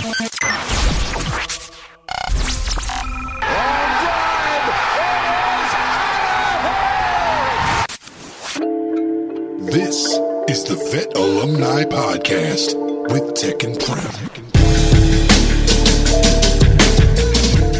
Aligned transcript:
This 0.00 0.16
is 10.48 10.64
the 10.64 10.88
Vet 10.90 11.14
Alumni 11.18 11.84
Podcast 11.84 12.76
with 13.12 13.34
Tek 13.34 13.62
and 13.64 13.78
Prem. 13.78 13.98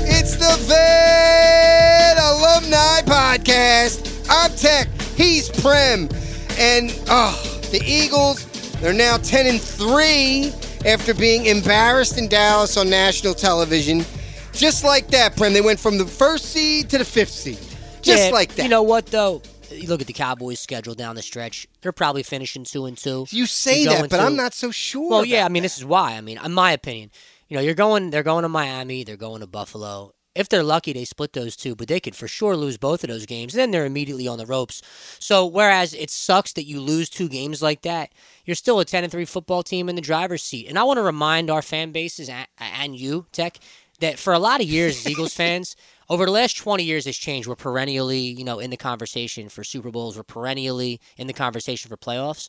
It's 0.04 0.36
the 0.36 0.56
Vet 0.68 2.18
Alumni 2.18 3.00
Podcast. 3.06 4.26
I'm 4.28 4.54
Tek. 4.56 4.88
He's 5.16 5.48
Prem. 5.48 6.10
And 6.58 6.92
oh, 7.08 7.60
the 7.70 7.80
Eagles, 7.82 8.44
they're 8.82 8.92
now 8.92 9.16
10 9.16 9.46
and 9.46 9.60
3 9.60 10.52
after 10.86 11.14
being 11.14 11.46
embarrassed 11.46 12.18
in 12.18 12.28
Dallas 12.28 12.76
on 12.76 12.88
national 12.90 13.34
television. 13.34 14.04
Just 14.52 14.82
like 14.84 15.08
that, 15.08 15.36
Prem. 15.36 15.52
They 15.52 15.60
went 15.60 15.78
from 15.78 15.98
the 15.98 16.06
first 16.06 16.46
seed 16.46 16.90
to 16.90 16.98
the 16.98 17.04
fifth 17.04 17.30
seed. 17.30 17.58
Just 18.02 18.26
Yeah, 18.26 18.30
like 18.30 18.54
that. 18.56 18.62
You 18.62 18.68
know 18.68 18.82
what 18.82 19.06
though? 19.06 19.42
You 19.70 19.88
look 19.88 20.00
at 20.00 20.08
the 20.08 20.12
Cowboys' 20.12 20.58
schedule 20.58 20.94
down 20.94 21.14
the 21.14 21.22
stretch. 21.22 21.68
They're 21.80 21.92
probably 21.92 22.24
finishing 22.24 22.64
two 22.64 22.86
and 22.86 22.98
two. 22.98 23.26
you 23.30 23.46
say 23.46 23.84
that, 23.84 24.10
but 24.10 24.16
to- 24.16 24.22
I'm 24.22 24.34
not 24.34 24.52
so 24.52 24.72
sure. 24.72 25.08
Well, 25.10 25.24
yeah. 25.24 25.44
I 25.44 25.48
mean, 25.48 25.62
this 25.62 25.78
is 25.78 25.84
why. 25.84 26.16
I 26.16 26.20
mean, 26.20 26.38
in 26.44 26.52
my 26.52 26.72
opinion, 26.72 27.10
you 27.48 27.56
know, 27.56 27.62
you're 27.62 27.74
going. 27.74 28.10
They're 28.10 28.24
going 28.24 28.42
to 28.42 28.48
Miami. 28.48 29.04
They're 29.04 29.16
going 29.16 29.40
to 29.40 29.46
Buffalo. 29.46 30.12
If 30.34 30.48
they're 30.48 30.62
lucky, 30.62 30.92
they 30.92 31.04
split 31.04 31.32
those 31.32 31.56
two, 31.56 31.74
but 31.74 31.88
they 31.88 31.98
could 31.98 32.14
for 32.14 32.28
sure 32.28 32.56
lose 32.56 32.78
both 32.78 33.02
of 33.02 33.10
those 33.10 33.26
games. 33.26 33.52
And 33.52 33.60
then 33.60 33.70
they're 33.72 33.84
immediately 33.84 34.28
on 34.28 34.38
the 34.38 34.46
ropes. 34.46 34.80
So, 35.18 35.44
whereas 35.44 35.92
it 35.92 36.08
sucks 36.08 36.52
that 36.52 36.66
you 36.66 36.80
lose 36.80 37.10
two 37.10 37.28
games 37.28 37.60
like 37.60 37.82
that, 37.82 38.12
you're 38.44 38.54
still 38.54 38.78
a 38.78 38.84
10 38.84 39.02
and 39.02 39.12
3 39.12 39.24
football 39.24 39.64
team 39.64 39.88
in 39.88 39.96
the 39.96 40.00
driver's 40.00 40.42
seat. 40.42 40.68
And 40.68 40.78
I 40.78 40.84
want 40.84 40.98
to 40.98 41.02
remind 41.02 41.50
our 41.50 41.62
fan 41.62 41.90
bases 41.90 42.28
and, 42.28 42.46
and 42.58 42.96
you, 42.96 43.26
Tek, 43.32 43.58
that 43.98 44.18
for 44.18 44.32
a 44.32 44.38
lot 44.38 44.60
of 44.60 44.68
years 44.68 44.98
as 44.98 45.10
Eagles 45.10 45.34
fans, 45.34 45.74
over 46.08 46.26
the 46.26 46.32
last 46.32 46.56
20 46.56 46.84
years 46.84 47.06
it's 47.06 47.18
changed. 47.18 47.48
We're 47.48 47.56
perennially, 47.56 48.20
you 48.20 48.44
know, 48.44 48.60
in 48.60 48.70
the 48.70 48.76
conversation 48.76 49.48
for 49.48 49.64
Super 49.64 49.90
Bowls. 49.90 50.16
We're 50.16 50.22
perennially 50.22 51.00
in 51.16 51.26
the 51.26 51.32
conversation 51.32 51.88
for 51.88 51.96
playoffs. 51.96 52.48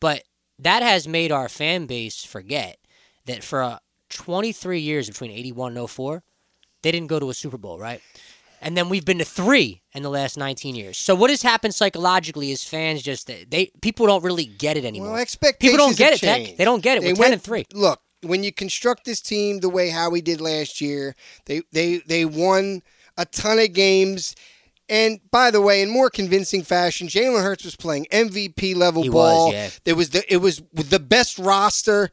But 0.00 0.24
that 0.58 0.82
has 0.82 1.06
made 1.06 1.32
our 1.32 1.48
fan 1.48 1.86
base 1.86 2.24
forget 2.24 2.78
that 3.26 3.42
for 3.44 3.62
uh, 3.62 3.78
23 4.10 4.80
years 4.80 5.08
between 5.08 5.30
81 5.30 5.76
and 5.76 5.90
04, 5.90 6.22
they 6.82 6.92
didn't 6.92 7.08
go 7.08 7.18
to 7.18 7.30
a 7.30 7.34
Super 7.34 7.58
Bowl, 7.58 7.78
right? 7.78 8.00
And 8.62 8.76
then 8.76 8.88
we've 8.90 9.04
been 9.06 9.18
to 9.18 9.24
three 9.24 9.80
in 9.94 10.02
the 10.02 10.10
last 10.10 10.36
19 10.36 10.74
years. 10.74 10.98
So 10.98 11.14
what 11.14 11.30
has 11.30 11.40
happened 11.40 11.74
psychologically 11.74 12.50
is 12.50 12.62
fans 12.62 13.02
just 13.02 13.26
they 13.26 13.70
people 13.80 14.06
don't 14.06 14.22
really 14.22 14.44
get 14.44 14.76
it 14.76 14.84
anymore. 14.84 15.12
Well, 15.12 15.20
expectations 15.20 15.72
people 15.72 15.86
don't 15.86 15.96
get 15.96 16.12
it. 16.12 16.20
Tek. 16.20 16.56
They 16.58 16.64
don't 16.64 16.82
get 16.82 16.98
it. 16.98 17.00
They 17.02 17.08
We're 17.12 17.14
10 17.14 17.20
went- 17.20 17.32
and 17.34 17.42
three. 17.42 17.64
Look, 17.72 18.00
when 18.22 18.44
you 18.44 18.52
construct 18.52 19.04
this 19.06 19.20
team 19.22 19.60
the 19.60 19.70
way 19.70 19.88
Howie 19.88 20.20
did 20.20 20.42
last 20.42 20.80
year, 20.82 21.16
they 21.46 21.62
they 21.72 21.98
they 22.06 22.26
won 22.26 22.82
a 23.16 23.24
ton 23.24 23.58
of 23.58 23.72
games. 23.72 24.36
And 24.90 25.20
by 25.30 25.50
the 25.52 25.60
way, 25.62 25.80
in 25.82 25.88
more 25.88 26.10
convincing 26.10 26.62
fashion, 26.62 27.06
Jalen 27.06 27.42
Hurts 27.42 27.64
was 27.64 27.76
playing 27.76 28.06
MVP 28.12 28.74
level 28.74 29.04
He 29.04 29.08
was, 29.08 29.14
ball. 29.36 29.52
yeah. 29.52 29.70
There 29.84 29.94
was 29.94 30.10
the 30.10 30.22
it 30.30 30.38
was 30.38 30.60
the 30.74 30.98
best 30.98 31.38
roster 31.38 32.10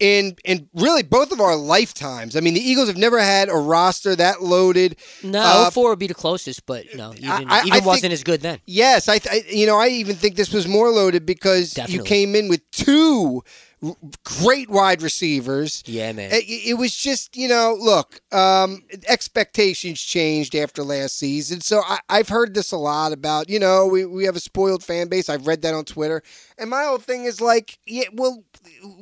in 0.00 0.36
in 0.44 0.68
really 0.74 1.02
both 1.02 1.32
of 1.32 1.40
our 1.40 1.56
lifetimes. 1.56 2.36
I 2.36 2.40
mean, 2.40 2.54
the 2.54 2.60
Eagles 2.60 2.88
have 2.88 2.96
never 2.96 3.18
had 3.20 3.48
a 3.48 3.54
roster 3.56 4.14
that 4.16 4.42
loaded. 4.42 4.96
No, 5.22 5.40
Uh, 5.40 5.70
04 5.70 5.90
would 5.90 5.98
be 5.98 6.06
the 6.06 6.14
closest, 6.14 6.66
but 6.66 6.84
you 6.86 6.96
know, 6.96 7.12
even, 7.16 7.28
I- 7.30 7.58
I 7.58 7.60
even 7.62 7.72
think- 7.72 7.86
wasn't 7.86 8.12
as 8.12 8.22
good 8.24 8.40
then. 8.42 8.60
Yes, 8.66 9.08
I, 9.08 9.18
th- 9.18 9.52
you 9.52 9.66
know 9.66 9.76
I 9.78 9.88
even 9.88 10.16
think 10.16 10.36
this 10.36 10.52
was 10.52 10.66
more 10.68 10.90
loaded 10.90 11.26
because 11.26 11.76
you 11.88 12.02
came 12.02 12.34
in 12.34 12.48
with 12.48 12.60
two 12.70 13.42
great 14.24 14.68
wide 14.68 15.02
receivers. 15.02 15.82
Yeah, 15.86 16.12
man. 16.12 16.30
It, 16.32 16.44
it 16.44 16.74
was 16.74 16.94
just, 16.96 17.36
you 17.36 17.48
know, 17.48 17.76
look, 17.78 18.20
um, 18.32 18.82
expectations 19.06 20.00
changed 20.02 20.54
after 20.54 20.82
last 20.82 21.18
season. 21.18 21.60
So 21.60 21.82
I, 21.86 21.98
I've 22.08 22.28
heard 22.28 22.54
this 22.54 22.72
a 22.72 22.76
lot 22.76 23.12
about, 23.12 23.48
you 23.48 23.58
know, 23.58 23.86
we, 23.86 24.04
we 24.04 24.24
have 24.24 24.36
a 24.36 24.40
spoiled 24.40 24.82
fan 24.82 25.08
base. 25.08 25.28
I've 25.28 25.46
read 25.46 25.62
that 25.62 25.74
on 25.74 25.84
Twitter. 25.84 26.22
And 26.58 26.70
my 26.70 26.84
whole 26.84 26.98
thing 26.98 27.24
is 27.24 27.40
like, 27.40 27.78
yeah, 27.86 28.08
well, 28.12 28.42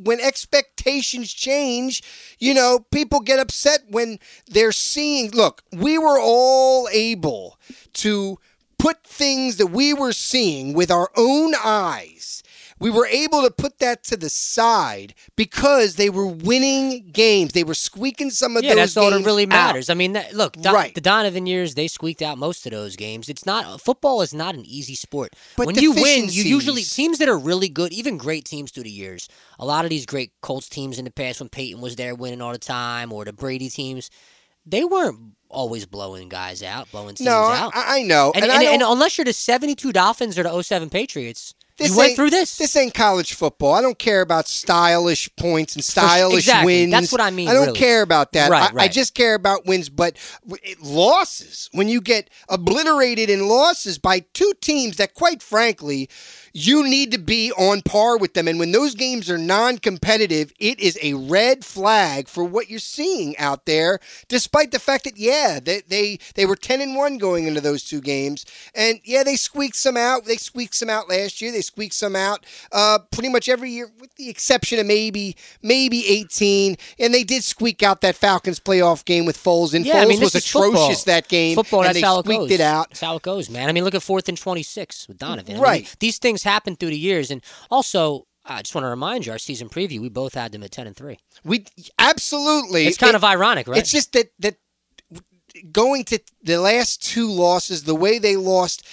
when 0.03 0.21
expectations 0.21 1.33
change, 1.33 2.03
you 2.39 2.53
know, 2.53 2.81
people 2.91 3.21
get 3.21 3.39
upset 3.39 3.81
when 3.89 4.19
they're 4.47 4.73
seeing, 4.73 5.31
look, 5.31 5.62
we 5.73 5.97
were 5.99 6.21
all 6.21 6.89
able 6.93 7.59
to 7.95 8.39
put 8.79 9.03
things 9.05 9.56
that 9.56 9.69
we 9.69 9.95
were 9.95 10.12
seeing 10.12 10.75
with 10.75 10.91
our 10.91 11.11
own 11.17 11.55
eyes. 11.65 12.43
We 12.78 12.91
were 12.91 13.06
able 13.06 13.42
to 13.42 13.50
put 13.50 13.78
that 13.78 14.04
to 14.04 14.16
the 14.19 14.28
side 14.28 15.14
because 15.34 15.97
they 15.97 16.10
were 16.10 16.26
winning 16.26 17.09
games. 17.10 17.53
They 17.53 17.64
were 17.64 17.75
squeaking 17.75 18.31
some 18.31 18.56
of 18.56 18.64
Yeah, 18.64 18.70
those 18.75 18.94
that's 18.94 18.97
all 18.98 19.10
that 19.10 19.25
really 19.25 19.44
out. 19.44 19.48
matters. 19.48 19.88
I 19.88 19.94
mean, 19.94 20.12
that, 20.12 20.34
look, 20.34 20.53
Don, 20.54 20.75
Right. 20.75 20.94
the 20.94 21.00
Donovan 21.00 21.47
years, 21.47 21.75
they 21.75 21.88
squeaked 21.88 22.20
out 22.20 22.37
most 22.37 22.66
of 22.66 22.72
those 22.72 22.94
games. 22.97 23.28
It's 23.31 23.47
not 23.47 23.81
football 23.81 24.20
is 24.20 24.34
not 24.34 24.54
an 24.54 24.64
easy 24.66 24.94
sport. 24.94 25.34
But 25.56 25.66
when 25.66 25.76
you 25.76 25.92
win, 25.92 26.26
you 26.28 26.42
usually 26.44 26.82
teams 26.82 27.19
that 27.19 27.28
are 27.31 27.38
really 27.38 27.69
good, 27.70 27.92
even 27.94 28.19
great 28.19 28.44
teams 28.44 28.70
through 28.70 28.82
the 28.84 28.91
years. 28.91 29.28
A 29.58 29.64
lot 29.64 29.84
of 29.84 29.91
these 29.91 30.04
great 30.04 30.32
Colts 30.43 30.69
teams 30.69 30.98
in 30.98 31.06
the 31.06 31.10
past, 31.10 31.41
when 31.41 31.48
Peyton 31.48 31.81
was 31.81 31.97
there 31.97 32.14
winning 32.14 32.43
all 32.43 32.53
the 32.53 32.58
time, 32.58 33.12
or 33.12 33.25
the 33.25 33.32
Brady 33.32 33.70
teams, 33.70 34.10
they 34.66 34.84
weren't 34.84 35.19
always 35.48 35.87
blowing 35.87 36.28
guys 36.28 36.62
out, 36.62 36.91
blowing 36.91 37.14
teams 37.14 37.25
No, 37.26 37.32
out. 37.32 37.72
I, 37.75 38.00
I 38.00 38.03
know. 38.03 38.32
and, 38.34 38.44
and, 38.44 38.53
and, 38.53 38.62
and 38.64 38.82
unless 38.82 39.16
you're 39.16 39.25
the 39.25 39.32
72 39.32 39.93
Dolphins 39.93 40.38
or 40.38 40.43
the 40.43 40.62
07 40.62 40.91
Patriots, 40.91 41.54
This 41.78 41.91
you 41.91 41.98
went 41.98 42.16
through 42.16 42.31
this. 42.31 42.56
This 42.56 42.75
ain't 42.76 42.94
college 42.94 43.34
football. 43.34 43.75
I 43.75 43.82
don't 43.82 43.98
care 43.98 44.22
about 44.22 44.48
stylish 44.48 45.28
points 45.37 45.75
and 45.75 45.84
stylish 45.84 46.38
exactly. 46.38 46.82
wins. 46.82 46.92
That's 46.92 47.12
what 47.12 47.20
I 47.20 47.31
mean, 47.31 47.48
I 47.48 47.53
don't 47.53 47.66
really. 47.66 47.78
care 47.78 48.00
about 48.00 48.32
that. 48.32 48.50
Right, 48.50 48.75
I, 48.75 48.84
I 48.84 48.88
just 48.88 49.14
care 49.14 49.34
about 49.34 49.66
wins. 49.66 49.91
But 49.91 50.16
losses, 50.82 51.69
when 51.72 51.88
you 51.88 52.00
get 52.00 52.31
obliterated 52.48 53.28
in 53.28 53.47
losses 53.47 53.98
by 53.98 54.20
two 54.32 54.54
teams 54.62 54.97
that, 54.97 55.12
quite 55.12 55.42
frankly, 55.42 56.09
you 56.59 56.89
need 56.89 57.12
to 57.12 57.19
be 57.19 57.53
on 57.53 57.83
par 57.83 58.17
with 58.17 58.33
them. 58.33 58.49
And 58.49 58.59
when 58.59 58.72
those 58.72 58.94
games 58.94 59.28
are 59.28 59.37
non-competitive, 59.37 60.55
it 60.59 60.81
is 60.81 60.99
a 61.03 61.12
red 61.12 61.67
flag 61.67 62.28
for 62.28 62.44
what 62.44 62.71
you're 62.71 62.78
seeing 62.78 63.37
out 63.37 63.67
there. 63.67 64.00
Despite 64.28 64.71
the 64.71 64.78
fact 64.78 65.05
that, 65.05 65.19
yeah, 65.19 65.61
they 65.62 65.83
they, 65.87 66.19
they 66.34 66.47
were 66.47 66.56
ten 66.56 66.81
and 66.81 66.97
one 66.97 67.19
going 67.19 67.47
into 67.47 67.61
those 67.61 67.84
two 67.84 68.00
games, 68.00 68.47
and 68.75 69.00
yeah, 69.05 69.22
they 69.22 69.37
squeaked 69.37 69.77
some 69.77 69.99
out. 69.99 70.25
They 70.25 70.37
squeaked 70.37 70.75
some 70.75 70.89
out 70.89 71.11
last 71.11 71.43
year. 71.43 71.53
They 71.53 71.61
squeaked 71.61 71.94
some 71.94 72.17
out 72.17 72.47
uh, 72.73 73.00
pretty 73.11 73.28
much 73.28 73.49
every 73.50 73.71
year, 73.71 73.91
with 74.00 74.15
the 74.17 74.31
exception 74.31 74.78
of 74.78 74.87
maybe 74.87 75.37
maybe 75.62 76.06
18. 76.09 76.77
And 76.99 77.12
they 77.12 77.23
did 77.25 77.44
squeak 77.44 77.83
out 77.83 78.00
that 78.00 78.17
Falcons 78.17 78.61
playoff 78.61 79.05
game 79.05 79.27
with 79.27 79.37
Foles. 79.37 79.75
And 79.75 79.84
Yeah, 79.84 79.97
Foles 79.97 80.03
I 80.03 80.06
mean, 80.06 80.21
was 80.21 80.34
atrocious 80.34 80.73
football. 81.00 81.15
that 81.15 81.28
game. 81.28 81.55
Football, 81.55 81.81
and 81.81 81.88
that's 81.88 82.00
they 82.00 82.06
how 82.06 82.21
it 82.21 82.25
squeaked 82.25 82.41
goes. 82.41 82.50
it 82.53 82.61
out. 82.62 82.88
That's 82.88 83.00
how 83.00 83.17
it 83.17 83.23
goes, 83.23 83.50
man. 83.50 83.69
I 83.69 83.73
mean, 83.73 83.84
look 83.84 83.94
at 83.94 84.03
fourth 84.03 84.28
and 84.31 84.38
twenty-six 84.38 85.06
with 85.09 85.19
Donovan. 85.19 85.53
I 85.53 85.55
mean, 85.55 85.62
Right. 85.62 85.97
these 86.00 86.17
things 86.19 86.43
happen 86.47 86.77
through 86.77 86.91
the 86.91 86.99
years, 86.99 87.31
and 87.31 87.43
also, 87.71 88.27
I 88.45 88.62
just 88.62 88.75
want 88.75 88.84
to 88.84 88.89
remind 88.91 89.27
you, 89.27 89.33
our 89.33 89.39
season 89.39 89.69
preview, 89.69 90.01
we 90.01 90.09
both 90.09 90.34
had 90.34 90.53
them 90.53 90.62
at 90.62 90.71
ten 90.73 90.87
and 90.87 90.97
three. 90.97 91.19
We 91.45 91.67
absolutely. 91.99 92.87
It's 92.87 92.97
kind 92.99 93.11
It- 93.15 93.17
of 93.17 93.25
ironic, 93.25 93.69
right? 93.69 93.79
It's 93.79 93.91
just 93.91 94.12
that 94.12 94.31
that 94.39 94.56
going 95.73 96.05
to 96.05 96.19
the 96.43 96.59
last 96.59 97.03
two 97.03 97.29
losses, 97.31 97.85
the 97.85 97.95
way 97.95 98.19
they 98.19 98.37
lost, 98.37 98.85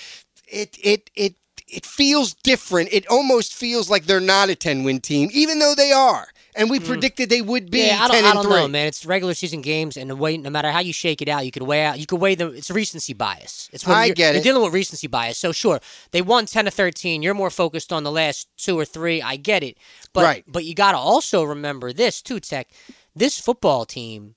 it 0.48 0.78
it 0.84 1.10
it 1.16 1.36
it 1.68 1.86
feels 1.86 2.34
different. 2.34 2.90
It 2.92 3.08
almost 3.08 3.54
feels 3.54 3.90
like 3.90 4.06
they're 4.06 4.20
not 4.20 4.50
a 4.50 4.56
ten 4.56 4.84
win 4.84 5.00
team, 5.02 5.30
even 5.34 5.60
though 5.60 5.76
they 5.76 5.92
are. 5.92 6.28
And 6.56 6.70
we 6.70 6.80
predicted 6.80 7.30
they 7.30 7.42
would 7.42 7.72
be 7.72 7.80
Mm. 7.80 7.88
yeah, 7.88 8.04
I 8.04 8.08
don't, 8.08 8.26
I 8.26 8.34
don't 8.34 8.50
know, 8.50 8.68
man. 8.68 8.88
It's 8.88 9.06
regular 9.06 9.34
season 9.34 9.62
games, 9.62 9.98
and 9.98 10.10
the 10.10 10.16
way 10.16 10.38
no 10.38 10.50
matter 10.50 10.72
how 10.72 10.80
you 10.80 10.94
shake 10.94 11.22
it 11.22 11.28
out, 11.30 11.46
you 11.46 11.52
could 11.52 11.64
weigh 11.64 11.84
out. 11.84 12.00
You 12.00 12.06
could 12.06 12.20
weigh 12.22 12.36
the. 12.36 12.50
It's 12.52 12.70
recency 12.70 13.14
bias. 13.14 13.70
It's 13.74 13.86
when 13.88 13.98
I 13.98 14.06
you're, 14.06 14.16
get 14.16 14.34
you're 14.36 14.44
dealing 14.44 14.64
with 14.64 14.74
recency 14.74 15.08
bias. 15.08 15.38
So 15.38 15.52
sure, 15.52 15.80
they 16.12 16.22
won 16.22 16.46
ten 16.46 16.66
to 16.66 16.72
thirteen. 16.72 17.22
You're 17.24 17.34
more 17.34 17.50
focused 17.50 17.92
on 17.92 18.04
the 18.04 18.12
last 18.12 18.48
two 18.58 18.78
or 18.78 18.86
three. 18.86 19.22
I 19.22 19.36
get 19.36 19.64
it, 19.64 19.78
but 20.14 20.24
Right. 20.24 20.44
but 20.48 20.64
you 20.66 20.76
got 20.76 20.92
to 20.92 20.98
also 20.98 21.44
remember 21.44 21.92
this 21.94 22.22
too, 22.22 22.40
Tek. 22.40 22.70
This 23.16 23.40
football 23.40 23.86
team 23.86 24.36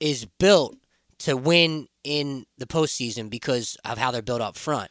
is 0.00 0.24
built 0.24 0.76
to 1.20 1.36
win 1.36 1.86
in 2.02 2.46
the 2.58 2.66
postseason 2.66 3.30
because 3.30 3.76
of 3.84 3.98
how 3.98 4.10
they're 4.10 4.22
built 4.22 4.40
up 4.40 4.56
front. 4.56 4.90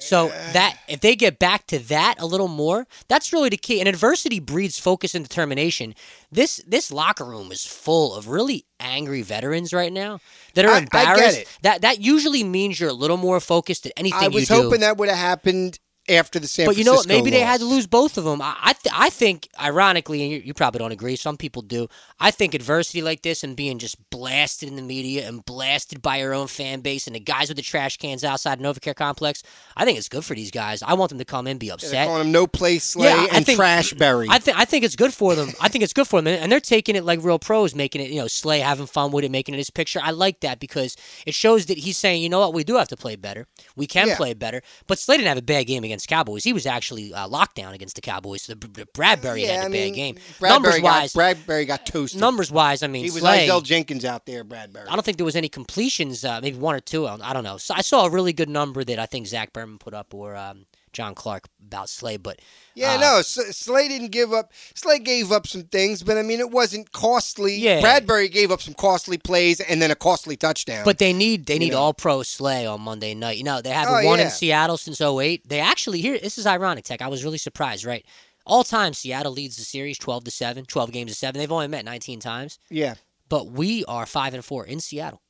So 0.00 0.28
that 0.28 0.76
if 0.88 1.00
they 1.00 1.16
get 1.16 1.38
back 1.38 1.66
to 1.68 1.78
that 1.80 2.14
a 2.18 2.26
little 2.26 2.48
more, 2.48 2.86
that's 3.08 3.32
really 3.32 3.48
the 3.48 3.56
key. 3.56 3.80
And 3.80 3.88
adversity 3.88 4.40
breeds 4.40 4.78
focus 4.78 5.14
and 5.14 5.26
determination. 5.26 5.94
This 6.30 6.62
this 6.66 6.90
locker 6.92 7.24
room 7.24 7.50
is 7.52 7.64
full 7.66 8.14
of 8.14 8.28
really 8.28 8.64
angry 8.80 9.22
veterans 9.22 9.72
right 9.72 9.92
now 9.92 10.20
that 10.54 10.64
are 10.64 10.70
I- 10.70 10.76
I 10.76 10.78
embarrassed. 10.80 11.38
it. 11.38 11.48
That 11.62 11.80
that 11.82 12.00
usually 12.00 12.44
means 12.44 12.78
you're 12.78 12.90
a 12.90 12.94
little 12.94 13.16
more 13.16 13.40
focused 13.40 13.86
at 13.86 13.92
anything 13.96 14.20
I 14.20 14.28
was 14.28 14.48
hoping 14.48 14.80
that 14.80 14.96
would 14.98 15.08
have 15.08 15.18
happened 15.18 15.78
after 16.08 16.38
the 16.38 16.46
San 16.48 16.66
but 16.66 16.76
you 16.76 16.84
know 16.84 16.94
what? 16.94 17.06
Maybe 17.08 17.30
they 17.30 17.40
had 17.40 17.60
to 17.60 17.66
lose 17.66 17.86
both 17.86 18.18
of 18.18 18.24
them. 18.24 18.40
I 18.42 18.56
I, 18.60 18.72
th- 18.72 18.94
I 18.96 19.10
think, 19.10 19.48
ironically, 19.60 20.22
and 20.22 20.32
you, 20.32 20.38
you 20.38 20.54
probably 20.54 20.78
don't 20.78 20.92
agree. 20.92 21.16
Some 21.16 21.36
people 21.36 21.62
do. 21.62 21.88
I 22.20 22.30
think 22.30 22.54
adversity 22.54 23.02
like 23.02 23.22
this 23.22 23.42
and 23.44 23.56
being 23.56 23.78
just 23.78 23.96
blasted 24.10 24.68
in 24.68 24.76
the 24.76 24.82
media 24.82 25.26
and 25.28 25.44
blasted 25.44 26.02
by 26.02 26.16
your 26.18 26.34
own 26.34 26.46
fan 26.48 26.80
base 26.80 27.06
and 27.06 27.14
the 27.16 27.20
guys 27.20 27.48
with 27.48 27.56
the 27.56 27.62
trash 27.62 27.96
cans 27.96 28.24
outside 28.24 28.60
Novacare 28.60 28.94
complex. 28.94 29.42
I 29.76 29.84
think 29.84 29.98
it's 29.98 30.08
good 30.08 30.24
for 30.24 30.34
these 30.34 30.50
guys. 30.50 30.82
I 30.82 30.94
want 30.94 31.10
them 31.10 31.18
to 31.18 31.24
come 31.24 31.46
in 31.46 31.52
and 31.52 31.60
be 31.60 31.70
upset. 31.70 32.06
calling 32.06 32.22
him 32.26 32.32
no 32.32 32.46
play 32.46 32.78
Slay 32.78 33.08
Yeah, 33.08 33.26
and 33.32 33.46
think- 33.46 33.56
trash 33.56 33.92
Berry. 33.94 34.26
I 34.30 34.38
think 34.38 34.58
I 34.58 34.64
think 34.64 34.84
it's 34.84 34.96
good 34.96 35.14
for 35.14 35.34
them. 35.34 35.50
I 35.60 35.68
think 35.68 35.84
it's 35.84 35.92
good 35.92 36.06
for 36.08 36.20
them, 36.20 36.26
and 36.42 36.50
they're 36.50 36.60
taking 36.60 36.96
it 36.96 37.04
like 37.04 37.20
real 37.22 37.38
pros, 37.38 37.74
making 37.74 38.00
it 38.02 38.10
you 38.10 38.20
know 38.20 38.26
Slay 38.28 38.60
having 38.60 38.86
fun 38.86 39.12
with 39.12 39.24
it, 39.24 39.30
making 39.30 39.54
it 39.54 39.58
his 39.58 39.70
picture. 39.70 40.00
I 40.02 40.10
like 40.10 40.40
that 40.40 40.60
because 40.60 40.96
it 41.26 41.34
shows 41.34 41.66
that 41.66 41.78
he's 41.78 41.96
saying, 41.98 42.22
you 42.22 42.28
know 42.28 42.40
what, 42.40 42.54
we 42.54 42.64
do 42.64 42.76
have 42.76 42.88
to 42.88 42.96
play 42.96 43.16
better. 43.16 43.46
We 43.76 43.86
can 43.86 44.08
Yeah. 44.08 44.16
play 44.16 44.34
better. 44.34 44.62
But 44.86 44.98
Slay 44.98 45.16
didn't 45.16 45.28
have 45.28 45.38
a 45.38 45.42
bad 45.42 45.66
game 45.66 45.84
against 45.84 45.97
Cowboys. 46.06 46.44
He 46.44 46.52
was 46.52 46.66
actually 46.66 47.12
uh, 47.12 47.26
locked 47.28 47.56
down 47.56 47.74
against 47.74 47.94
the 47.96 48.00
Cowboys. 48.00 48.46
The, 48.46 48.54
the 48.54 48.86
Bradberry 48.94 49.42
yeah, 49.42 49.48
had 49.48 49.56
a 49.56 49.60
I 49.60 49.62
bad 49.64 49.70
mean, 49.70 49.94
game. 49.94 50.14
Bradberry 50.38 50.48
numbers 50.50 50.74
got, 50.76 50.82
wise, 50.82 51.12
Bradberry 51.12 51.66
got 51.66 51.86
toasted. 51.86 52.20
numbers 52.20 52.50
wise, 52.52 52.82
I 52.82 52.86
mean, 52.86 53.04
he 53.04 53.10
was 53.10 53.20
Slay. 53.20 53.44
Isaiah 53.44 53.60
Jenkins 53.62 54.04
out 54.04 54.26
there, 54.26 54.44
Bradberry. 54.44 54.86
I 54.88 54.94
don't 54.94 55.04
think 55.04 55.16
there 55.16 55.24
was 55.26 55.36
any 55.36 55.48
completions, 55.48 56.24
uh, 56.24 56.40
maybe 56.42 56.58
one 56.58 56.74
or 56.74 56.80
two. 56.80 57.06
I 57.06 57.10
don't- 57.10 57.22
I 57.22 57.32
don't 57.32 57.44
know. 57.44 57.56
So 57.58 57.74
I 57.74 57.80
saw 57.82 58.06
a 58.06 58.10
really 58.10 58.32
good 58.32 58.48
number 58.48 58.84
that 58.84 58.98
I 58.98 59.06
think 59.06 59.26
Zach 59.26 59.52
Berman 59.52 59.78
put 59.78 59.94
up 59.94 60.14
or 60.14 60.34
um, 60.36 60.66
John 60.92 61.14
Clark 61.14 61.44
about 61.66 61.88
Slay, 61.88 62.16
but 62.16 62.40
Yeah, 62.74 62.94
uh, 62.94 63.00
no, 63.00 63.18
S- 63.18 63.56
Slay 63.56 63.88
didn't 63.88 64.10
give 64.10 64.32
up. 64.32 64.52
Slay 64.74 64.98
gave 64.98 65.30
up 65.32 65.46
some 65.46 65.64
things, 65.64 66.02
but 66.02 66.16
I 66.16 66.22
mean, 66.22 66.40
it 66.40 66.50
wasn't 66.50 66.92
costly. 66.92 67.56
Yeah. 67.56 67.80
Bradberry 67.80 68.30
gave 68.30 68.50
up 68.50 68.60
some 68.62 68.74
costly 68.74 69.18
plays 69.18 69.60
and 69.60 69.80
then 69.82 69.90
a 69.90 69.94
costly 69.94 70.36
touchdown. 70.36 70.84
But 70.84 70.98
they 70.98 71.12
need 71.12 71.46
they 71.46 71.58
need 71.58 71.72
know. 71.72 71.78
all 71.80 71.94
pro 71.94 72.22
Slay 72.22 72.66
on 72.66 72.80
Monday 72.80 73.14
night. 73.14 73.36
You 73.38 73.44
know, 73.44 73.60
they 73.60 73.70
haven't 73.70 74.04
Oh, 74.04 74.06
won 74.06 74.20
in. 74.20 74.30
Seattle 74.30 74.76
since 74.76 75.00
08. 75.00 75.48
They 75.48 75.60
actually 75.60 76.00
here 76.00 76.18
this 76.18 76.38
is 76.38 76.46
ironic, 76.46 76.84
Tek. 76.84 77.02
I 77.02 77.08
was 77.08 77.24
really 77.24 77.38
surprised, 77.38 77.84
right? 77.84 78.04
All 78.46 78.64
time 78.64 78.94
Seattle 78.94 79.32
leads 79.32 79.56
the 79.58 79.64
series 79.64 79.98
12 79.98 80.24
to 80.24 80.30
7, 80.30 80.64
12 80.64 80.90
games 80.92 81.10
to 81.10 81.16
7. 81.16 81.38
They've 81.38 81.52
only 81.52 81.68
met 81.68 81.84
19 81.84 82.18
times, 82.20 82.58
yeah, 82.70 82.94
but 83.28 83.48
we 83.50 83.84
are 83.84 84.06
5 84.06 84.32
and 84.34 84.44
4 84.44 84.64
in 84.66 84.80
Seattle. 84.80 85.20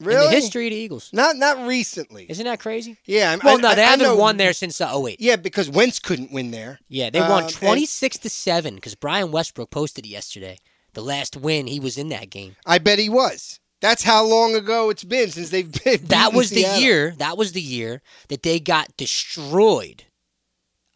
Really, 0.00 0.24
In 0.26 0.30
the 0.30 0.36
history 0.36 0.66
of 0.66 0.70
the 0.72 0.76
Eagles. 0.76 1.10
not 1.12 1.36
not 1.36 1.66
recently. 1.66 2.26
Isn't 2.28 2.46
that 2.46 2.58
crazy? 2.60 2.96
Yeah, 3.06 3.32
I- 3.32 3.44
Well, 3.44 3.58
I- 3.58 3.60
no, 3.60 3.74
they 3.74 3.82
I- 3.82 3.86
I 3.86 3.90
haven't 3.90 4.06
know- 4.06 4.16
won 4.16 4.36
there 4.38 4.52
since 4.52 4.80
uh, 4.80 4.90
08. 4.92 5.20
Yeah, 5.20 5.36
because 5.36 5.68
Wentz 5.70 5.98
couldn't 5.98 6.32
win 6.32 6.50
there. 6.50 6.80
Yeah, 6.88 7.10
they 7.10 7.20
won 7.20 7.30
Um, 7.30 7.44
and- 7.44 7.52
26 7.54 8.18
to 8.18 8.30
7 8.30 8.80
cuz 8.80 8.94
Brian 8.94 9.30
Westbrook 9.30 9.70
posted 9.70 10.04
it 10.06 10.08
yesterday. 10.08 10.58
The 10.94 11.02
last 11.02 11.36
win, 11.36 11.66
he 11.68 11.78
was 11.78 11.96
in 11.96 12.08
that 12.08 12.30
game. 12.30 12.56
I 12.66 12.78
bet 12.78 12.98
he 12.98 13.08
was. 13.08 13.60
That's 13.80 14.02
how 14.02 14.24
long 14.24 14.54
ago 14.54 14.90
it's 14.90 15.04
been 15.04 15.30
since 15.30 15.50
they've 15.50 15.70
been. 15.84 16.00
that 16.06 16.32
was 16.32 16.50
the 16.50 16.66
year. 16.80 17.14
That 17.18 17.38
was 17.38 17.52
the 17.52 17.62
year 17.62 18.02
that 18.28 18.42
they 18.42 18.58
got 18.60 18.96
destroyed, 18.96 20.04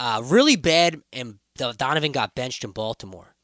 uh, 0.00 0.20
really 0.24 0.56
bad, 0.56 1.00
and 1.12 1.38
Donovan 1.56 2.12
got 2.12 2.34
benched 2.34 2.64
in 2.64 2.72
Baltimore. 2.72 3.34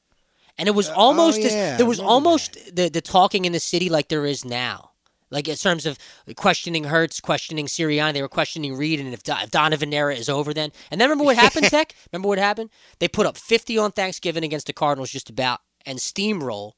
And 0.59 0.69
it 0.69 0.73
was 0.73 0.89
Uh, 0.89 0.95
almost 0.95 1.39
oh, 1.41 1.45
as, 1.45 1.53
yeah, 1.55 1.77
there 1.79 1.87
was 1.87 2.01
almost 2.01 2.59
the 2.75 2.91
the 2.91 3.01
talking 3.01 3.45
in 3.47 3.53
the 3.53 3.61
city 3.61 3.89
like 3.89 4.09
there 4.09 4.27
is 4.27 4.45
now. 4.45 4.90
Like 5.31 5.47
in 5.49 5.57
terms 5.57 5.87
of 5.87 5.97
questioning 6.37 6.85
Hurts, 6.85 7.21
questioning 7.21 7.67
Sirianni, 7.67 8.15
they 8.15 8.23
were 8.23 8.29
questioning 8.29 8.77
Reed, 8.77 8.99
and 9.01 9.13
if, 9.15 9.23
Do- 9.23 9.35
if 9.41 9.51
Donovan 9.51 9.93
era 9.95 10.15
is 10.15 10.29
over, 10.29 10.53
then 10.53 10.73
and 10.91 11.01
then 11.01 11.09
remember 11.09 11.25
what 11.25 11.37
happened, 11.45 11.67
Tek? 11.67 11.95
Remember 12.13 12.29
what 12.29 12.39
happened? 12.39 12.71
They 12.99 13.09
put 13.09 13.27
up 13.27 13.37
fifty 13.37 13.79
on 13.79 13.93
Thanksgiving 13.93 14.43
against 14.45 14.67
the 14.67 14.73
Cardinals, 14.73 15.11
just 15.11 15.31
about, 15.31 15.61
and 15.87 15.99
steamroll 15.99 16.73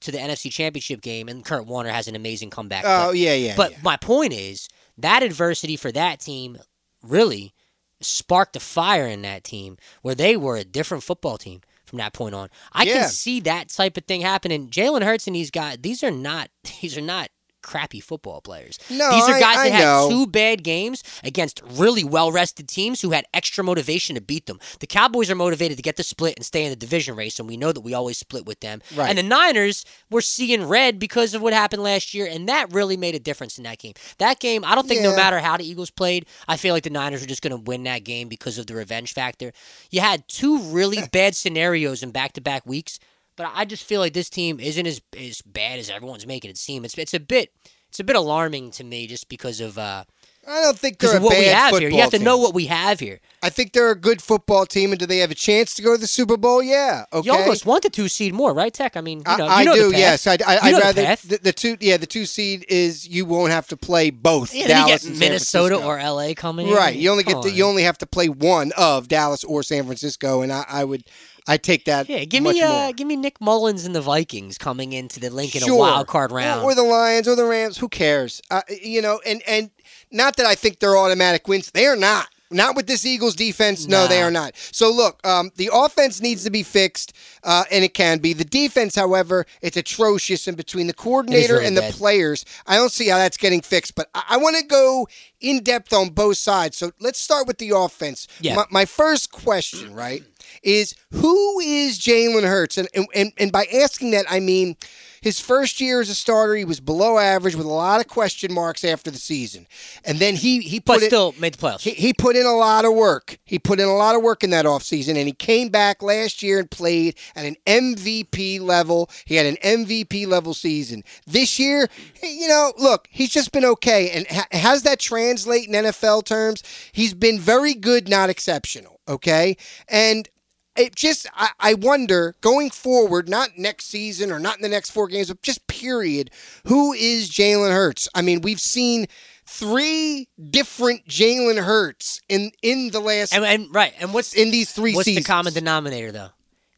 to 0.00 0.10
the 0.12 0.18
NFC 0.18 0.50
Championship 0.50 1.00
game, 1.00 1.28
and 1.28 1.44
Kurt 1.44 1.66
Warner 1.66 1.90
has 1.90 2.08
an 2.08 2.14
amazing 2.16 2.50
comeback. 2.50 2.84
Oh 2.84 3.08
But- 3.08 3.16
yeah, 3.18 3.34
yeah. 3.34 3.54
but 3.56 3.72
yeah. 3.72 3.78
my 3.82 3.96
point 3.96 4.32
is 4.32 4.68
that 4.98 5.22
adversity 5.22 5.76
for 5.76 5.90
that 5.92 6.20
team 6.20 6.58
really 7.02 7.52
sparked 8.00 8.56
a 8.56 8.60
fire 8.60 9.06
in 9.06 9.22
that 9.22 9.44
team 9.44 9.76
where 10.02 10.14
they 10.14 10.36
were 10.36 10.56
a 10.56 10.64
different 10.64 11.02
football 11.04 11.38
team 11.38 11.60
from 11.84 11.98
that 11.98 12.12
point 12.12 12.34
on. 12.34 12.48
I 12.72 12.82
Yeah. 12.84 12.94
can 12.94 13.08
see 13.08 13.40
that 13.40 13.68
type 13.68 13.96
of 13.96 14.04
thing 14.04 14.22
happening. 14.22 14.68
Jalen 14.70 15.02
Hurts 15.04 15.26
and 15.26 15.36
these 15.36 15.50
guys, 15.50 15.78
these 15.80 16.02
are 16.02 16.10
not 16.10 16.48
these 16.80 16.96
are 16.96 17.00
not 17.02 17.28
crappy 17.62 18.00
football 18.00 18.40
players. 18.40 18.78
No, 18.90 19.10
these 19.10 19.28
are 19.28 19.38
guys 19.38 19.58
I 19.58 19.70
that 19.70 19.74
had 19.74 20.08
two 20.08 20.26
bad 20.26 20.62
games 20.62 21.02
against 21.24 21.62
really 21.70 22.04
well 22.04 22.32
rested 22.32 22.68
teams 22.68 23.00
who 23.00 23.10
had 23.10 23.24
extra 23.32 23.64
motivation 23.64 24.14
to 24.16 24.20
beat 24.20 24.46
them. 24.46 24.60
The 24.80 24.86
Cowboys 24.86 25.30
are 25.30 25.34
motivated 25.34 25.76
to 25.76 25.82
get 25.82 25.96
the 25.96 26.02
split 26.02 26.36
and 26.36 26.44
stay 26.44 26.64
in 26.64 26.70
the 26.70 26.76
division 26.76 27.16
race, 27.16 27.38
and 27.38 27.48
we 27.48 27.56
know 27.56 27.72
that 27.72 27.80
we 27.80 27.94
always 27.94 28.18
split 28.18 28.46
with 28.46 28.60
them. 28.60 28.82
Right. 28.94 29.08
And 29.08 29.18
the 29.18 29.22
Niners 29.22 29.84
were 30.10 30.20
seeing 30.20 30.66
red 30.68 30.98
because 30.98 31.34
of 31.34 31.42
what 31.42 31.52
happened 31.52 31.82
last 31.82 32.14
year, 32.14 32.26
and 32.26 32.48
that 32.48 32.72
really 32.72 32.96
made 32.96 33.14
a 33.14 33.20
difference 33.20 33.58
in 33.58 33.64
that 33.64 33.78
game. 33.78 33.94
That 34.18 34.40
game, 34.40 34.64
I 34.64 34.74
don't 34.74 34.88
think 34.88 35.02
no 35.02 35.14
matter 35.14 35.38
how 35.38 35.56
the 35.56 35.68
Eagles 35.68 35.90
played, 35.90 36.26
I 36.48 36.56
feel 36.56 36.74
like 36.74 36.84
the 36.84 36.90
Niners 36.90 37.20
were 37.20 37.26
just 37.26 37.42
going 37.42 37.56
to 37.56 37.62
win 37.62 37.84
that 37.84 38.04
game 38.04 38.28
because 38.28 38.58
of 38.58 38.66
the 38.66 38.74
revenge 38.74 39.12
factor. 39.12 39.52
You 39.90 40.00
had 40.00 40.26
two 40.28 40.58
really 40.58 40.98
bad 41.12 41.34
scenarios 41.34 42.02
in 42.02 42.10
back 42.10 42.32
to 42.34 42.40
back 42.40 42.66
weeks, 42.66 42.98
but 43.36 43.50
I 43.54 43.64
just 43.64 43.84
feel 43.84 44.00
like 44.00 44.12
this 44.12 44.30
team 44.30 44.60
isn't 44.60 44.86
as 44.86 45.00
as 45.18 45.42
bad 45.42 45.78
as 45.78 45.90
everyone's 45.90 46.26
making 46.26 46.50
it 46.50 46.58
seem. 46.58 46.84
It's 46.84 46.96
it's 46.98 47.14
a 47.14 47.20
bit 47.20 47.52
it's 47.88 48.00
a 48.00 48.04
bit 48.04 48.16
alarming 48.16 48.70
to 48.72 48.84
me 48.84 49.06
just 49.06 49.28
because 49.28 49.60
of 49.60 49.78
uh 49.78 50.04
I 50.44 50.60
don't 50.60 50.76
think 50.76 50.98
they're 50.98 51.18
a 51.18 51.20
what 51.20 51.38
we 51.38 51.44
bad 51.44 51.54
have 51.54 51.70
football 51.70 51.80
here. 51.80 51.88
You 51.90 52.00
have 52.00 52.10
to 52.10 52.18
team. 52.18 52.24
know 52.24 52.36
what 52.36 52.52
we 52.52 52.66
have 52.66 52.98
here. 52.98 53.20
I 53.44 53.48
think 53.50 53.72
they're 53.72 53.92
a 53.92 53.96
good 53.96 54.20
football 54.20 54.66
team, 54.66 54.90
and 54.90 54.98
do 54.98 55.06
they 55.06 55.18
have 55.18 55.30
a 55.30 55.36
chance 55.36 55.72
to 55.76 55.82
go 55.82 55.94
to 55.94 56.00
the 56.00 56.08
Super 56.08 56.36
Bowl? 56.36 56.60
Yeah. 56.60 57.04
Okay. 57.12 57.26
You 57.26 57.32
almost 57.32 57.64
want 57.64 57.84
the 57.84 57.90
two 57.90 58.08
seed 58.08 58.34
more, 58.34 58.52
right, 58.52 58.74
Tek? 58.74 58.96
I 58.96 59.02
mean, 59.02 59.18
you 59.18 59.36
know, 59.38 59.46
I, 59.46 59.60
you 59.60 59.66
know 59.66 59.72
I 59.72 59.76
the 59.76 59.90
do. 59.90 59.96
Yes, 59.96 60.26
I, 60.26 60.32
I, 60.32 60.34
You 60.34 60.38
I'd 60.62 60.70
know 60.72 60.78
the 60.78 60.82
rather 60.82 61.04
path. 61.04 61.22
the, 61.22 61.38
the 61.38 61.52
two. 61.52 61.76
Yeah, 61.80 61.96
the 61.96 62.08
two 62.08 62.26
seed 62.26 62.64
is 62.68 63.06
you 63.06 63.24
won't 63.24 63.52
have 63.52 63.68
to 63.68 63.76
play 63.76 64.10
both. 64.10 64.52
Yeah, 64.52 64.66
then 64.66 64.80
you 64.80 64.86
get 64.88 65.04
and 65.04 65.16
Minnesota 65.16 65.76
or 65.76 65.98
LA 66.02 66.34
coming 66.34 66.66
in. 66.66 66.74
right. 66.74 66.96
You 66.96 67.10
only 67.10 67.22
Come 67.22 67.34
get 67.34 67.42
to, 67.48 67.50
you 67.56 67.64
only 67.64 67.84
have 67.84 67.98
to 67.98 68.06
play 68.06 68.28
one 68.28 68.72
of 68.76 69.06
Dallas 69.06 69.44
or 69.44 69.62
San 69.62 69.84
Francisco, 69.84 70.42
and 70.42 70.52
I, 70.52 70.64
I 70.68 70.82
would 70.82 71.04
I 71.46 71.56
take 71.56 71.84
that. 71.86 72.08
Yeah, 72.08 72.24
give 72.24 72.42
me 72.42 72.60
uh, 72.62 72.92
give 72.92 73.06
me 73.06 73.16
Nick 73.16 73.40
Mullens 73.40 73.84
and 73.84 73.94
the 73.94 74.00
Vikings 74.00 74.58
coming 74.58 74.92
into 74.92 75.18
the 75.18 75.30
Lincoln 75.30 75.62
Sure. 75.62 75.74
a 75.74 75.78
wild 75.78 76.06
card 76.06 76.30
round. 76.30 76.62
or, 76.62 76.74
the 76.74 76.82
Lions 76.82 77.26
or 77.26 77.34
the 77.34 77.44
Rams. 77.44 77.78
Who 77.78 77.88
cares? 77.88 78.40
Uh, 78.50 78.62
you 78.68 79.02
know, 79.02 79.20
and 79.26 79.42
and 79.46 79.70
not 80.10 80.36
that 80.36 80.46
I 80.46 80.54
think 80.54 80.78
they're 80.78 80.96
automatic 80.96 81.48
wins. 81.48 81.70
They 81.70 81.86
are 81.86 81.96
not. 81.96 82.28
Not 82.52 82.76
with 82.76 82.86
this 82.86 83.06
Eagles 83.06 83.34
defense. 83.34 83.88
No, 83.88 84.06
they 84.06 84.20
are 84.20 84.30
not. 84.30 84.52
So 84.72 84.92
look, 84.92 85.26
um, 85.26 85.50
the 85.56 85.70
offense 85.72 86.20
needs 86.20 86.44
to 86.44 86.50
be 86.50 86.62
fixed, 86.62 87.14
uh, 87.44 87.64
and 87.70 87.82
it 87.82 87.94
can 87.94 88.18
be. 88.18 88.34
The 88.34 88.44
defense, 88.44 88.94
however, 88.94 89.46
it's 89.62 89.78
atrocious. 89.78 90.46
And 90.46 90.54
between 90.56 90.86
the 90.86 90.92
coordinator 90.92 91.54
really 91.54 91.66
and 91.68 91.76
the 91.76 91.80
bad. 91.80 91.94
players, 91.94 92.44
I 92.66 92.76
don't 92.76 92.92
see 92.92 93.08
how 93.08 93.16
that's 93.16 93.38
getting 93.38 93.62
fixed. 93.62 93.94
But 93.94 94.10
I, 94.14 94.24
I 94.30 94.36
want 94.36 94.56
to 94.58 94.64
go 94.64 95.08
in 95.40 95.62
depth 95.62 95.94
on 95.94 96.10
both 96.10 96.36
sides. 96.36 96.76
So 96.76 96.92
let's 97.00 97.18
start 97.18 97.46
with 97.46 97.56
the 97.56 97.70
offense. 97.70 98.28
Yeah. 98.40 98.54
My, 98.56 98.64
my 98.70 98.84
first 98.84 99.32
question, 99.32 99.94
right, 99.94 100.22
is 100.62 100.94
who 101.10 101.60
is 101.60 101.98
Jalen 101.98 102.46
Hurts? 102.46 102.78
And, 102.78 102.88
and 103.14 103.32
and 103.38 103.52
by 103.52 103.66
asking 103.66 104.12
that, 104.12 104.26
I 104.28 104.40
mean. 104.40 104.76
His 105.22 105.38
first 105.38 105.80
year 105.80 106.00
as 106.00 106.10
a 106.10 106.16
starter, 106.16 106.56
he 106.56 106.64
was 106.64 106.80
below 106.80 107.16
average 107.16 107.54
with 107.54 107.64
a 107.64 107.68
lot 107.68 108.00
of 108.00 108.08
question 108.08 108.52
marks 108.52 108.82
after 108.82 109.08
the 109.08 109.18
season, 109.18 109.68
and 110.04 110.18
then 110.18 110.34
he 110.34 110.58
he 110.62 110.80
put 110.80 110.94
but 110.96 111.02
it, 111.04 111.06
still 111.06 111.32
made 111.38 111.54
the 111.54 111.58
playoffs. 111.58 111.82
he, 111.82 111.90
he 111.90 112.12
put 112.12 112.34
in 112.34 112.44
a 112.44 112.56
lot 112.56 112.84
of 112.84 112.92
work. 112.92 113.38
He 113.44 113.60
put 113.60 113.78
in 113.78 113.86
a 113.86 113.94
lot 113.94 114.16
of 114.16 114.22
work 114.22 114.42
in 114.42 114.50
that 114.50 114.64
offseason, 114.64 115.10
and 115.10 115.28
he 115.28 115.32
came 115.32 115.68
back 115.68 116.02
last 116.02 116.42
year 116.42 116.58
and 116.58 116.68
played 116.68 117.16
at 117.36 117.44
an 117.44 117.54
MVP 117.68 118.60
level. 118.60 119.08
He 119.24 119.36
had 119.36 119.46
an 119.46 119.58
MVP 119.62 120.26
level 120.26 120.54
season. 120.54 121.04
This 121.24 121.56
year, 121.56 121.88
you 122.20 122.48
know, 122.48 122.72
look, 122.78 123.06
he's 123.08 123.30
just 123.30 123.52
been 123.52 123.64
okay. 123.64 124.10
And 124.10 124.26
ha- 124.26 124.48
has 124.50 124.82
that 124.82 124.98
translate 124.98 125.68
in 125.68 125.74
NFL 125.74 126.24
terms? 126.24 126.64
He's 126.90 127.14
been 127.14 127.38
very 127.38 127.74
good, 127.74 128.08
not 128.08 128.28
exceptional, 128.28 128.98
okay? 129.06 129.56
And 129.86 130.28
it 130.76 130.94
just 130.94 131.26
I, 131.34 131.50
I 131.60 131.74
wonder 131.74 132.34
going 132.40 132.70
forward, 132.70 133.28
not 133.28 133.58
next 133.58 133.86
season 133.86 134.30
or 134.32 134.38
not 134.38 134.56
in 134.56 134.62
the 134.62 134.68
next 134.68 134.90
four 134.90 135.08
games, 135.08 135.28
but 135.28 135.42
just 135.42 135.66
period, 135.66 136.30
who 136.66 136.92
is 136.92 137.30
Jalen 137.30 137.72
Hurts? 137.72 138.08
I 138.14 138.22
mean, 138.22 138.40
we've 138.40 138.60
seen 138.60 139.06
three 139.46 140.28
different 140.50 141.06
Jalen 141.06 141.62
Hurts 141.62 142.20
in 142.28 142.52
in 142.62 142.90
the 142.90 143.00
last 143.00 143.34
and, 143.34 143.44
and 143.44 143.74
right, 143.74 143.92
and 144.00 144.14
what's 144.14 144.34
in 144.34 144.50
these 144.50 144.72
three 144.72 144.94
what's 144.94 145.04
seasons. 145.04 145.26
the 145.26 145.30
common 145.30 145.52
denominator 145.52 146.12
though? 146.12 146.30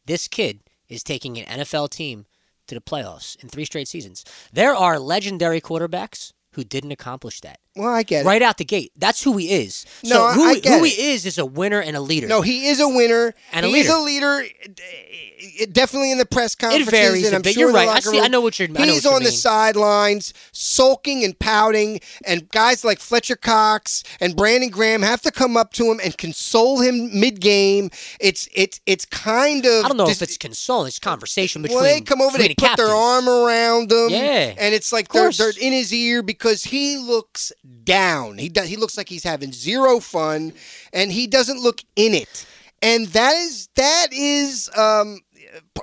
This 0.05 0.27
kid 0.27 0.59
is 0.89 1.03
taking 1.03 1.37
an 1.37 1.59
NFL 1.61 1.89
team 1.89 2.25
to 2.67 2.75
the 2.75 2.81
playoffs 2.81 3.41
in 3.41 3.49
three 3.49 3.65
straight 3.65 3.87
seasons. 3.87 4.25
There 4.51 4.75
are 4.75 4.99
legendary 4.99 5.61
quarterbacks 5.61 6.33
who 6.55 6.63
didn't 6.63 6.91
accomplish 6.91 7.41
that. 7.41 7.59
well, 7.75 7.89
I 7.93 8.03
get 8.03 8.23
it. 8.23 8.27
Right 8.27 8.41
out 8.41 8.57
the 8.57 8.65
gate. 8.65 8.91
That's 8.97 9.21
who 9.23 9.37
he 9.37 9.51
is. 9.51 9.85
No, 10.03 10.09
so 10.09 10.33
who, 10.33 10.43
I 10.45 10.59
get 10.59 10.77
who 10.79 10.85
he 10.85 11.11
is 11.11 11.25
is 11.25 11.37
a 11.37 11.45
winner 11.45 11.81
and 11.81 11.95
a 11.95 12.01
leader. 12.01 12.27
No, 12.27 12.41
he 12.41 12.67
is 12.67 12.79
a 12.79 12.87
winner. 12.87 13.33
And 13.51 13.65
a 13.65 13.69
he 13.69 13.75
leader. 13.75 13.91
a 13.91 13.99
leader. 14.01 14.45
eh, 14.65 15.65
Definitely 15.71 16.11
in 16.11 16.17
the 16.17 16.25
press 16.25 16.55
conferences. 16.55 16.89
varies 16.89 17.25
and 17.27 17.35
I'm 17.35 17.43
sure 17.43 17.53
You're 17.67 17.71
right. 17.73 17.87
I 17.89 17.99
see- 17.99 18.19
I 18.19 18.27
know 18.27 18.41
what 18.41 18.57
you're- 18.59 18.73
He's 18.85 19.05
on 19.05 19.21
the 19.23 19.31
sidelines, 19.31 20.33
sulking 20.51 21.23
and 21.23 21.37
pouting, 21.37 21.99
and 22.25 22.49
guys 22.49 22.83
like 22.83 22.99
Fletcher 22.99 23.35
Cox 23.35 24.03
and 24.19 24.35
Brandon 24.35 24.69
Graham 24.69 25.01
have 25.01 25.21
to 25.21 25.31
come 25.31 25.55
up 25.57 25.73
to 25.73 25.91
him 25.91 25.99
and 26.03 26.17
console 26.17 26.79
him 26.79 27.17
mid-game. 27.19 27.89
It's 28.19 28.47
it's 28.53 28.79
it's 28.85 29.05
kind 29.05 29.65
of. 29.65 29.85
I 29.85 29.87
don't 29.89 29.97
know 29.97 30.05
dis- 30.07 30.17
if 30.21 30.29
it's 30.29 30.37
consoling. 30.37 30.87
It's 30.87 30.99
conversation 30.99 31.61
between. 31.61 31.75
well, 31.75 31.83
they 31.83 32.01
come 32.01 32.21
over, 32.21 32.37
they 32.37 32.53
put 32.55 32.77
their 32.77 32.87
arm 32.87 33.27
around 33.29 33.91
him, 33.91 34.09
Yeah, 34.09 34.53
and 34.57 34.73
it's 34.73 34.91
like 34.93 35.09
they're, 35.09 35.31
they're 35.31 35.53
in 35.59 35.73
his 35.73 35.93
ear 35.93 36.23
because 36.23 36.44
because 36.45 36.63
he 36.63 36.97
looks 36.97 37.51
down. 37.83 38.37
He 38.37 38.49
does, 38.49 38.67
he 38.67 38.75
looks 38.75 38.97
like 38.97 39.09
he's 39.09 39.23
having 39.23 39.51
zero 39.51 39.99
fun, 39.99 40.53
and 40.93 41.11
he 41.11 41.25
doesn't 41.25 41.59
look 41.59 41.81
in 41.95 42.13
it. 42.13 42.45
And 42.83 43.07
that 43.07 43.33
is 43.33 43.67
that 43.75 44.09
is 44.11 44.69
um, 44.77 45.21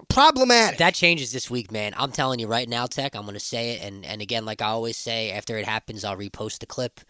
problematic. 0.08 0.78
That 0.78 0.94
changes 0.94 1.32
this 1.32 1.50
week, 1.50 1.72
man. 1.72 1.94
I'm 1.96 2.12
telling 2.12 2.38
you 2.38 2.46
right 2.46 2.68
now, 2.68 2.86
Tek. 2.86 3.16
I'm 3.16 3.22
to 3.34 3.40
say 3.40 3.72
it, 3.72 3.82
and 3.82 4.06
and 4.06 4.22
again, 4.22 4.44
like 4.44 4.62
I 4.62 4.66
always 4.66 4.96
say, 4.96 5.32
after 5.32 5.58
it 5.58 5.66
happens, 5.66 6.04
I'll 6.04 6.16
repost 6.16 6.60
the 6.60 6.66
clip. 6.66 7.00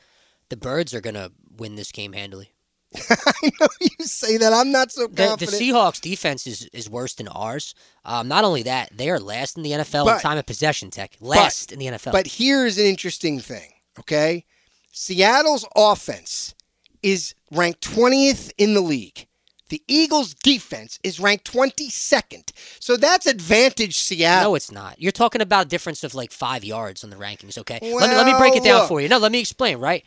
The 0.48 0.56
Birds 0.56 0.94
are 0.94 1.02
to 1.14 1.30
win 1.58 1.74
this 1.74 1.92
game 1.92 2.14
handily. 2.14 2.52
I 3.10 3.50
know 3.60 3.68
you 3.80 4.04
say 4.04 4.36
that. 4.36 4.52
I'm 4.52 4.70
not 4.70 4.92
so 4.92 5.06
The, 5.06 5.36
the. 5.36 5.46
Seahawks 5.46 6.00
defense 6.00 6.46
is, 6.46 6.68
is 6.72 6.90
worse 6.90 7.14
than 7.14 7.28
ours. 7.28 7.74
Um, 8.04 8.28
not 8.28 8.44
only 8.44 8.62
that, 8.64 8.90
they 8.96 9.10
are 9.10 9.20
last 9.20 9.56
in 9.56 9.62
the 9.62 9.72
NFL 9.72 10.14
in 10.14 10.20
time 10.20 10.38
of 10.38 10.46
possession, 10.46 10.90
Tek. 10.90 11.16
Last 11.20 11.72
in 11.72 11.78
the 11.78 11.86
NFL. 11.86 12.12
But 12.12 12.26
here's 12.26 12.78
an 12.78 12.84
interesting 12.84 13.40
thing, 13.40 13.70
okay? 14.00 14.44
Seattle's 14.92 15.66
offense 15.74 16.54
is 17.02 17.34
ranked 17.50 17.80
20th 17.82 18.52
in 18.58 18.74
the 18.74 18.80
league. 18.80 19.26
The 19.72 19.82
Eagles' 19.88 20.34
defense 20.34 20.98
is 21.02 21.18
ranked 21.18 21.50
22nd. 21.50 22.52
So 22.78 22.98
that's 22.98 23.24
advantage 23.24 23.98
Seattle. 23.98 24.50
No, 24.50 24.54
it's 24.54 24.70
not. 24.70 25.00
You're 25.00 25.12
talking 25.12 25.40
about 25.40 25.64
a 25.64 25.68
difference 25.70 26.04
of 26.04 26.14
like 26.14 26.30
five 26.30 26.62
yards 26.62 27.02
on 27.04 27.08
the 27.08 27.16
rankings. 27.16 27.56
Okay, 27.56 27.78
let 27.80 28.10
me 28.10 28.14
let 28.14 28.26
me 28.26 28.34
break 28.36 28.54
it 28.54 28.64
down 28.64 28.80
look. 28.80 28.88
for 28.88 29.00
you. 29.00 29.08
No, 29.08 29.16
let 29.16 29.32
me 29.32 29.40
explain. 29.40 29.78
Right. 29.78 30.04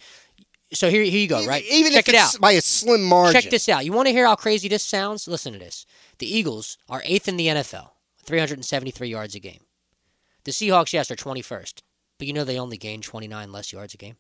So 0.74 0.90
here, 0.90 1.04
here 1.04 1.20
you 1.20 1.28
go. 1.28 1.46
Right. 1.46 1.64
Even 1.70 1.92
Check 1.94 2.08
if 2.08 2.10
it 2.10 2.18
it's 2.18 2.36
out. 2.36 2.42
by 2.42 2.52
a 2.54 2.62
slim 2.62 3.04
margin. 3.04 3.40
Check 3.42 3.52
this 3.52 3.70
out. 3.70 3.86
You 3.86 3.94
want 3.94 4.08
to 4.08 4.12
hear 4.12 4.26
how 4.26 4.36
crazy 4.36 4.68
this 4.68 4.84
sounds? 4.84 5.28
Listen 5.28 5.54
to 5.54 5.60
this. 5.60 5.86
The 6.20 6.26
Eagles 6.34 6.78
are 6.90 7.02
eighth 7.06 7.28
in 7.28 7.38
the 7.38 7.48
NFL, 7.48 7.90
373 8.26 9.08
yards 9.08 9.36
a 9.36 9.40
game. 9.40 9.62
The 10.44 10.52
Seahawks, 10.52 10.92
yes, 10.94 11.10
are 11.12 11.16
21st, 11.16 11.82
but 12.18 12.28
you 12.28 12.34
know 12.34 12.44
they 12.44 12.60
only 12.60 12.78
gain 12.78 13.02
29 13.02 13.52
less 13.52 13.72
yards 13.72 13.94
a 13.94 13.98
game. 13.98 14.16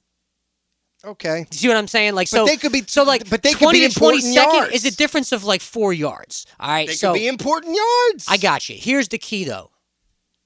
Okay. 1.03 1.45
Do 1.49 1.55
you 1.55 1.59
see 1.59 1.67
what 1.67 1.77
I'm 1.77 1.87
saying? 1.87 2.15
Like 2.15 2.29
But 2.31 2.37
so, 2.37 2.45
they 2.45 2.57
could 2.57 2.71
be- 2.71 2.83
so 2.87 3.03
like 3.03 3.29
but 3.29 3.43
they 3.43 3.53
could 3.53 3.71
be 3.71 3.87
to 3.87 3.99
22nd 3.99 4.33
yards. 4.35 4.73
is 4.73 4.85
a 4.85 4.95
difference 4.95 5.31
of 5.31 5.43
like 5.43 5.61
four 5.61 5.93
yards. 5.93 6.45
All 6.59 6.69
right, 6.69 6.87
They 6.87 6.93
so 6.93 7.11
could 7.13 7.19
be 7.19 7.27
important 7.27 7.75
yards. 7.75 8.25
I 8.29 8.37
got 8.37 8.69
you. 8.69 8.75
Here's 8.79 9.07
the 9.09 9.17
key, 9.17 9.43
though. 9.43 9.71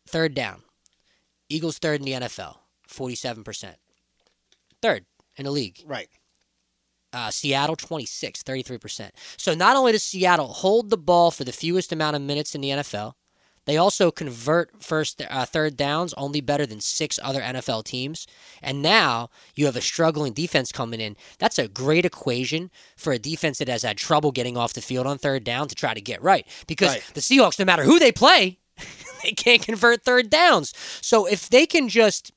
Third 0.07 0.33
down. 0.33 0.63
Eagles 1.49 1.77
third 1.77 1.99
in 2.01 2.05
the 2.05 2.13
NFL, 2.27 2.57
47%. 2.89 3.75
Third 4.81 5.05
in 5.39 5.45
the 5.45 5.51
league. 5.51 5.83
Right. 5.85 6.09
Uh, 7.11 7.31
Seattle, 7.31 7.75
26, 7.75 8.43
33%. 8.43 9.09
So 9.37 9.55
not 9.55 9.75
only 9.75 9.93
does 9.93 10.03
Seattle 10.03 10.49
hold 10.49 10.91
the 10.91 10.97
ball 10.97 11.31
for 11.31 11.43
the 11.43 11.51
fewest 11.51 11.91
amount 11.91 12.15
of 12.15 12.21
minutes 12.21 12.53
in 12.53 12.61
the 12.61 12.69
NFL, 12.69 13.13
they 13.65 13.77
also 13.77 14.09
convert 14.11 14.83
first, 14.83 15.21
uh, 15.27 15.45
third 15.45 15.75
downs 15.75 16.13
only 16.15 16.41
better 16.41 16.65
than 16.65 16.79
six 16.79 17.19
other 17.21 17.41
NFL 17.41 17.83
teams. 17.83 18.27
And 18.61 18.81
now 18.81 19.29
you 19.55 19.65
have 19.65 19.75
a 19.75 19.81
struggling 19.81 20.33
defense 20.33 20.71
coming 20.71 20.99
in. 20.99 21.17
That's 21.39 21.57
a 21.59 21.67
great 21.67 22.05
equation 22.05 22.69
for 22.95 23.11
a 23.13 23.19
defense 23.19 23.57
that 23.57 23.67
has 23.67 23.83
had 23.83 23.97
trouble 23.97 24.31
getting 24.31 24.55
off 24.57 24.73
the 24.73 24.81
field 24.81 25.07
on 25.07 25.17
third 25.17 25.43
down 25.43 25.67
to 25.67 25.75
try 25.75 25.93
to 25.93 26.01
get 26.01 26.21
right. 26.21 26.47
Because 26.67 26.89
Right. 26.89 27.03
the 27.15 27.21
Seahawks, 27.21 27.59
no 27.59 27.65
matter 27.65 27.83
who 27.83 27.99
they 27.99 28.11
play, 28.11 28.59
they 29.23 29.31
can't 29.31 29.61
convert 29.63 30.03
third 30.03 30.29
downs. 30.29 30.73
So 31.01 31.25
if 31.25 31.49
they 31.49 31.65
can 31.65 31.89
just 31.89 32.31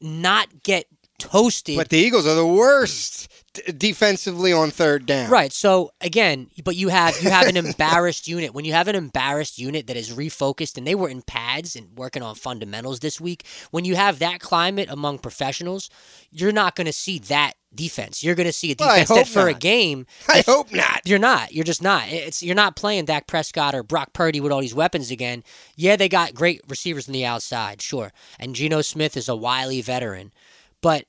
not 0.00 0.62
get 0.62 0.86
toasted. 1.18 1.76
But 1.76 1.88
the 1.88 1.98
Eagles 1.98 2.26
are 2.26 2.34
the 2.34 2.46
worst 2.46 3.28
d- 3.54 3.72
defensively 3.72 4.52
on 4.52 4.70
third 4.70 5.06
down. 5.06 5.30
Right. 5.30 5.52
So 5.52 5.90
again, 6.00 6.48
but 6.64 6.76
you 6.76 6.88
have 6.88 7.20
you 7.22 7.30
have 7.30 7.46
an 7.48 7.56
embarrassed 7.56 8.28
unit. 8.34 8.54
When 8.54 8.64
you 8.64 8.72
have 8.72 8.88
an 8.88 8.94
embarrassed 8.96 9.58
unit 9.58 9.86
that 9.88 9.96
is 9.96 10.10
refocused 10.10 10.76
and 10.78 10.86
they 10.86 10.94
were 10.94 11.08
in 11.08 11.22
pads 11.22 11.74
and 11.76 11.88
working 11.96 12.22
on 12.22 12.34
fundamentals 12.34 13.00
this 13.00 13.20
week, 13.20 13.44
when 13.70 13.84
you 13.84 13.96
have 13.96 14.18
that 14.20 14.40
climate 14.40 14.88
among 14.90 15.18
professionals, 15.18 15.90
you're 16.30 16.52
not 16.52 16.74
going 16.76 16.86
to 16.86 16.92
see 16.92 17.18
that 17.18 17.54
defense. 17.74 18.24
You're 18.24 18.34
going 18.34 18.46
to 18.46 18.52
see 18.52 18.72
a 18.72 18.76
Well, 18.78 18.88
defense 18.88 19.08
that 19.10 19.16
hope 19.18 19.26
for 19.26 19.48
a 19.48 19.54
game 19.54 20.06
I 20.28 20.42
hope 20.46 20.72
not. 20.72 21.02
you're 21.04 21.18
not. 21.18 21.52
You're 21.52 21.64
just 21.64 21.82
not. 21.82 22.04
It's 22.08 22.42
you're 22.42 22.54
not 22.54 22.76
playing 22.76 23.04
Dak 23.06 23.26
Prescott 23.26 23.74
or 23.74 23.82
Brock 23.82 24.12
Purdy 24.14 24.40
with 24.40 24.52
all 24.52 24.60
these 24.60 24.74
weapons 24.74 25.10
again. 25.10 25.44
Yeah, 25.76 25.96
they 25.96 26.08
got 26.08 26.32
great 26.34 26.62
receivers 26.68 27.08
on 27.08 27.12
the 27.12 27.26
outside, 27.26 27.82
sure. 27.82 28.12
And 28.38 28.54
Geno 28.54 28.80
Smith 28.82 29.16
is 29.16 29.28
a 29.28 29.36
wily 29.36 29.82
veteran. 29.82 30.32
But 30.82 31.04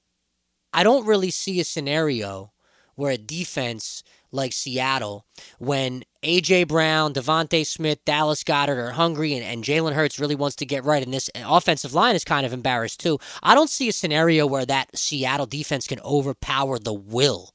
I 0.74 0.84
don't 0.84 1.06
really 1.06 1.32
see 1.32 1.60
a 1.60 1.64
scenario 1.64 2.52
where 2.96 3.12
a 3.12 3.18
defense 3.18 4.04
like 4.32 4.54
Seattle, 4.54 5.26
when 5.58 6.04
AJ 6.24 6.68
Brown, 6.68 7.14
DeVonta 7.14 7.66
Smith, 7.66 8.04
Dallas 8.06 8.44
Goedert 8.44 8.78
are 8.78 8.92
hungry 8.92 9.34
and, 9.34 9.44
and 9.44 9.64
Jalen 9.64 9.94
Hurts 9.94 10.20
really 10.20 10.36
wants 10.36 10.56
to 10.58 10.66
get 10.66 10.84
right, 10.84 11.02
and 11.02 11.14
this 11.14 11.30
uh, 11.34 11.42
offensive 11.46 11.94
line 11.94 12.16
is 12.16 12.24
kind 12.24 12.46
of 12.46 12.54
embarrassed 12.54 13.00
too. 13.00 13.18
I 13.42 13.56
don't 13.56 13.70
see 13.70 13.90
a 13.90 13.94
scenario 13.94 14.46
where 14.46 14.66
that 14.66 14.96
Seattle 14.96 15.46
defense 15.46 15.88
can 15.88 16.00
overpower 16.02 16.78
the 16.78 16.94
will 16.94 17.54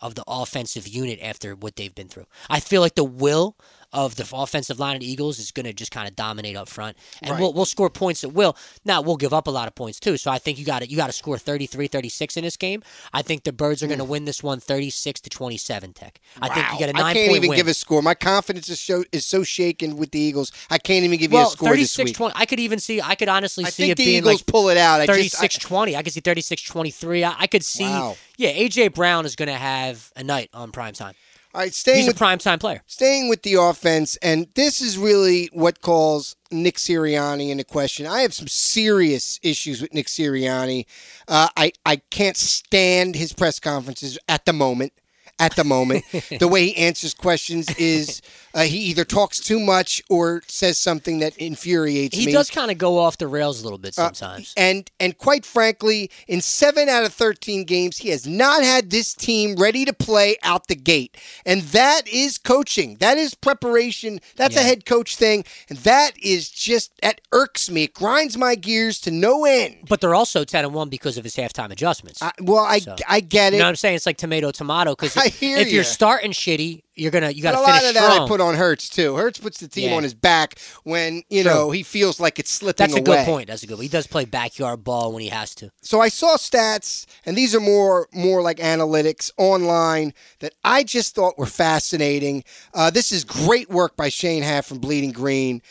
of 0.00 0.14
the 0.14 0.24
offensive 0.26 0.88
unit 0.88 1.18
after 1.22 1.54
what 1.54 1.76
they've 1.76 1.94
been 1.94 2.08
through. 2.08 2.26
I 2.48 2.60
feel 2.60 2.80
like 2.80 2.94
the 2.94 3.04
will 3.04 3.56
of 3.92 4.16
the 4.16 4.28
offensive 4.32 4.78
line 4.78 4.96
of 4.96 5.00
the 5.00 5.10
Eagles 5.10 5.38
is 5.38 5.50
going 5.50 5.66
to 5.66 5.72
just 5.72 5.90
kind 5.90 6.06
of 6.08 6.14
dominate 6.16 6.56
up 6.56 6.68
front, 6.68 6.96
and 7.22 7.32
Right. 7.32 7.40
we'll 7.40 7.52
we'll 7.52 7.64
score 7.64 7.90
points 7.90 8.22
at 8.24 8.32
will. 8.32 8.56
Now 8.84 9.00
we'll 9.00 9.16
give 9.16 9.32
up 9.32 9.46
a 9.46 9.50
lot 9.50 9.68
of 9.68 9.74
points 9.74 9.98
too. 10.00 10.16
So 10.16 10.30
I 10.30 10.38
think 10.38 10.58
you 10.58 10.64
got 10.64 10.80
to 10.82 10.90
you 10.90 10.96
got 10.96 11.06
to 11.08 11.12
score 11.12 11.38
33, 11.38 11.88
36 11.88 12.36
in 12.36 12.44
this 12.44 12.56
game. 12.56 12.82
I 13.12 13.22
think 13.22 13.44
the 13.44 13.52
Birds 13.52 13.82
are 13.82 13.86
going 13.86 13.98
to 13.98 14.04
mm. 14.04 14.08
win 14.08 14.24
this 14.24 14.42
one 14.42 14.60
36 14.60 15.20
to 15.22 15.30
27 15.30 15.92
tek. 15.92 16.20
I 16.40 16.48
think 16.48 16.66
you 16.66 16.72
Wow. 16.74 16.78
get 16.78 16.90
a 16.90 16.96
I 16.96 17.00
9 17.00 17.14
can't 17.14 17.32
even 17.36 17.48
win. 17.50 17.56
give 17.56 17.68
a 17.68 17.74
score. 17.74 18.02
My 18.02 18.14
confidence 18.14 18.68
is 18.68 18.80
so 18.80 19.04
is 19.12 19.26
so 19.26 19.42
shaken 19.42 19.96
with 19.96 20.10
the 20.12 20.20
Eagles. 20.20 20.52
I 20.70 20.78
can't 20.78 21.04
even 21.04 21.18
give 21.18 21.32
you 21.32 21.38
a 21.38 21.46
score 21.46 21.70
this 21.76 21.94
36 21.94 22.08
week. 22.10 22.16
20. 22.16 22.34
I 22.36 22.46
could 22.46 22.60
even 22.60 22.78
see 22.78 23.00
I 23.00 23.14
could 23.14 23.28
honestly 23.28 23.64
I 23.64 23.70
see 23.70 23.82
think 23.84 23.92
it 23.92 23.96
the 23.98 24.04
being 24.04 24.18
Eagles 24.18 24.40
like 24.40 24.46
pull 24.46 24.68
it 24.68 24.76
out. 24.76 25.00
I 25.00 25.06
just, 25.06 25.36
36 25.36 25.58
20. 25.58 25.96
I 25.96 26.02
could 26.02 26.12
see 26.12 26.20
36 26.20 26.62
23. 26.62 27.24
I, 27.24 27.34
I 27.40 27.46
could 27.46 27.64
see 27.64 27.84
Wow. 27.84 28.16
Yeah, 28.36 28.52
AJ 28.52 28.94
Brown 28.94 29.26
is 29.26 29.36
going 29.36 29.48
to 29.48 29.54
have 29.54 30.10
a 30.16 30.24
night 30.24 30.48
on 30.54 30.72
prime 30.72 30.94
time. 30.94 31.14
All 31.52 31.60
right, 31.60 31.74
staying 31.74 31.98
He's 31.98 32.06
a 32.06 32.10
with 32.10 32.18
prime 32.18 32.38
time 32.38 32.58
player. 32.60 32.82
staying 32.86 33.28
with 33.28 33.42
the 33.42 33.54
offense, 33.54 34.16
and 34.22 34.46
this 34.54 34.80
is 34.80 34.96
really 34.96 35.48
what 35.52 35.80
calls 35.80 36.36
Nick 36.52 36.76
Sirianni 36.76 37.50
into 37.50 37.64
question. 37.64 38.06
I 38.06 38.20
have 38.20 38.32
some 38.32 38.46
serious 38.46 39.40
issues 39.42 39.82
with 39.82 39.92
Nick 39.92 40.06
Sirianni. 40.06 40.86
Uh, 41.26 41.48
I 41.56 41.72
I 41.84 41.96
can't 42.10 42.36
stand 42.36 43.16
his 43.16 43.32
press 43.32 43.58
conferences 43.58 44.18
at 44.28 44.44
the 44.44 44.52
moment. 44.52 44.92
At 45.40 45.56
the 45.56 45.64
moment, 45.64 46.04
the 46.38 46.48
way 46.48 46.66
he 46.66 46.76
answers 46.76 47.14
questions 47.14 47.74
is 47.76 48.20
uh, 48.54 48.62
he 48.62 48.78
either 48.78 49.04
talks 49.04 49.38
too 49.40 49.60
much 49.60 50.02
or 50.08 50.42
says 50.48 50.78
something 50.78 51.20
that 51.20 51.36
infuriates 51.36 52.16
He 52.16 52.26
me. 52.26 52.32
He 52.32 52.36
does 52.36 52.50
kind 52.50 52.70
of 52.70 52.78
go 52.78 52.98
off 52.98 53.18
the 53.18 53.26
rails 53.28 53.60
a 53.60 53.64
little 53.64 53.78
bit 53.78 53.98
Uh, 53.98 54.12
sometimes. 54.12 54.52
and 54.56 54.90
and 54.98 55.16
quite 55.18 55.44
frankly, 55.46 56.10
in 56.28 56.40
seven 56.40 56.88
out 56.88 57.04
of 57.04 57.12
thirteen 57.12 57.64
games, 57.64 57.98
he 57.98 58.08
has 58.10 58.26
not 58.26 58.62
had 58.62 58.90
this 58.90 59.14
team 59.14 59.56
ready 59.56 59.84
to 59.84 59.92
play 59.92 60.36
out 60.42 60.66
the 60.68 60.74
gate, 60.76 61.16
and 61.46 61.62
that 61.62 62.08
is 62.08 62.38
coaching. 62.38 62.96
That 63.00 63.18
is 63.18 63.34
preparation. 63.34 64.20
That's 64.36 64.56
a 64.56 64.62
head 64.62 64.84
coach 64.86 65.16
thing, 65.16 65.44
and 65.68 65.78
that 65.80 66.12
is 66.22 66.50
just 66.50 66.92
that 67.02 67.20
irks 67.32 67.70
me. 67.70 67.84
It 67.84 67.94
grinds 67.94 68.36
my 68.36 68.54
gears 68.54 69.00
to 69.02 69.10
no 69.10 69.44
end. 69.44 69.76
but 69.88 70.00
they're 70.00 70.14
also 70.14 70.44
10 70.44 70.64
and 70.64 70.74
1 70.74 70.88
because 70.88 71.16
of 71.18 71.24
his 71.24 71.36
halftime 71.36 71.70
adjustments. 71.70 72.22
I, 72.22 72.32
well, 72.40 72.64
I 72.64 72.78
So- 72.80 72.96
I 73.08 73.20
get 73.20 73.52
it. 73.52 73.56
you 73.56 73.58
know 73.60 73.66
what 73.66 73.70
I'm 73.70 73.76
saying? 73.76 73.96
It's 73.96 74.06
like 74.06 74.16
tomato 74.16 74.50
tomato 74.50 74.94
because 74.94 75.16
if 75.42 75.70
you're 75.72 75.84
starting 75.84 76.32
shitty, 76.32 76.82
you're 77.00 77.10
gonna 77.10 77.30
you 77.30 77.42
got 77.42 77.54
a 77.54 77.60
lot 77.60 77.84
of 77.84 77.94
that. 77.94 78.20
I 78.22 78.28
put 78.28 78.40
on 78.40 78.54
Hurts 78.54 78.88
too. 78.88 79.16
Hurts 79.16 79.38
puts 79.38 79.58
the 79.58 79.68
team 79.68 79.90
Yeah. 79.90 79.96
on 79.96 80.02
his 80.02 80.14
back 80.14 80.58
when 80.84 81.22
you 81.30 81.42
True. 81.42 81.52
know 81.52 81.70
he 81.70 81.82
feels 81.82 82.20
like 82.20 82.38
it's 82.38 82.50
slipping 82.50 82.84
That's 82.84 82.94
a 82.94 82.98
away. 82.98 83.04
good 83.04 83.24
point. 83.26 83.46
That's 83.48 83.62
a 83.62 83.66
good. 83.66 83.78
He 83.80 83.88
does 83.88 84.06
play 84.06 84.24
backyard 84.26 84.84
ball 84.84 85.12
when 85.12 85.22
he 85.22 85.28
has 85.30 85.54
to. 85.56 85.70
so 85.82 86.00
I 86.00 86.08
saw 86.08 86.36
stats, 86.36 87.06
and 87.26 87.36
these 87.36 87.54
are 87.54 87.60
more 87.60 88.08
more 88.12 88.42
like 88.42 88.58
analytics 88.58 89.30
online 89.38 90.12
that 90.40 90.52
I 90.62 90.84
just 90.84 91.14
thought 91.14 91.38
were 91.38 91.46
fascinating. 91.46 92.44
Uh, 92.74 92.90
this 92.90 93.10
is 93.12 93.24
great 93.24 93.70
work 93.70 93.96
by 93.96 94.08
Shane 94.10 94.42
Haff 94.42 94.66
from 94.66 94.78
Bleeding 94.78 95.12
Green. 95.12 95.62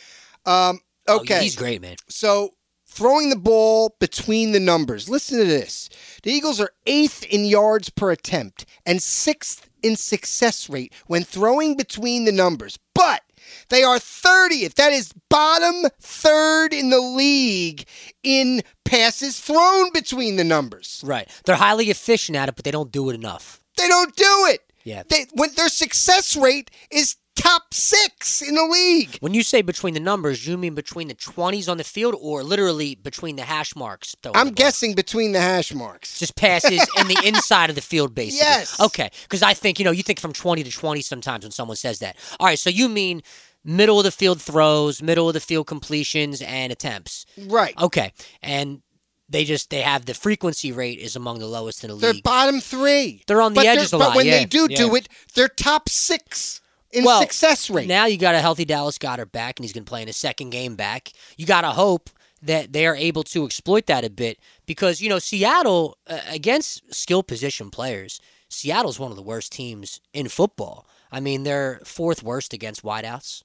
Um, 0.46 0.80
Oh, 1.08 1.20
okay, 1.20 1.42
he's 1.42 1.56
great, 1.56 1.80
man. 1.80 1.96
so 2.08 2.54
throwing 2.86 3.30
the 3.30 3.36
ball 3.36 3.94
between 4.00 4.52
the 4.52 4.60
numbers. 4.60 5.08
Listen 5.08 5.38
to 5.38 5.44
this: 5.44 5.88
the 6.22 6.30
Eagles 6.32 6.60
are 6.60 6.72
eighth 6.86 7.24
in 7.24 7.44
yards 7.44 7.88
per 7.90 8.10
attempt 8.10 8.66
and 8.84 9.02
sixth 9.02 9.68
in 9.82 9.96
success 9.96 10.68
rate 10.68 10.92
when 11.06 11.24
throwing 11.24 11.76
between 11.76 12.24
the 12.24 12.32
numbers, 12.32 12.78
but. 12.94 13.22
They 13.68 13.82
are 13.82 13.98
30th. 13.98 14.74
That 14.74 14.92
is 14.92 15.12
bottom 15.28 15.90
third 16.00 16.72
in 16.72 16.90
the 16.90 17.00
league 17.00 17.84
in 18.22 18.62
passes 18.84 19.40
thrown 19.40 19.92
between 19.92 20.36
the 20.36 20.44
numbers. 20.44 21.02
Right. 21.04 21.28
They're 21.44 21.56
highly 21.56 21.90
efficient 21.90 22.36
at 22.36 22.48
it, 22.48 22.56
but 22.56 22.64
they 22.64 22.70
don't 22.70 22.92
do 22.92 23.10
it 23.10 23.14
enough. 23.14 23.60
They 23.76 23.88
don't 23.88 24.14
do 24.14 24.46
it. 24.50 24.72
Yeah. 24.84 25.02
They 25.08 25.26
when 25.34 25.50
their 25.56 25.68
success 25.68 26.36
rate 26.36 26.70
is 26.90 27.16
top 27.36 27.72
six 27.72 28.42
in 28.42 28.54
the 28.54 28.64
league. 28.64 29.16
When 29.20 29.34
you 29.34 29.42
say 29.42 29.62
between 29.62 29.94
the 29.94 30.00
numbers, 30.00 30.46
you 30.46 30.56
mean 30.56 30.74
between 30.74 31.08
the 31.08 31.14
20s 31.14 31.68
on 31.68 31.76
the 31.78 31.84
field 31.84 32.14
or 32.20 32.42
literally 32.42 32.94
between 32.94 33.36
the 33.36 33.42
hash 33.42 33.74
marks? 33.76 34.14
I'm 34.34 34.50
guessing 34.50 34.94
between 34.94 35.32
the 35.32 35.40
hash 35.40 35.74
marks. 35.74 36.18
Just 36.18 36.36
passes 36.36 36.86
in 36.98 37.08
the 37.08 37.20
inside 37.24 37.70
of 37.70 37.76
the 37.76 37.82
field, 37.82 38.14
basically. 38.14 38.46
Yes. 38.46 38.80
Okay. 38.80 39.10
Because 39.22 39.42
I 39.42 39.54
think, 39.54 39.78
you 39.78 39.84
know, 39.84 39.90
you 39.90 40.02
think 40.02 40.20
from 40.20 40.32
20 40.32 40.62
to 40.64 40.70
20 40.70 41.00
sometimes 41.02 41.44
when 41.44 41.52
someone 41.52 41.76
says 41.76 42.00
that. 42.00 42.16
All 42.38 42.46
right. 42.46 42.58
So 42.58 42.70
you 42.70 42.88
mean 42.88 43.22
middle 43.64 43.98
of 43.98 44.04
the 44.04 44.10
field 44.10 44.40
throws, 44.40 45.02
middle 45.02 45.28
of 45.28 45.34
the 45.34 45.40
field 45.40 45.66
completions, 45.66 46.42
and 46.42 46.72
attempts. 46.72 47.26
Right. 47.46 47.74
Okay. 47.80 48.12
And 48.42 48.82
they 49.28 49.44
just 49.44 49.70
they 49.70 49.80
have 49.80 50.06
the 50.06 50.14
frequency 50.14 50.72
rate 50.72 50.98
is 50.98 51.14
among 51.14 51.38
the 51.38 51.46
lowest 51.46 51.84
in 51.84 51.88
the 51.88 51.94
league. 51.94 52.02
They're 52.02 52.22
bottom 52.22 52.60
three. 52.60 53.22
They're 53.26 53.40
on 53.40 53.54
the 53.54 53.60
but 53.60 53.66
edges 53.66 53.92
a 53.92 53.98
lot. 53.98 54.10
But 54.10 54.16
when 54.16 54.26
yeah, 54.26 54.38
they 54.40 54.44
do 54.44 54.66
do 54.68 54.94
it, 54.96 55.08
they're 55.34 55.48
top 55.48 55.88
six 55.88 56.60
in 56.92 57.04
well, 57.04 57.20
success 57.20 57.70
rate. 57.70 57.88
Now 57.88 58.06
you 58.06 58.16
got 58.18 58.34
a 58.34 58.40
healthy 58.40 58.64
Dallas 58.64 58.98
Goedert 58.98 59.32
back, 59.32 59.58
and 59.58 59.64
he's 59.64 59.72
going 59.72 59.84
to 59.84 59.88
play 59.88 60.02
in 60.02 60.08
his 60.08 60.16
second 60.16 60.50
game 60.50 60.76
back. 60.76 61.12
You 61.36 61.46
got 61.46 61.62
to 61.62 61.70
hope 61.70 62.10
that 62.42 62.72
they 62.72 62.86
are 62.86 62.96
able 62.96 63.22
to 63.22 63.44
exploit 63.44 63.86
that 63.86 64.04
a 64.04 64.10
bit 64.10 64.38
because 64.66 65.00
you 65.00 65.08
know 65.08 65.18
Seattle 65.18 65.98
uh, 66.06 66.20
against 66.28 66.92
skill 66.94 67.22
position 67.22 67.70
players. 67.70 68.20
Seattle's 68.48 68.98
one 68.98 69.10
of 69.12 69.16
the 69.16 69.22
worst 69.22 69.52
teams 69.52 70.00
in 70.12 70.28
football. 70.28 70.86
I 71.12 71.20
mean, 71.20 71.44
they're 71.44 71.80
fourth 71.84 72.22
worst 72.22 72.52
against 72.52 72.82
wideouts 72.82 73.42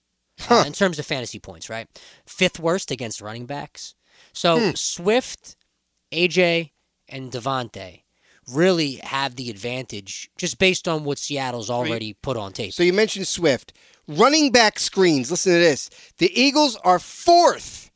uh, 0.49 0.63
in 0.65 0.73
terms 0.73 0.97
of 0.97 1.05
fantasy 1.05 1.39
points, 1.39 1.69
right? 1.69 1.87
Fifth 2.25 2.59
worst 2.59 2.89
against 2.89 3.21
running 3.21 3.45
backs. 3.45 3.93
So 4.33 4.57
Hmm. 4.59 4.75
Swift, 4.75 5.55
AJ, 6.11 6.71
and 7.07 7.31
DeVonta 7.31 8.01
really 8.51 8.99
have 9.03 9.35
the 9.35 9.49
advantage 9.49 10.29
just 10.37 10.59
based 10.59 10.87
on 10.87 11.03
what 11.03 11.17
Seattle's 11.17 11.69
already 11.69 12.13
put 12.13 12.37
on 12.37 12.53
tape. 12.53 12.73
So 12.73 12.83
you 12.83 12.93
mentioned 12.93 13.27
Swift. 13.27 13.73
Running 14.07 14.51
back 14.51 14.77
screens. 14.77 15.31
Listen 15.31 15.53
to 15.53 15.59
this. 15.59 15.89
The 16.19 16.31
Eagles 16.39 16.75
are 16.83 16.99
fourth 16.99 17.89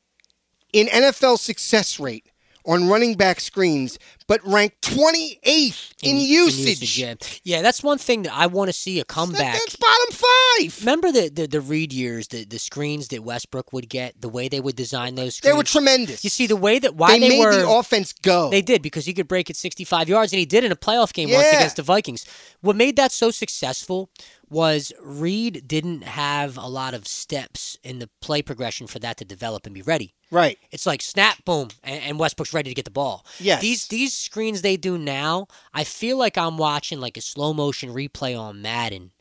in 0.74 0.88
NFL 0.88 1.38
success 1.38 2.00
rate 2.00 2.26
on 2.66 2.88
running 2.88 3.16
back 3.16 3.40
screens, 3.40 3.98
but 4.30 4.40
ranked 4.48 4.80
28th 4.82 5.94
in, 6.04 6.18
usage. 6.18 6.98
yeah. 6.98 7.16
yeah, 7.44 7.62
that's 7.62 7.84
one 7.84 7.98
thing 7.98 8.24
that 8.24 8.34
I 8.34 8.48
want 8.48 8.70
to 8.70 8.74
see 8.74 9.00
a 9.00 9.02
That- 9.02 9.08
comeback. 9.10 9.54
that's 9.54 9.76
bottom 9.76 10.12
five. 10.14 10.80
Remember 10.80 11.12
the, 11.12 11.30
the 11.30 11.48
the 11.48 11.62
Reed 11.62 11.92
years, 11.92 12.28
the 12.30 12.46
the 12.46 12.60
screens 12.60 13.10
that 13.10 13.24
Westbrook 13.24 13.74
would 13.74 13.90
get, 13.90 14.22
the 14.22 14.30
way 14.30 14.48
they 14.48 14.60
would 14.60 14.76
design 14.76 15.16
those 15.16 15.36
screens. 15.36 15.54
They 15.54 15.58
were 15.58 15.64
tremendous. 15.64 16.24
You 16.24 16.30
see 16.30 16.48
the 16.48 16.56
way 16.56 16.80
that 16.80 16.96
why 16.96 17.12
they, 17.14 17.20
they, 17.20 17.30
made 17.30 17.40
were 17.40 17.56
the 17.56 17.70
offense 17.70 18.14
go. 18.14 18.50
They 18.50 18.62
did 18.62 18.82
because 18.82 19.06
he 19.06 19.14
could 19.14 19.28
break 19.28 19.50
it 19.50 19.56
65 19.58 20.08
yards, 20.08 20.32
and 20.32 20.40
he 20.40 20.46
did 20.46 20.64
in 20.64 20.72
a 20.72 20.76
playoff 20.76 21.12
game 21.14 21.30
once 21.32 21.48
against 21.50 21.76
the 21.78 21.84
Vikings. 21.84 22.26
What 22.62 22.76
made 22.76 22.96
that 22.98 23.12
so 23.12 23.32
successful 23.32 24.10
was 24.50 24.92
Reed 25.02 25.68
didn't 25.68 26.04
have 26.04 26.58
a 26.58 26.68
lot 26.68 26.94
of 26.96 27.08
steps 27.08 27.78
in 27.84 28.00
the 28.00 28.10
play 28.20 28.42
progression 28.42 28.88
for 28.88 28.98
that 29.00 29.18
to 29.18 29.26
develop 29.26 29.66
and 29.68 29.76
be 29.76 29.84
ready. 29.84 30.16
right. 30.32 30.58
It's 30.72 30.86
like 30.88 31.02
snap, 31.04 31.46
boom, 31.46 31.70
and, 31.84 32.02
and 32.04 32.20
Westbrook's 32.20 32.54
ready 32.54 32.72
to 32.72 32.76
get 32.76 32.86
the 32.86 32.92
ball. 32.92 33.26
Yes. 33.40 33.62
These 33.62 33.88
these 33.88 34.19
screens 34.20 34.62
they 34.62 34.78
do 34.78 34.98
now, 34.98 35.48
I 35.74 35.84
feel 35.84 36.18
like 36.18 36.38
I'm 36.38 36.58
watching 36.58 37.00
like 37.00 37.18
a 37.18 37.22
slow 37.22 37.54
motion 37.54 37.90
replay 37.94 38.40
on 38.40 38.62
Madden, 38.62 39.12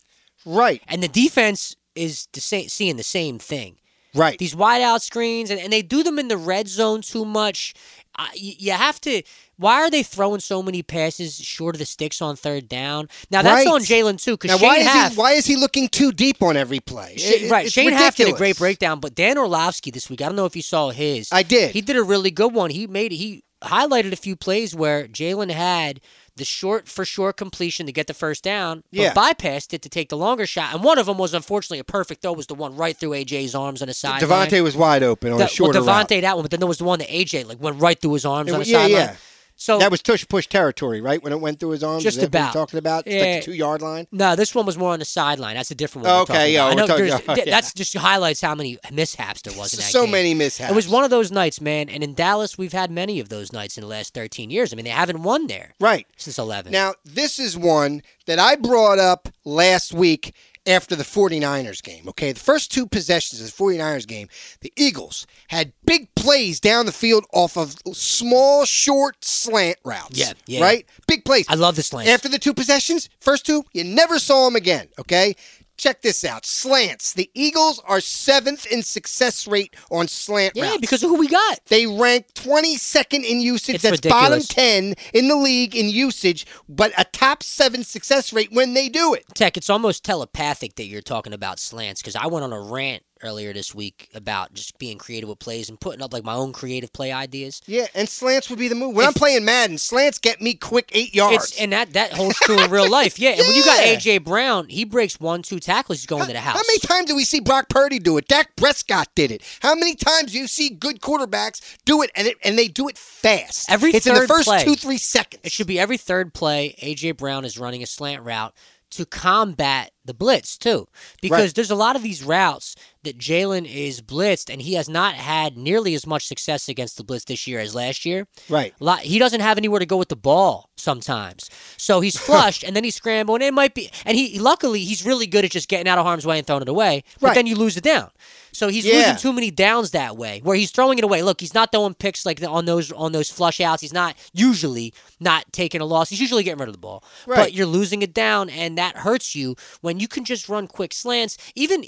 Right. 0.44 0.82
and 0.88 1.02
the 1.02 1.08
defense 1.08 1.76
is 1.94 2.28
the 2.32 2.40
same, 2.40 2.68
seeing 2.68 2.96
the 2.96 3.02
same 3.02 3.38
thing. 3.38 3.76
Right. 4.14 4.38
These 4.38 4.56
wide 4.56 4.80
out 4.82 5.02
screens, 5.02 5.50
and, 5.50 5.60
and 5.60 5.72
they 5.72 5.82
do 5.82 6.02
them 6.02 6.18
in 6.18 6.28
the 6.28 6.36
red 6.38 6.66
zone 6.66 7.02
too 7.02 7.24
much. 7.26 7.74
Uh, 8.18 8.26
you, 8.34 8.72
have 8.72 9.00
to. 9.02 9.22
Why 9.58 9.74
are 9.82 9.90
they 9.90 10.02
throwing 10.02 10.40
so 10.40 10.62
many 10.62 10.82
passes 10.82 11.36
short 11.38 11.74
of 11.74 11.78
the 11.78 11.84
sticks 11.84 12.22
on 12.22 12.34
third 12.34 12.68
down? 12.68 13.08
Now 13.30 13.42
that's 13.42 13.66
Right. 13.66 13.72
on 13.74 13.82
Jalen 13.82 14.20
too, 14.20 14.36
because 14.36 14.60
why 14.60 14.78
is 14.78 14.86
Haff, 14.86 15.12
he 15.12 15.18
why 15.18 15.32
is 15.32 15.44
he 15.46 15.56
looking 15.56 15.88
too 15.88 16.10
deep 16.10 16.42
on 16.42 16.56
every 16.56 16.80
play? 16.80 17.14
It- 17.16 17.50
right, 17.50 17.66
it's 17.66 17.74
Shane 17.74 17.92
Haff 17.92 18.16
did 18.16 18.28
a 18.28 18.32
great 18.32 18.56
breakdown, 18.56 18.98
but 18.98 19.14
Dan 19.14 19.36
Orlovsky 19.36 19.90
this 19.90 20.08
week, 20.08 20.22
I 20.22 20.26
don't 20.26 20.36
know 20.36 20.46
if 20.46 20.56
you 20.56 20.62
saw 20.62 20.90
his. 20.90 21.28
I 21.30 21.42
did. 21.42 21.72
He 21.72 21.80
did 21.82 21.96
a 21.96 22.02
really 22.02 22.30
good 22.30 22.52
one. 22.54 22.70
He 22.70 22.86
made 22.86 23.12
he 23.12 23.44
highlighted 23.62 24.12
a 24.12 24.16
few 24.16 24.36
plays 24.36 24.74
where 24.74 25.06
Jalen 25.08 25.50
had 25.50 26.00
the 26.36 26.44
short 26.44 26.88
for 26.88 27.04
short 27.04 27.36
completion 27.36 27.84
to 27.86 27.92
get 27.92 28.06
the 28.06 28.14
first 28.14 28.44
down, 28.44 28.84
but 28.92 29.00
Yeah. 29.00 29.12
bypassed 29.12 29.72
it 29.74 29.82
to 29.82 29.88
take 29.88 30.08
the 30.08 30.16
longer 30.16 30.46
shot. 30.46 30.72
And 30.72 30.84
one 30.84 30.96
of 30.96 31.06
them 31.06 31.18
was 31.18 31.34
unfortunately 31.34 31.80
a 31.80 31.84
perfect 31.84 32.22
throw, 32.22 32.32
was 32.32 32.46
the 32.46 32.54
one 32.54 32.76
right 32.76 32.96
through 32.96 33.10
AJ's 33.10 33.56
arms 33.56 33.82
on 33.82 33.88
the 33.88 33.94
side. 33.94 34.22
DeVonta 34.22 34.62
was 34.62 34.76
wide 34.76 35.02
open 35.02 35.32
on 35.32 35.38
the, 35.38 35.46
a 35.46 35.48
shorter 35.48 35.80
well, 35.80 35.88
route. 35.88 36.08
DeVonta 36.08 36.20
that 36.20 36.36
one, 36.36 36.42
but 36.44 36.52
then 36.52 36.60
there 36.60 36.68
was 36.68 36.78
the 36.78 36.84
one 36.84 37.00
that 37.00 37.08
AJ 37.08 37.44
like 37.48 37.60
went 37.60 37.80
right 37.80 38.00
through 38.00 38.12
his 38.12 38.24
arms 38.24 38.50
It 38.50 38.54
on 38.54 38.60
the 38.60 38.66
yeah, 38.66 38.78
sideline. 38.78 39.00
yeah. 39.00 39.16
So 39.60 39.76
That 39.80 39.90
was 39.90 40.00
tush 40.00 40.24
push 40.28 40.46
territory, 40.46 41.00
right? 41.00 41.20
When 41.20 41.32
it 41.32 41.40
went 41.40 41.58
through 41.58 41.70
his 41.70 41.82
arms. 41.82 42.04
Just 42.04 42.22
about. 42.22 42.52
talking 42.52 42.78
about 42.78 43.08
Yeah. 43.08 43.18
like 43.18 43.40
the 43.40 43.42
two 43.42 43.54
yard 43.54 43.82
line. 43.82 44.06
no, 44.12 44.36
this 44.36 44.54
one 44.54 44.64
was 44.64 44.78
more 44.78 44.92
on 44.92 45.00
the 45.00 45.04
sideline. 45.04 45.56
That's 45.56 45.72
a 45.72 45.74
different 45.74 46.06
one. 46.06 46.16
Okay, 46.20 46.52
yeah, 46.52 46.60
about. 46.60 46.70
I 46.70 46.74
we're 46.74 46.80
know 46.80 46.86
talking- 47.10 47.24
oh, 47.28 47.34
yeah. 47.36 47.44
that's 47.50 47.72
just 47.74 47.96
highlights 47.96 48.40
how 48.40 48.54
many 48.54 48.78
mishaps 48.92 49.42
there 49.42 49.58
was 49.58 49.74
in 49.74 49.78
that 49.80 49.90
So 49.90 50.02
game. 50.02 50.12
many 50.12 50.32
mishaps. 50.32 50.70
It 50.70 50.76
was 50.76 50.86
one 50.88 51.02
of 51.02 51.10
those 51.10 51.32
nights, 51.32 51.60
man. 51.60 51.88
And 51.88 52.04
in 52.04 52.14
Dallas, 52.14 52.56
we've 52.56 52.72
had 52.72 52.92
many 52.92 53.18
of 53.18 53.30
those 53.30 53.52
nights 53.52 53.76
in 53.76 53.80
the 53.82 53.88
last 53.88 54.14
13 54.14 54.48
years. 54.48 54.72
I 54.72 54.76
mean, 54.76 54.84
they 54.84 54.90
haven't 54.92 55.24
won 55.24 55.48
there 55.48 55.74
right. 55.80 56.06
since 56.16 56.38
11. 56.38 56.70
Now, 56.70 56.94
this 57.04 57.40
is 57.40 57.58
one 57.58 58.02
that 58.26 58.38
I 58.38 58.54
brought 58.54 59.00
up 59.00 59.28
last 59.44 59.92
week 59.92 60.34
after 60.68 60.94
the 60.94 61.04
49ers 61.04 61.82
game, 61.82 62.08
okay? 62.08 62.32
The 62.32 62.40
first 62.40 62.70
two 62.70 62.87
possessions 62.87 63.40
of 63.40 63.46
the 63.46 63.52
49ers 63.52 64.06
game, 64.06 64.28
the 64.60 64.72
Eagles 64.76 65.26
had 65.48 65.72
big 65.84 66.14
plays 66.14 66.60
down 66.60 66.87
the 66.87 66.92
field 66.92 67.25
off 67.32 67.56
of 67.56 67.75
small, 67.92 68.64
short 68.64 69.25
slant 69.25 69.78
routes. 69.84 70.18
Yeah, 70.18 70.32
yeah. 70.46 70.60
Right? 70.60 70.87
Big 71.07 71.24
plays. 71.24 71.46
I 71.48 71.54
love 71.54 71.76
the 71.76 71.83
slant. 71.83 72.09
After 72.09 72.28
the 72.28 72.38
two 72.38 72.54
possessions, 72.54 73.09
first 73.20 73.46
two, 73.46 73.64
you 73.72 73.83
never 73.83 74.18
saw 74.18 74.44
them 74.44 74.57
again, 74.57 74.88
okay? 74.98 75.35
Check 75.78 76.02
this 76.02 76.24
out. 76.24 76.44
Slants. 76.44 77.12
The 77.12 77.30
Eagles 77.34 77.80
are 77.86 78.00
seventh 78.00 78.66
in 78.66 78.82
success 78.82 79.46
rate 79.46 79.74
on 79.90 80.08
slant 80.08 80.54
yeah, 80.56 80.70
routes. 80.70 80.78
because 80.78 81.04
of 81.04 81.10
who 81.10 81.18
we 81.18 81.28
got. 81.28 81.60
They 81.66 81.86
rank 81.86 82.26
22nd 82.34 83.24
in 83.24 83.40
usage. 83.40 83.76
It's 83.76 83.84
That's 83.84 84.00
bottom 84.00 84.40
10 84.40 84.94
in 85.14 85.28
the 85.28 85.36
league 85.36 85.76
in 85.76 85.88
usage, 85.88 86.46
but 86.68 86.92
a 86.98 87.04
top 87.04 87.44
seven 87.44 87.84
success 87.84 88.32
rate 88.32 88.50
when 88.52 88.74
they 88.74 88.88
do 88.88 89.14
it. 89.14 89.24
Tek, 89.34 89.56
it's 89.56 89.70
almost 89.70 90.04
telepathic 90.04 90.74
that 90.74 90.86
you're 90.86 91.00
talking 91.00 91.32
about 91.32 91.60
slants 91.60 92.02
because 92.02 92.16
I 92.16 92.26
went 92.26 92.44
on 92.44 92.52
a 92.52 92.60
rant 92.60 93.04
earlier 93.22 93.52
this 93.52 93.74
week 93.74 94.09
about 94.14 94.52
just 94.54 94.78
being 94.78 94.98
creative 94.98 95.28
with 95.28 95.38
plays 95.38 95.68
and 95.68 95.81
putting 95.81 96.02
up 96.02 96.12
like 96.12 96.24
my 96.24 96.35
own 96.35 96.52
creative 96.52 96.92
play 96.92 97.12
ideas. 97.12 97.61
Yeah, 97.66 97.87
and 97.94 98.09
slants 98.09 98.50
would 98.50 98.59
be 98.59 98.68
the 98.68 98.74
move. 98.74 98.94
When 98.94 99.07
I'm 99.07 99.12
playing 99.14 99.44
Madden, 99.44 99.78
slants 99.78 100.18
get 100.18 100.40
me 100.40 100.54
quick 100.54 100.90
eight 100.94 101.14
yards. 101.14 101.37
It's 101.37 101.61
and 101.61 101.72
that 101.72 101.92
that 101.94 102.12
holds 102.12 102.37
true 102.40 102.59
in 102.59 102.70
real 102.70 102.90
life. 102.90 103.18
Yeah, 103.18 103.31
and 103.31 103.40
when 103.40 103.54
you 103.54 103.64
got 103.64 103.81
AJ 103.81 104.24
Brown, 104.24 104.68
he 104.68 104.85
breaks 104.85 105.18
one, 105.20 105.42
two 105.42 105.59
tackles, 105.59 105.98
he's 105.98 106.07
going 106.07 106.26
to 106.26 106.33
the 106.33 106.40
house. 106.40 106.57
How 106.57 106.62
many 106.66 106.78
times 106.78 107.07
do 107.07 107.16
we 107.16 107.24
see 107.24 107.40
Brock 107.40 107.68
Purdy 107.68 107.98
do 107.98 108.16
it? 108.18 108.28
Dak 108.28 108.57
Prescott 108.57 109.09
did 109.14 109.31
it. 109.31 109.42
How 109.61 109.74
many 109.74 109.94
times 109.94 110.33
do 110.33 110.38
you 110.38 110.46
see 110.46 110.70
good 110.70 111.00
quarterbacks 111.00 111.61
do 111.85 112.02
it 112.02 112.11
and 112.14 112.26
it 112.28 112.37
and 112.44 112.59
they 112.59 112.68
do 112.68 112.88
it 112.88 112.98
fast? 112.98 113.70
Every 113.70 113.90
it's 113.90 114.07
in 114.07 114.14
the 114.14 114.26
first 114.26 114.46
play. 114.48 114.64
two 114.64 114.74
three 114.74 114.98
seconds. 114.98 115.42
It 115.44 115.52
should 115.52 115.66
be 115.66 115.78
every 115.78 115.96
third 115.96 116.35
play. 116.35 116.74
AJ 116.83 117.16
Brown 117.16 117.44
is 117.44 117.59
running 117.59 117.83
a 117.83 117.87
slant 117.87 118.22
route 118.22 118.54
to 118.90 119.04
combat 119.04 119.90
the 120.07 120.14
blitz 120.14 120.57
too, 120.57 120.88
because 121.20 121.48
Right. 121.48 121.54
there's 121.54 121.70
a 121.70 121.74
lot 121.74 121.94
of 121.94 122.02
these 122.02 122.22
routes 122.22 122.74
that 123.09 123.18
Jalen 123.18 123.64
is 123.66 124.03
blitzed, 124.03 124.51
and 124.53 124.61
he 124.61 124.75
has 124.75 124.88
not 124.88 125.14
had 125.14 125.57
nearly 125.57 125.94
as 125.94 126.07
much 126.07 126.27
success 126.27 126.68
against 126.68 126.99
the 126.99 127.05
blitz 127.05 127.25
this 127.25 127.47
year 127.47 127.59
as 127.59 127.75
last 127.75 128.05
year. 128.05 128.27
Right. 128.51 128.75
Lot, 128.81 129.01
he 129.01 129.18
doesn't 129.18 129.40
have 129.40 129.57
anywhere 129.57 129.81
to 129.81 129.87
go 129.87 129.97
with 129.97 130.09
the 130.11 130.16
ball 130.16 130.68
sometimes, 130.77 131.51
so 131.79 132.01
he's 132.01 132.18
flushed, 132.29 132.62
and 132.62 132.77
then 132.77 132.85
he's 132.85 132.94
scrambling. 132.97 133.40
It 133.42 133.55
might 133.55 133.75
be, 133.75 133.90
and 134.05 134.16
he 134.16 134.38
luckily 134.38 134.81
he's 134.85 135.05
really 135.07 135.27
good 135.27 135.44
at 135.44 135.51
just 135.51 135.68
getting 135.68 135.88
out 135.88 135.99
of 135.99 136.05
harm's 136.05 136.27
way 136.27 136.38
and 136.38 136.47
throwing 136.47 136.62
it 136.62 136.68
away. 136.68 137.03
But 137.21 137.29
Right. 137.29 137.35
then 137.35 137.47
you 137.47 137.57
lose 137.57 137.77
it 137.77 137.85
down. 137.85 138.11
So 138.53 138.68
he's 138.68 138.85
Yeah. 138.85 138.94
losing 138.94 139.16
too 139.16 139.33
many 139.33 139.51
downs 139.51 139.90
that 139.92 140.16
way, 140.16 140.40
where 140.42 140.57
he's 140.57 140.71
throwing 140.71 140.99
it 140.99 141.05
away. 141.05 141.23
Look, 141.23 141.40
he's 141.40 141.55
not 141.55 141.71
throwing 141.73 141.94
picks 141.94 142.27
like 142.27 142.42
on 142.42 142.64
those 142.64 142.90
on 142.92 143.12
those 143.12 143.31
flush 143.31 143.61
outs. 143.61 143.83
He's 143.83 143.92
not 143.92 144.16
usually 144.33 144.92
not 145.21 145.44
taking 145.53 145.81
a 145.81 145.85
loss. 145.85 146.09
He's 146.11 146.21
usually 146.21 146.42
getting 146.42 146.59
rid 146.61 146.68
of 146.68 146.75
the 146.75 146.79
ball. 146.79 147.05
But 147.27 147.53
you're 147.55 147.66
losing 147.66 148.03
it 148.03 148.12
down, 148.12 148.51
and 148.51 148.77
that 148.79 148.97
hurts 148.99 149.35
you 149.35 149.55
when 149.81 150.01
you 150.01 150.09
can 150.09 150.25
just 150.25 150.49
run 150.49 150.66
quick 150.66 150.92
slants. 150.92 151.37
Even 151.55 151.85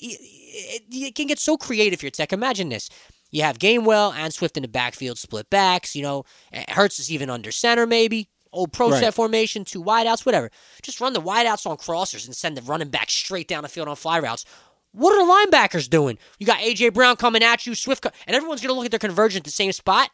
it, 0.53 0.83
it, 0.91 1.15
can 1.15 1.27
get 1.27 1.39
so 1.39 1.57
creative 1.57 2.01
here, 2.01 2.11
Tek. 2.11 2.33
Imagine 2.33 2.69
this. 2.69 2.89
You 3.31 3.43
have 3.43 3.59
Gainwell 3.59 4.15
and 4.15 4.35
Swift 4.35 4.57
in 4.57 4.63
the 4.63 4.69
backfield, 4.69 5.19
split 5.19 5.49
backs. 5.51 5.95
You 5.95 6.03
know, 6.03 6.25
it 6.53 6.69
hurts 6.71 6.99
us 6.99 7.11
even 7.11 7.31
under 7.31 7.53
center, 7.53 7.87
maybe. 7.87 8.29
Old 8.53 8.73
pro 8.73 8.91
Right. 8.91 9.01
set 9.01 9.15
formation, 9.15 9.65
two 9.65 9.83
wideouts, 9.83 10.27
whatever. 10.27 10.51
Just 10.83 11.01
run 11.01 11.13
the 11.13 11.21
wideouts 11.23 11.67
on 11.67 11.77
crossers 11.77 12.27
and 12.27 12.35
send 12.35 12.57
the 12.57 12.63
running 12.63 12.89
back 12.89 13.09
straight 13.09 13.47
down 13.47 13.63
the 13.63 13.69
field 13.69 13.87
on 13.87 13.95
fly 13.95 14.19
routes. 14.19 14.45
What 14.93 15.15
are 15.15 15.25
the 15.25 15.57
linebackers 15.57 15.89
doing? 15.89 16.19
You 16.41 16.47
got 16.47 16.59
AJ 16.59 16.93
Brown 16.93 17.15
coming 17.15 17.45
at 17.45 17.65
you, 17.65 17.77
Swift, 17.77 18.03
co- 18.03 18.11
and 18.27 18.35
everyone's 18.35 18.61
going 18.61 18.71
to 18.71 18.75
look 18.75 18.87
at 18.87 18.91
their 18.91 18.99
conversion 18.99 19.39
at 19.39 19.45
the 19.45 19.51
same 19.53 19.71
spot, 19.71 20.11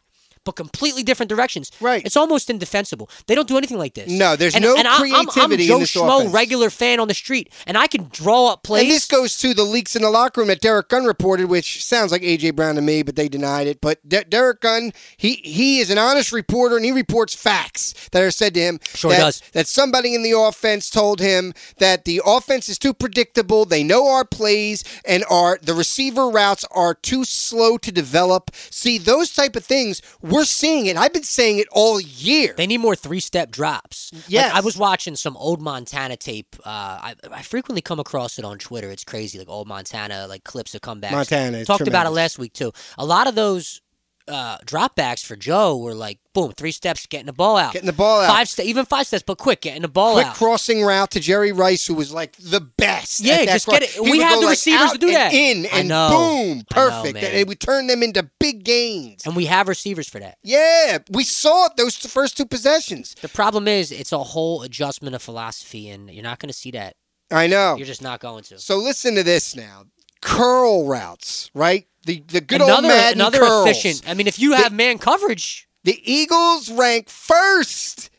but 0.47 0.57
completely 0.57 1.03
different 1.03 1.29
directions. 1.29 1.71
Right. 1.81 2.03
It's 2.07 2.17
almost 2.17 2.49
indefensible. 2.49 3.11
They 3.27 3.35
don't 3.35 3.47
do 3.49 3.59
anything 3.59 3.77
like 3.77 3.93
this. 3.93 4.11
No, 4.11 4.35
there's 4.37 4.55
and, 4.55 4.65
no 4.65 4.75
and 4.77 4.89
I- 4.89 4.93
I'm- 4.97 5.29
I'm, 5.37 5.51
Joe 5.59 5.75
in 5.75 5.81
this 5.81 5.93
Schmo, 5.95 6.21
offense. 6.21 6.33
regular 6.33 6.71
fan 6.71 7.01
on 7.01 7.09
the 7.09 7.15
street, 7.15 7.53
and 7.67 7.77
I 7.77 7.87
can 7.87 8.09
draw 8.13 8.47
up 8.53 8.63
plays. 8.63 8.85
And 8.85 8.91
this 8.91 9.05
goes 9.07 9.37
to 9.39 9.53
the 9.53 9.65
leaks 9.65 9.95
in 9.97 10.03
the 10.03 10.11
locker 10.11 10.41
room 10.41 10.49
that 10.49 10.61
Derrick 10.61 10.89
Gunn 10.89 11.05
reported, 11.05 11.49
which 11.51 11.85
sounds 11.85 12.13
like 12.13 12.23
AJ 12.23 12.53
Brown 12.55 12.77
to 12.77 12.81
me, 12.81 13.03
but 13.03 13.17
they 13.17 13.29
denied 13.29 13.67
it. 13.67 13.81
But 13.81 14.09
De- 14.09 14.25
Derrick 14.25 14.61
Gunn, 14.61 14.93
he 15.17 15.41
he 15.45 15.81
is 15.81 15.91
an 15.91 15.99
honest 15.99 16.33
reporter, 16.33 16.77
and 16.77 16.85
he 16.85 16.93
reports 16.93 17.35
facts 17.35 17.93
that 18.13 18.23
are 18.23 18.31
said 18.31 18.55
to 18.55 18.61
him. 18.61 18.81
Sure 18.95 19.11
that, 19.11 19.19
does. 19.19 19.43
That 19.53 19.67
somebody 19.67 20.15
in 20.15 20.23
the 20.23 20.33
offense 20.33 20.89
told 20.91 21.21
him 21.21 21.53
that 21.79 22.05
the 22.05 22.23
offense 22.25 22.69
is 22.69 22.79
too 22.79 22.95
predictable. 22.95 23.65
They 23.65 23.83
know 23.83 24.09
our 24.09 24.25
plays, 24.25 24.85
and 25.05 25.25
our 25.29 25.59
the 25.61 25.75
receiver 25.75 26.29
routes 26.31 26.65
are 26.71 26.95
too 26.95 27.25
slow 27.25 27.79
to 27.79 27.91
develop. 27.91 28.51
See 28.71 28.99
those 28.99 29.33
type 29.33 29.57
of 29.57 29.65
things, 29.65 30.01
we're 30.23 30.36
seeing 30.45 30.87
it. 30.87 30.97
I've 30.97 31.13
been 31.13 31.23
saying 31.23 31.59
it 31.59 31.67
all 31.73 32.01
year. 32.01 32.55
They 32.57 32.67
need 32.67 32.79
more 32.79 32.97
three 32.97 33.21
step 33.21 33.51
drops. 33.51 34.13
Like, 34.47 34.57
I 34.57 34.61
was 34.61 34.77
watching 34.77 35.17
some 35.17 35.37
old 35.37 35.61
Montana 35.61 36.17
tape. 36.17 36.57
Uh, 36.65 36.69
I, 36.69 37.15
I 37.31 37.43
frequently 37.43 37.81
come 37.83 38.01
across 38.01 38.39
it 38.39 38.45
on 38.45 38.59
Twitter. 38.59 38.91
It's 38.91 39.05
crazy. 39.05 39.39
Like 39.39 39.49
old 39.49 39.69
Montana, 39.69 40.27
like 40.29 40.45
clips 40.45 40.75
of 40.75 40.81
comebacks. 40.81 41.13
Montana 41.13 41.65
Talked 41.65 41.89
about 41.89 42.07
it 42.07 42.11
last 42.11 42.39
week, 42.39 42.53
too. 42.53 42.73
A 42.99 43.07
lot 43.07 43.27
of 43.27 43.35
those 43.35 43.81
uh, 44.29 44.59
dropbacks 44.59 45.25
for 45.25 45.37
Joe 45.37 45.77
were 45.79 45.95
like 45.95 46.19
boom, 46.35 46.53
three 46.53 46.73
steps, 46.73 47.07
getting 47.07 47.27
the 47.27 47.33
ball 47.33 47.57
out, 47.57 47.73
Getting 47.73 47.87
the 47.87 47.93
ball 47.93 48.21
out. 48.21 48.29
five 48.29 48.49
steps, 48.49 48.69
even 48.69 48.85
five 48.85 49.07
steps, 49.07 49.23
but 49.27 49.39
quick, 49.39 49.63
getting 49.63 49.83
the 49.83 49.89
ball 49.89 50.15
Quick 50.15 50.27
out. 50.27 50.37
Quick 50.37 50.49
crossing 50.49 50.83
route 50.83 51.11
to 51.13 51.21
Jerry 51.21 51.53
Rice, 51.53 51.87
who 51.87 51.95
was 51.95 52.13
like 52.13 52.37
the 52.37 52.61
best. 52.61 53.21
Yeah, 53.21 53.45
just 53.45 53.67
cross. 53.67 53.79
get 53.81 53.89
it- 53.89 54.05
He 54.05 54.11
we 54.11 54.19
have 54.21 54.41
the 54.41 54.47
like, 54.47 54.51
receivers 54.51 54.93
to 54.93 54.99
do 54.99 55.13
that. 55.13 55.33
In 55.33 55.67
I 55.73 55.79
and 55.79 55.89
know. 55.89 56.09
boom, 56.11 56.59
know, 56.59 56.65
perfect. 56.71 57.15
man. 57.15 57.25
and 57.25 57.49
would 57.49 57.61
turn 57.61 57.87
them 57.87 58.03
into 58.03 58.29
big 58.41 58.65
gains. 58.65 59.25
and 59.25 59.35
we 59.37 59.47
have 59.47 59.69
receivers 59.69 60.09
for 60.09 60.19
that. 60.21 60.39
Yeah, 60.43 60.99
we 61.11 61.25
saw 61.25 61.67
it 61.67 61.77
those 61.77 61.97
first 61.97 62.37
two 62.37 62.47
possessions. 62.47 63.15
The 63.23 63.29
problem 63.29 63.67
is 63.69 63.91
it's 63.93 64.13
a 64.13 64.19
whole 64.23 64.63
adjustment 64.63 65.15
of 65.15 65.23
philosophy, 65.23 65.89
and 65.89 66.11
you're 66.11 66.23
not 66.25 66.39
going 66.41 66.49
to 66.51 66.55
see 66.59 66.73
that. 66.73 66.97
I 67.31 67.47
know. 67.47 67.77
You're 67.77 67.87
just 67.87 68.03
not 68.03 68.21
going 68.21 68.45
to. 68.45 68.59
So 68.59 68.77
listen 68.77 69.15
to 69.15 69.23
this 69.23 69.57
now. 69.57 69.85
Curl 70.21 70.87
routes, 70.87 71.51
right? 71.55 71.87
The 72.07 72.23
the 72.29 72.41
good 72.41 72.61
another 72.63 72.75
old 72.75 72.85
Madden 72.85 73.21
another 73.21 73.39
curls. 73.41 73.67
efficient. 73.67 74.09
I 74.09 74.15
mean, 74.15 74.27
if 74.27 74.39
you 74.39 74.53
have 74.55 74.73
man 74.73 74.99
coverage, 74.99 75.69
The 75.85 76.01
Eagles 76.11 76.71
rank 76.71 77.09
first 77.09 78.11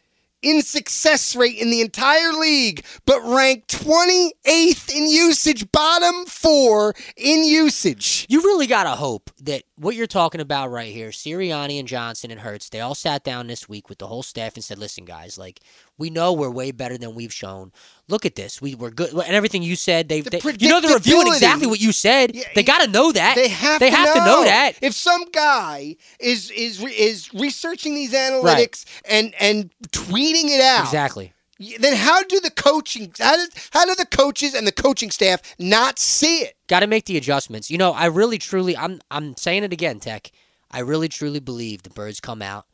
in 0.42 0.62
success 0.62 1.36
rate 1.36 1.58
in 1.58 1.70
the 1.70 1.82
entire 1.82 2.32
league, 2.34 2.86
but 3.06 3.22
rank 3.24 3.66
28th 3.68 4.96
in 4.96 5.10
usage, 5.10 5.72
bottom 5.72 6.26
four 6.26 6.94
in 7.16 7.44
usage. 7.44 8.26
you 8.30 8.42
really 8.42 8.68
got 8.68 8.84
to 8.84 8.92
hope 8.92 9.32
that 9.42 9.64
what 9.78 9.96
you're 9.96 10.08
talking 10.08 10.42
about 10.42 10.72
right 10.72 10.92
here, 10.92 11.10
Sirianni 11.10 11.80
and 11.80 11.88
Johnson 11.88 12.32
and 12.32 12.40
Hurts, 12.42 12.70
they 12.70 12.80
all 12.80 12.96
sat 12.96 13.24
down 13.24 13.48
this 13.48 13.70
week 13.70 13.90
with 13.90 14.00
the 14.00 14.08
whole 14.08 14.24
staff 14.24 14.56
and 14.56 14.64
said, 14.64 14.78
"Listen, 14.78 15.06
guys, 15.06 15.38
like 15.38 15.60
we 15.98 16.10
know 16.10 16.34
we're 16.34 16.50
way 16.50 16.72
better 16.72 16.98
than 16.98 17.14
we've 17.16 17.34
shown. 17.34 17.72
Look 18.08 18.26
at 18.26 18.36
this. 18.36 18.62
We 18.62 18.76
we're 18.76 18.90
good." 18.90 19.12
And 19.14 19.36
everything 19.36 19.62
you 19.64 19.76
said, 19.76 20.10
they, 20.10 20.22
The 20.22 20.30
they 20.32 20.40
you 20.60 20.70
know 20.70 20.82
they're 20.82 20.96
reviewing 20.96 21.28
exactly 21.28 21.68
what 21.68 21.80
you 21.80 21.92
said. 21.92 22.36
Yeah, 22.36 22.44
they 22.56 22.64
got 22.64 22.84
to 22.84 22.90
know 22.90 23.12
that. 23.12 23.36
They 23.36 23.50
have, 23.50 23.80
They 23.80 23.90
to, 23.90 23.96
have 23.96 24.08
know. 24.08 24.14
to 24.16 24.20
know 24.26 24.44
that. 24.46 24.74
If 24.82 24.94
some 24.94 25.30
guy 25.32 25.96
is 26.20 26.50
is 26.52 26.84
is 26.84 27.34
researching 27.34 27.94
these 27.94 28.14
analytics 28.14 28.86
and 29.08 29.34
and 29.40 29.70
tweeting 29.90 30.50
it 30.50 30.62
out, 30.62 30.84
Exactly. 30.86 31.34
Then 31.60 31.96
how 31.96 32.24
do 32.24 32.40
the 32.40 32.52
coaching 32.52 33.12
how 33.18 33.36
do, 33.36 33.48
how 33.72 33.86
do 33.86 33.96
the 33.96 34.06
coaches 34.06 34.54
and 34.54 34.68
the 34.68 34.72
coaching 34.72 35.12
staff 35.12 35.42
not 35.58 36.00
see 36.00 36.40
it? 36.42 36.56
Got 36.68 36.82
to 36.82 36.88
make 36.88 37.06
the 37.06 37.18
adjustments. 37.18 37.72
You 37.72 37.78
know, 37.78 37.92
I 37.94 38.06
really 38.06 38.38
truly 38.38 38.76
I'm 38.78 39.00
I'm 39.10 39.36
saying 39.38 39.64
it 39.64 39.74
again, 39.74 40.00
Tek. 40.00 40.32
I 40.70 40.80
really 40.80 41.08
truly 41.08 41.40
believe 41.40 41.84
the 41.84 41.90
Birds 41.90 42.20
come 42.20 42.42
out 42.42 42.66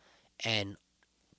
and 0.43 0.77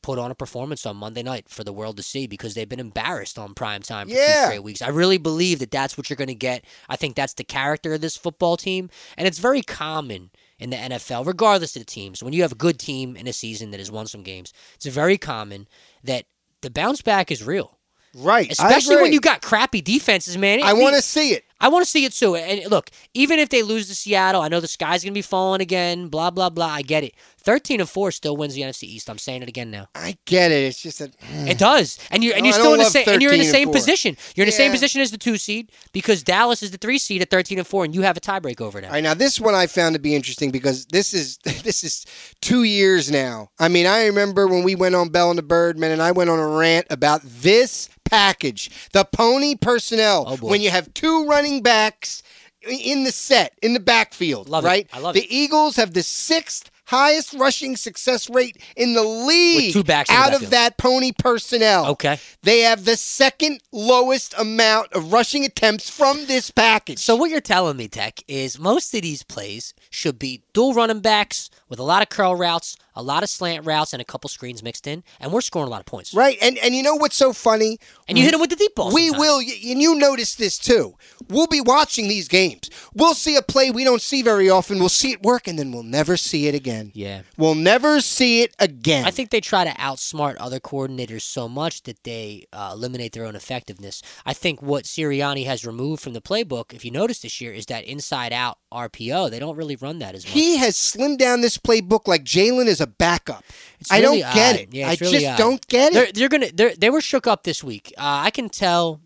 put 0.04 0.18
on 0.18 0.30
a 0.30 0.34
performance 0.34 0.84
on 0.84 0.96
Monday 0.96 1.22
night 1.22 1.48
for 1.48 1.64
the 1.64 1.72
world 1.72 1.96
to 1.96 2.02
see 2.02 2.26
because 2.26 2.52
they've 2.52 2.68
been 2.68 2.78
embarrassed 2.78 3.38
on 3.38 3.54
prime 3.54 3.80
time 3.80 4.06
for 4.06 4.14
two 4.14 4.44
straight 4.44 4.62
weeks. 4.62 4.82
I 4.82 4.88
really 4.88 5.16
believe 5.16 5.60
that 5.60 5.70
that's 5.70 5.96
what 5.96 6.10
you're 6.10 6.16
going 6.18 6.28
to 6.28 6.34
get. 6.34 6.62
I 6.90 6.96
think 6.96 7.16
that's 7.16 7.32
the 7.32 7.42
character 7.42 7.94
of 7.94 8.02
this 8.02 8.14
football 8.14 8.58
team, 8.58 8.90
and 9.16 9.26
it's 9.26 9.38
very 9.38 9.62
common 9.62 10.30
in 10.58 10.68
the 10.68 10.76
NFL, 10.76 11.26
regardless 11.26 11.74
of 11.74 11.80
the 11.80 11.86
teams. 11.86 12.22
When 12.22 12.34
you 12.34 12.42
have 12.42 12.52
a 12.52 12.56
good 12.56 12.78
team 12.78 13.16
in 13.16 13.26
a 13.26 13.32
season 13.32 13.70
that 13.70 13.80
has 13.80 13.90
won 13.90 14.06
some 14.06 14.22
games, 14.22 14.52
it's 14.74 14.84
very 14.86 15.16
common 15.16 15.66
that 16.02 16.26
the 16.64 16.70
bounce 16.70 17.02
back 17.02 17.30
is 17.30 17.44
real. 17.44 17.78
Right. 18.16 18.50
Especially 18.50 18.96
when 18.96 19.12
you 19.12 19.20
got 19.20 19.42
crappy 19.42 19.80
defenses, 19.80 20.38
man. 20.38 20.62
I 20.62 20.72
want 20.72 20.96
to 20.96 21.02
see 21.02 21.30
it. 21.32 21.44
I 21.60 21.68
want 21.68 21.84
to 21.84 21.90
see 21.90 22.04
it 22.04 22.12
too. 22.12 22.36
And 22.36 22.70
look, 22.70 22.90
even 23.14 23.38
if 23.38 23.48
they 23.48 23.62
lose 23.62 23.88
to 23.88 23.94
Seattle, 23.94 24.42
I 24.42 24.48
know 24.48 24.60
the 24.60 24.68
sky's 24.68 25.04
gonna 25.04 25.14
be 25.14 25.22
falling 25.22 25.60
again. 25.60 26.08
Blah 26.08 26.30
blah 26.30 26.50
blah. 26.50 26.66
I 26.66 26.82
get 26.82 27.04
it. 27.04 27.14
Thirteen 27.38 27.80
and 27.80 27.88
four 27.88 28.10
still 28.10 28.36
wins 28.36 28.54
the 28.54 28.62
NFC 28.62 28.84
East. 28.84 29.08
I'm 29.08 29.18
saying 29.18 29.42
it 29.42 29.48
again 29.48 29.70
now. 29.70 29.88
I 29.94 30.16
get 30.24 30.50
it. 30.50 30.64
It's 30.64 30.82
just 30.82 30.98
that 30.98 31.14
hmm. 31.20 31.46
It 31.46 31.58
does, 31.58 31.98
and 32.10 32.24
you're 32.24 32.34
and 32.34 32.42
No, 32.42 32.48
you're 32.48 32.58
still 32.58 32.72
in 32.74 32.78
the 32.80 32.84
same 32.86 33.08
and 33.08 33.22
you're 33.22 33.32
in 33.32 33.38
the 33.38 33.44
same 33.44 33.70
position. 33.70 34.16
You're 34.34 34.44
in 34.44 34.48
the 34.48 34.52
same 34.52 34.72
position 34.72 35.00
as 35.00 35.10
the 35.10 35.18
two 35.18 35.36
seed 35.36 35.70
because 35.92 36.22
Dallas 36.22 36.62
is 36.62 36.70
the 36.70 36.78
three 36.78 36.98
seed 36.98 37.22
at 37.22 37.30
thirteen 37.30 37.58
and 37.58 37.66
four, 37.66 37.84
and 37.84 37.94
you 37.94 38.02
have 38.02 38.16
a 38.16 38.20
tiebreak 38.20 38.60
over 38.60 38.80
them. 38.80 38.90
All 38.90 38.94
right, 38.94 39.02
now 39.02 39.14
this 39.14 39.40
one 39.40 39.54
I 39.54 39.66
found 39.66 39.94
to 39.94 40.00
be 40.00 40.14
interesting 40.14 40.50
because 40.50 40.86
this 40.86 41.14
is 41.14 41.36
this 41.44 41.84
is 41.84 42.06
two 42.40 42.64
years 42.64 43.10
now. 43.10 43.50
I 43.58 43.68
mean, 43.68 43.86
I 43.86 44.06
remember 44.06 44.48
when 44.48 44.64
we 44.64 44.74
went 44.74 44.94
on 44.94 45.10
Bell 45.10 45.30
and 45.30 45.38
the 45.38 45.42
Birdman, 45.42 45.92
and 45.92 46.02
I 46.02 46.12
went 46.12 46.30
on 46.30 46.38
a 46.38 46.48
rant 46.48 46.86
about 46.90 47.20
this 47.24 47.88
package, 48.04 48.70
the 48.92 49.04
pony 49.04 49.54
personnel. 49.54 50.24
Oh, 50.26 50.36
boy. 50.36 50.50
when 50.50 50.60
you 50.60 50.70
have 50.70 50.92
two 50.94 51.26
running 51.26 51.53
backs 51.62 52.22
in 52.66 53.04
the 53.04 53.12
set 53.12 53.58
in 53.62 53.74
the 53.74 53.80
backfield, 53.80 54.48
Love 54.48 54.64
it. 54.64 54.68
right? 54.68 54.88
I 54.92 54.98
love 54.98 55.14
the 55.14 55.22
it. 55.22 55.30
Eagles 55.30 55.76
have 55.76 55.92
the 55.94 56.02
sixth 56.02 56.70
highest 56.86 57.32
rushing 57.34 57.76
success 57.76 58.28
rate 58.28 58.58
in 58.76 58.92
the 58.92 59.02
league 59.02 59.72
two 59.72 59.82
backs 59.82 60.10
the 60.10 60.16
out 60.16 60.34
of 60.34 60.50
that 60.50 60.76
pony 60.76 61.12
personnel. 61.18 61.86
Okay. 61.86 62.18
They 62.42 62.60
have 62.60 62.84
the 62.84 62.96
second 62.96 63.60
lowest 63.72 64.34
amount 64.38 64.92
of 64.92 65.12
rushing 65.12 65.44
attempts 65.44 65.88
from 65.88 66.26
this 66.26 66.50
package. 66.50 66.98
So 66.98 67.16
what 67.16 67.30
you're 67.30 67.40
telling 67.40 67.76
me, 67.78 67.88
Tek, 67.88 68.22
is 68.28 68.58
most 68.58 68.94
of 68.94 69.02
these 69.02 69.22
plays 69.22 69.72
should 69.90 70.18
be 70.18 70.42
dual 70.52 70.74
running 70.74 71.00
backs 71.00 71.48
with 71.68 71.78
a 71.78 71.82
lot 71.82 72.02
of 72.02 72.10
curl 72.10 72.36
routes, 72.36 72.76
a 72.94 73.02
lot 73.02 73.22
of 73.22 73.28
slant 73.28 73.66
routes, 73.66 73.92
and 73.92 74.00
a 74.00 74.04
couple 74.04 74.28
screens 74.28 74.62
mixed 74.62 74.86
in, 74.86 75.02
and 75.20 75.32
we're 75.32 75.40
scoring 75.40 75.68
a 75.68 75.70
lot 75.70 75.80
of 75.80 75.86
points. 75.86 76.14
Right, 76.14 76.38
and 76.40 76.58
and 76.58 76.74
you 76.74 76.82
know 76.82 76.94
what's 76.94 77.16
so 77.16 77.32
funny? 77.32 77.78
And 78.08 78.18
you 78.18 78.24
hit 78.24 78.32
them 78.32 78.40
with 78.40 78.50
the 78.50 78.56
deep 78.56 78.74
ball. 78.74 78.92
We 78.92 79.08
sometimes. 79.08 79.20
will, 79.20 79.38
and 79.38 79.82
you 79.82 79.94
notice 79.94 80.34
this 80.34 80.58
too. 80.58 80.94
We'll 81.28 81.46
be 81.46 81.60
watching 81.60 82.08
these 82.08 82.28
games. 82.28 82.70
We'll 82.94 83.14
see 83.14 83.36
a 83.36 83.42
play 83.42 83.70
we 83.70 83.84
don't 83.84 84.02
see 84.02 84.22
very 84.22 84.50
often. 84.50 84.78
We'll 84.78 84.88
see 84.88 85.12
it 85.12 85.22
work, 85.22 85.48
and 85.48 85.58
then 85.58 85.72
we'll 85.72 85.82
never 85.82 86.16
see 86.16 86.46
it 86.46 86.54
again. 86.54 86.92
Yeah. 86.94 87.22
We'll 87.36 87.54
never 87.54 88.00
see 88.00 88.42
it 88.42 88.54
again. 88.58 89.04
I 89.06 89.10
think 89.10 89.30
they 89.30 89.40
try 89.40 89.64
to 89.64 89.70
outsmart 89.70 90.36
other 90.38 90.60
coordinators 90.60 91.22
so 91.22 91.48
much 91.48 91.82
that 91.84 92.02
they 92.04 92.46
uh, 92.52 92.72
eliminate 92.74 93.12
their 93.12 93.24
own 93.24 93.36
effectiveness. 93.36 94.02
I 94.26 94.32
think 94.34 94.62
what 94.62 94.84
Sirianni 94.84 95.46
has 95.46 95.64
removed 95.64 96.02
from 96.02 96.12
the 96.12 96.20
playbook, 96.20 96.72
if 96.72 96.84
you 96.84 96.90
notice 96.90 97.20
this 97.20 97.40
year, 97.40 97.52
is 97.52 97.66
that 97.66 97.84
inside 97.84 98.32
out 98.32 98.58
RPO. 98.72 99.30
They 99.30 99.38
don't 99.38 99.56
really 99.56 99.76
run 99.76 99.98
that 100.00 100.14
as 100.14 100.24
much. 100.24 100.32
he 100.32 100.58
has 100.58 100.76
slimmed 100.76 101.18
down 101.18 101.40
this 101.40 101.58
playbook 101.58 102.06
like 102.06 102.24
Jalen 102.24 102.66
is 102.66 102.80
a 102.80 102.83
backup. 102.86 103.44
It's 103.80 103.90
I 103.92 104.00
really 104.00 104.20
don't 104.20 104.34
get 104.34 104.54
odd. 104.54 104.60
it. 104.60 104.68
Yeah, 104.74 104.88
I 104.88 104.96
really 105.00 105.18
just 105.18 105.26
odd. 105.32 105.38
don't 105.38 105.66
get 105.68 105.92
They're, 105.92 106.04
it. 106.04 106.14
they're 106.14 106.28
gonna. 106.28 106.50
They're, 106.52 106.74
they 106.74 106.90
were 106.90 107.00
shook 107.00 107.26
up 107.26 107.44
this 107.44 107.62
week. 107.64 107.92
Uh, 107.98 108.22
I 108.24 108.30
can 108.30 108.48
tell 108.48 109.00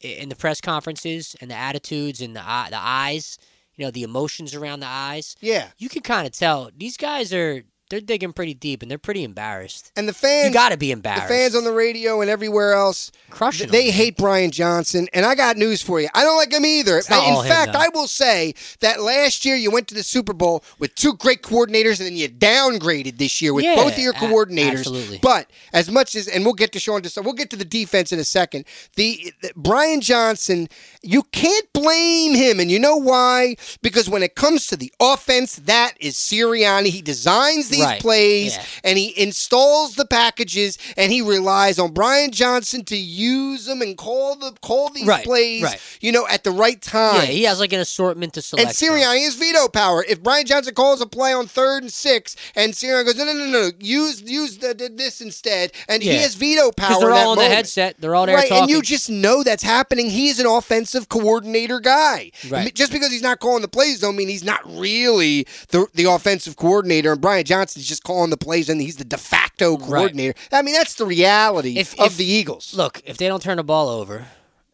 in 0.00 0.28
the 0.28 0.36
press 0.36 0.60
conferences 0.60 1.36
and 1.40 1.50
the 1.50 1.54
attitudes 1.54 2.20
and 2.20 2.34
the 2.36 2.42
eye- 2.42 2.68
the 2.70 2.78
eyes. 2.80 3.38
You 3.76 3.86
know 3.86 3.90
the 3.90 4.02
emotions 4.02 4.54
around 4.54 4.80
the 4.80 4.86
eyes. 4.86 5.34
Yeah, 5.40 5.68
You 5.78 5.88
can 5.88 6.02
kind 6.02 6.26
of 6.26 6.32
tell 6.34 6.70
these 6.76 6.96
guys 6.98 7.32
are 7.32 7.62
they're 7.92 8.00
digging 8.00 8.32
pretty 8.32 8.54
deep 8.54 8.80
and 8.80 8.90
they're 8.90 8.96
pretty 8.96 9.22
embarrassed. 9.22 9.92
and 9.96 10.08
the 10.08 10.14
fans. 10.14 10.46
You 10.46 10.52
got 10.52 10.70
to 10.70 10.78
be 10.78 10.90
embarrassed. 10.90 11.28
the 11.28 11.34
fans 11.34 11.54
on 11.54 11.64
the 11.64 11.72
radio 11.72 12.22
and 12.22 12.30
everywhere 12.30 12.72
else. 12.72 13.12
crushing. 13.28 13.68
They 13.70 13.86
them, 13.86 13.92
hate 13.94 14.16
Brian 14.16 14.50
Johnson, 14.50 15.08
and 15.12 15.26
I 15.26 15.34
got 15.34 15.58
news 15.58 15.82
for 15.82 16.00
you. 16.00 16.08
I 16.14 16.24
don't 16.24 16.38
like 16.38 16.52
him 16.52 16.64
either. 16.64 16.96
In 16.96 17.04
him, 17.04 17.44
fact, 17.44 17.74
though. 17.74 17.78
I 17.80 17.88
will 17.92 18.06
say 18.08 18.54
that 18.80 19.02
last 19.02 19.44
year 19.44 19.56
you 19.56 19.70
went 19.70 19.88
to 19.88 19.94
the 19.94 20.02
Super 20.02 20.32
Bowl 20.32 20.64
with 20.78 20.94
two 20.94 21.12
great 21.14 21.42
coordinators, 21.42 21.98
and 22.00 22.06
then 22.06 22.16
you 22.16 22.28
downgraded 22.30 23.18
this 23.18 23.42
year 23.42 23.52
with 23.52 23.64
Yeah, 23.66 23.74
both 23.74 23.92
of 23.92 23.98
your 23.98 24.14
a- 24.14 24.16
coordinators. 24.16 24.78
absolutely. 24.78 25.18
But 25.18 25.50
as 25.74 25.90
much 25.90 26.14
as, 26.14 26.28
and 26.28 26.44
we'll 26.46 26.54
get 26.54 26.72
to 26.72 26.78
Sean, 26.80 27.02
Desai- 27.02 27.22
we'll 27.24 27.34
get 27.34 27.50
to 27.50 27.56
the 27.56 27.64
defense 27.66 28.10
in 28.10 28.18
a 28.18 28.24
second. 28.24 28.64
The, 28.96 29.32
the 29.42 29.52
Brian 29.54 30.00
Johnson, 30.00 30.68
you 31.02 31.24
can't 31.24 31.70
blame 31.74 32.34
him, 32.34 32.58
and 32.58 32.70
you 32.70 32.78
know 32.78 32.96
why? 32.96 33.56
Because 33.82 34.08
when 34.08 34.22
it 34.22 34.34
comes 34.34 34.66
to 34.68 34.76
the 34.76 34.90
offense, 35.00 35.56
that 35.56 35.92
is 36.00 36.14
Sirianni. 36.16 36.86
He 36.86 37.02
designs 37.02 37.68
these 37.82 37.88
Right, 37.92 38.00
plays, 38.00 38.56
yeah. 38.56 38.64
and 38.84 38.98
he 38.98 39.12
installs 39.20 39.94
the 39.94 40.06
packages, 40.06 40.78
and 40.96 41.12
he 41.12 41.20
relies 41.22 41.78
on 41.78 41.92
Brian 41.92 42.30
Johnson 42.30 42.84
to 42.86 42.96
use 42.96 43.66
them 43.66 43.82
and 43.82 43.96
call 43.96 44.36
the 44.36 44.52
call 44.62 44.88
these 44.90 45.06
Right, 45.06 45.24
plays, 45.24 45.62
right. 45.64 45.80
you 46.00 46.12
know, 46.12 46.26
at 46.28 46.44
the 46.44 46.50
right 46.50 46.80
time. 46.80 47.16
Yeah, 47.16 47.26
he 47.26 47.42
has 47.44 47.60
like 47.60 47.72
an 47.72 47.80
assortment 47.80 48.34
to 48.34 48.42
select. 48.42 48.68
and. 48.68 48.76
Sirianni 48.76 49.24
has 49.24 49.34
veto 49.34 49.68
power. 49.68 50.04
If 50.08 50.22
Brian 50.22 50.46
Johnson 50.46 50.74
calls 50.74 51.00
a 51.00 51.06
play 51.06 51.32
on 51.32 51.46
third 51.46 51.82
and 51.82 51.92
six, 51.92 52.36
and 52.54 52.72
Sirianni 52.72 53.04
goes, 53.06 53.16
no, 53.16 53.24
no, 53.24 53.32
no, 53.34 53.46
no, 53.46 53.70
use 53.78 54.22
use 54.22 54.58
the, 54.58 54.74
the, 54.74 54.88
this 54.88 55.20
instead, 55.20 55.72
and 55.88 56.02
he 56.02 56.10
has 56.16 56.34
veto 56.34 56.70
power. 56.72 56.88
because 56.88 57.00
they're 57.00 57.12
all 57.12 57.30
on 57.32 57.38
the 57.38 57.44
headset. 57.44 57.96
They're 58.00 58.14
all 58.14 58.26
there 58.26 58.36
Right, 58.36 58.48
talking. 58.48 58.62
and 58.64 58.70
you 58.70 58.82
just 58.82 59.10
know 59.10 59.42
that's 59.42 59.62
happening. 59.62 60.10
He's 60.10 60.38
an 60.40 60.46
offensive 60.46 61.08
coordinator 61.08 61.80
guy. 61.80 62.30
Right. 62.48 62.74
Just 62.74 62.92
because 62.92 63.10
he's 63.10 63.22
not 63.22 63.40
calling 63.40 63.62
the 63.62 63.68
plays 63.68 64.00
don't 64.00 64.16
mean 64.16 64.28
he's 64.28 64.44
not 64.44 64.60
really 64.78 65.46
the 65.68 65.86
the 65.94 66.04
offensive 66.04 66.56
coordinator. 66.56 67.12
And 67.12 67.20
Brian 67.20 67.44
Johnson's 67.62 67.86
just 67.86 68.02
calling 68.02 68.30
the 68.30 68.36
plays, 68.36 68.68
and 68.68 68.80
he's 68.80 68.96
the 68.96 69.04
de 69.04 69.16
facto 69.16 69.76
coordinator. 69.76 70.34
I 70.50 70.62
mean, 70.62 70.74
that's 70.74 70.94
the 70.94 71.06
reality 71.06 71.78
If- 71.78 71.98
of 71.98 72.06
if- 72.12 72.16
the 72.16 72.24
Eagles. 72.24 72.74
Look, 72.74 73.00
if 73.04 73.18
they 73.18 73.28
don't 73.28 73.40
turn 73.42 73.58
the 73.58 73.62
ball 73.62 73.88
over, 73.88 74.26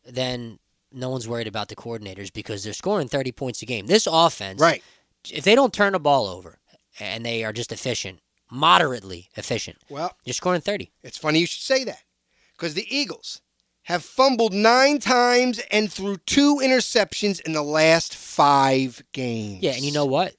then 0.07 0.59
no 0.91 1.11
one's 1.11 1.29
worried 1.29 1.47
about 1.47 1.69
the 1.69 1.77
coordinators 1.77 2.33
because 2.33 2.65
they're 2.65 2.73
scoring 2.73 3.07
30 3.09 3.31
points 3.33 3.61
a 3.61 3.67
game. 3.67 3.87
This 3.87 4.09
offense, 4.11 4.59
right. 4.59 4.83
if 5.31 5.45
they 5.45 5.55
don't 5.55 5.75
turn 5.75 5.93
the 5.93 5.99
ball 6.01 6.27
over 6.27 6.61
and 6.99 7.27
they 7.27 7.45
are 7.45 7.53
just 7.53 7.73
efficient, 7.73 8.21
moderately 8.51 9.29
efficient, 9.37 9.77
Well, 9.91 10.17
you're 10.25 10.33
scoring 10.33 10.63
30. 10.63 10.91
It's 11.03 11.19
funny 11.19 11.41
you 11.41 11.47
should 11.47 11.61
say 11.61 11.85
that 11.85 12.03
because 12.53 12.73
the 12.73 12.87
Eagles 12.89 13.43
have 13.83 14.03
fumbled 14.03 14.55
nine 14.55 14.99
times 14.99 15.59
and 15.71 15.93
threw 15.93 16.17
two 16.25 16.57
interceptions 16.63 17.39
in 17.43 17.53
the 17.53 17.63
last 17.63 18.15
five 18.17 19.03
games. 19.13 19.63
Yeah, 19.63 19.73
and 19.73 19.85
you 19.85 19.93
know 19.93 20.07
what? 20.07 20.37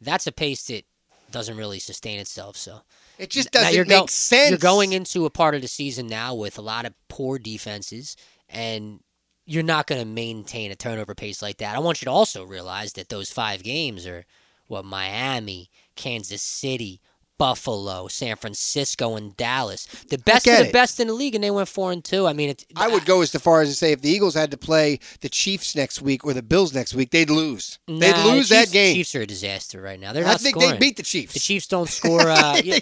That's 0.00 0.26
a 0.26 0.32
pace 0.32 0.64
that 0.64 0.84
doesn't 1.32 1.56
really 1.56 1.78
sustain 1.78 2.18
itself. 2.20 2.56
So 2.56 2.80
it 3.18 3.30
just 3.30 3.50
doesn't 3.50 3.74
you're 3.74 3.84
make 3.84 4.00
go- 4.00 4.06
sense. 4.06 4.50
You're 4.50 4.58
going 4.58 4.92
into 4.92 5.26
a 5.26 5.30
part 5.30 5.54
of 5.54 5.62
the 5.62 5.68
season 5.68 6.06
now 6.06 6.34
with 6.34 6.58
a 6.58 6.62
lot 6.62 6.86
of 6.86 6.94
poor 7.08 7.38
defenses, 7.38 8.16
and 8.48 9.00
you're 9.44 9.62
not 9.62 9.86
going 9.86 10.00
to 10.00 10.06
maintain 10.06 10.70
a 10.70 10.76
turnover 10.76 11.14
pace 11.14 11.42
like 11.42 11.58
that. 11.58 11.74
I 11.74 11.80
want 11.80 12.00
you 12.00 12.06
to 12.06 12.12
also 12.12 12.44
realize 12.44 12.92
that 12.94 13.08
those 13.08 13.32
five 13.32 13.62
games 13.62 14.06
are 14.06 14.24
what 14.68 14.84
Miami, 14.84 15.70
Kansas 15.96 16.42
City, 16.42 17.00
Buffalo, 17.38 18.06
San 18.08 18.36
Francisco, 18.36 19.16
and 19.16 19.36
Dallas. 19.36 19.86
The 20.08 20.18
best 20.18 20.46
of 20.46 20.58
the 20.58 20.66
it. 20.68 20.72
best 20.72 21.00
in 21.00 21.08
the 21.08 21.12
league, 21.14 21.34
and 21.34 21.42
they 21.42 21.50
went 21.50 21.68
four 21.68 21.90
and 21.92 22.04
two. 22.04 22.26
I 22.26 22.32
mean, 22.32 22.54
I 22.76 22.88
would 22.88 23.04
go 23.04 23.20
as 23.22 23.32
far 23.32 23.62
as 23.62 23.68
to 23.70 23.74
say 23.74 23.92
if 23.92 24.00
the 24.00 24.08
Eagles 24.10 24.34
had 24.34 24.50
to 24.52 24.56
play 24.56 25.00
the 25.20 25.28
Chiefs 25.28 25.74
next 25.74 26.00
week 26.02 26.24
or 26.24 26.32
the 26.34 26.42
Bills 26.42 26.72
next 26.72 26.94
week, 26.94 27.10
they'd 27.10 27.30
lose. 27.30 27.78
they'd 27.88 28.12
Nah, 28.12 28.24
lose 28.26 28.48
Chiefs, 28.48 28.48
that 28.50 28.72
game. 28.72 28.94
Chiefs 28.94 29.14
are 29.16 29.22
a 29.22 29.26
disaster 29.26 29.80
right 29.80 29.98
now. 29.98 30.12
They're 30.12 30.24
I 30.24 30.32
not 30.32 30.40
think 30.40 30.56
scoring. 30.56 30.72
they 30.72 30.78
beat 30.78 30.96
the 30.96 31.02
Chiefs. 31.02 31.34
The 31.34 31.40
Chiefs 31.40 31.66
don't 31.66 31.88
score. 31.88 32.20
Uh, 32.28 32.34
I 32.36 32.80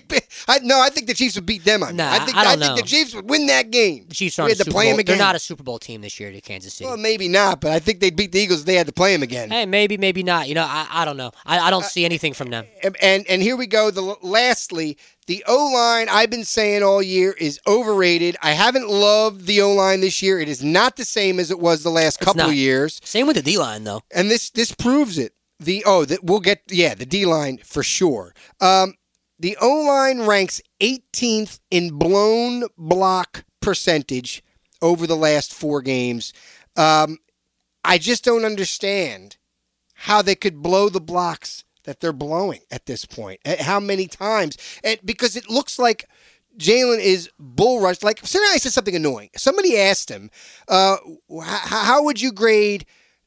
I, 0.48 0.58
no, 0.62 0.80
I 0.80 0.90
think 0.90 1.06
the 1.06 1.14
Chiefs 1.14 1.36
would 1.36 1.46
beat 1.46 1.64
them. 1.64 1.82
I, 1.82 1.88
mean. 1.88 1.96
Nah, 1.96 2.12
I 2.12 2.18
think 2.20 2.36
I 2.36 2.44
don't 2.44 2.58
think 2.60 2.76
the. 2.76 2.82
Chiefs 2.82 3.14
would 3.14 3.28
win 3.30 3.46
that 3.46 3.70
game. 3.70 4.06
the 4.08 4.14
Chiefs 4.14 4.38
aren't 4.38 4.52
had 4.52 4.60
a 4.60 4.64
to 4.64 4.70
play 4.70 4.86
Bowl. 4.90 4.96
them 4.96 5.04
They're 5.06 5.16
not 5.16 5.34
a 5.36 5.38
Super 5.38 5.62
Bowl 5.62 5.78
team 5.78 6.00
this 6.02 6.18
year 6.20 6.30
to 6.32 6.40
Kansas 6.40 6.74
City. 6.74 6.86
Well, 6.88 6.96
maybe 6.96 7.28
not, 7.28 7.60
but 7.60 7.72
I 7.72 7.78
think 7.78 8.00
they'd 8.00 8.14
beat 8.16 8.32
the 8.32 8.40
Eagles 8.40 8.60
if 8.60 8.66
they 8.66 8.74
had 8.74 8.86
to 8.86 8.92
play 8.92 9.12
them 9.14 9.22
again. 9.22 9.50
hey, 9.50 9.64
maybe, 9.66 9.96
maybe 9.96 10.22
not. 10.22 10.48
You 10.48 10.54
know, 10.54 10.64
I, 10.68 10.86
I 10.90 11.04
don't 11.04 11.16
know. 11.16 11.30
I, 11.46 11.58
I 11.58 11.66
Uh, 11.68 11.70
don't 11.70 11.84
see 11.84 12.04
anything 12.04 12.34
from 12.34 12.50
them. 12.50 12.66
And 12.82 12.96
and, 13.00 13.26
and 13.28 13.42
here 13.42 13.56
we 13.56 13.66
go. 13.66 13.90
The 13.90 14.16
lastly, 14.40 14.96
the 15.26 15.44
O 15.46 15.70
line 15.72 16.09
I've 16.09 16.31
been 16.31 16.44
saying 16.44 16.83
all 16.83 17.03
year 17.03 17.33
is 17.33 17.61
overrated. 17.66 18.37
I 18.42 18.53
haven't 18.53 18.88
loved 18.88 19.46
the 19.46 19.61
O 19.61 19.72
line 19.72 20.00
this 20.00 20.22
year. 20.22 20.38
It 20.40 20.48
is 20.48 20.62
not 20.64 20.96
the 20.96 21.05
same 21.05 21.38
as 21.38 21.50
it 21.50 21.59
was 21.61 21.83
the 21.83 21.90
last 21.90 22.20
couple 22.20 22.42
of 22.48 22.55
years, 22.55 23.00
Same 23.05 23.26
with 23.26 23.37
the 23.37 23.42
D 23.42 23.59
line 23.59 23.85
though. 23.85 24.03
and 24.14 24.31
this 24.31 24.50
this 24.50 24.72
proves 24.72 25.18
it. 25.18 25.33
The 25.59 25.85
oh, 25.87 26.05
that 26.07 26.24
we'll 26.24 26.40
get 26.40 26.62
yeah 26.68 26.94
the 26.94 27.07
D 27.07 27.26
line 27.26 27.59
for 27.64 27.83
sure. 27.83 28.35
Um, 28.61 28.94
the 29.38 29.57
O 29.61 29.68
line 29.83 30.20
ranks 30.26 30.61
18th 30.81 31.61
in 31.70 31.98
blown 31.98 32.64
block 32.76 33.44
percentage 33.61 34.42
over 34.83 35.07
the 35.07 35.16
last 35.16 35.53
four 35.55 35.83
games. 35.83 36.33
Um, 36.76 37.18
I 37.85 37.98
just 37.98 38.24
don't 38.24 38.44
understand 38.44 39.37
how 39.94 40.22
they 40.22 40.35
could 40.35 40.62
blow 40.62 40.88
the 40.88 41.00
blocks 41.00 41.64
that 41.90 41.98
they're 41.98 42.12
blowing 42.12 42.61
at 42.70 42.87
this 42.87 43.05
point. 43.05 43.40
Eh, 43.44 43.61
How 43.61 43.81
many 43.81 44.07
times? 44.07 44.57
And 44.85 45.00
because 45.05 45.35
it 45.35 45.50
looks 45.50 45.76
like 45.76 46.09
Jalen 46.57 47.00
is 47.00 47.29
bull 47.37 47.81
rushed. 47.81 48.05
Like 48.05 48.24
Sinai 48.24 48.59
said 48.59 48.70
something 48.70 48.94
annoying. 48.94 49.31
Somebody 49.37 49.76
asked 49.76 50.09
him, 50.09 50.31
uh, 50.68 50.98
"How 51.42 52.05
would 52.05 52.20
you 52.20 52.31
grade 52.31 52.87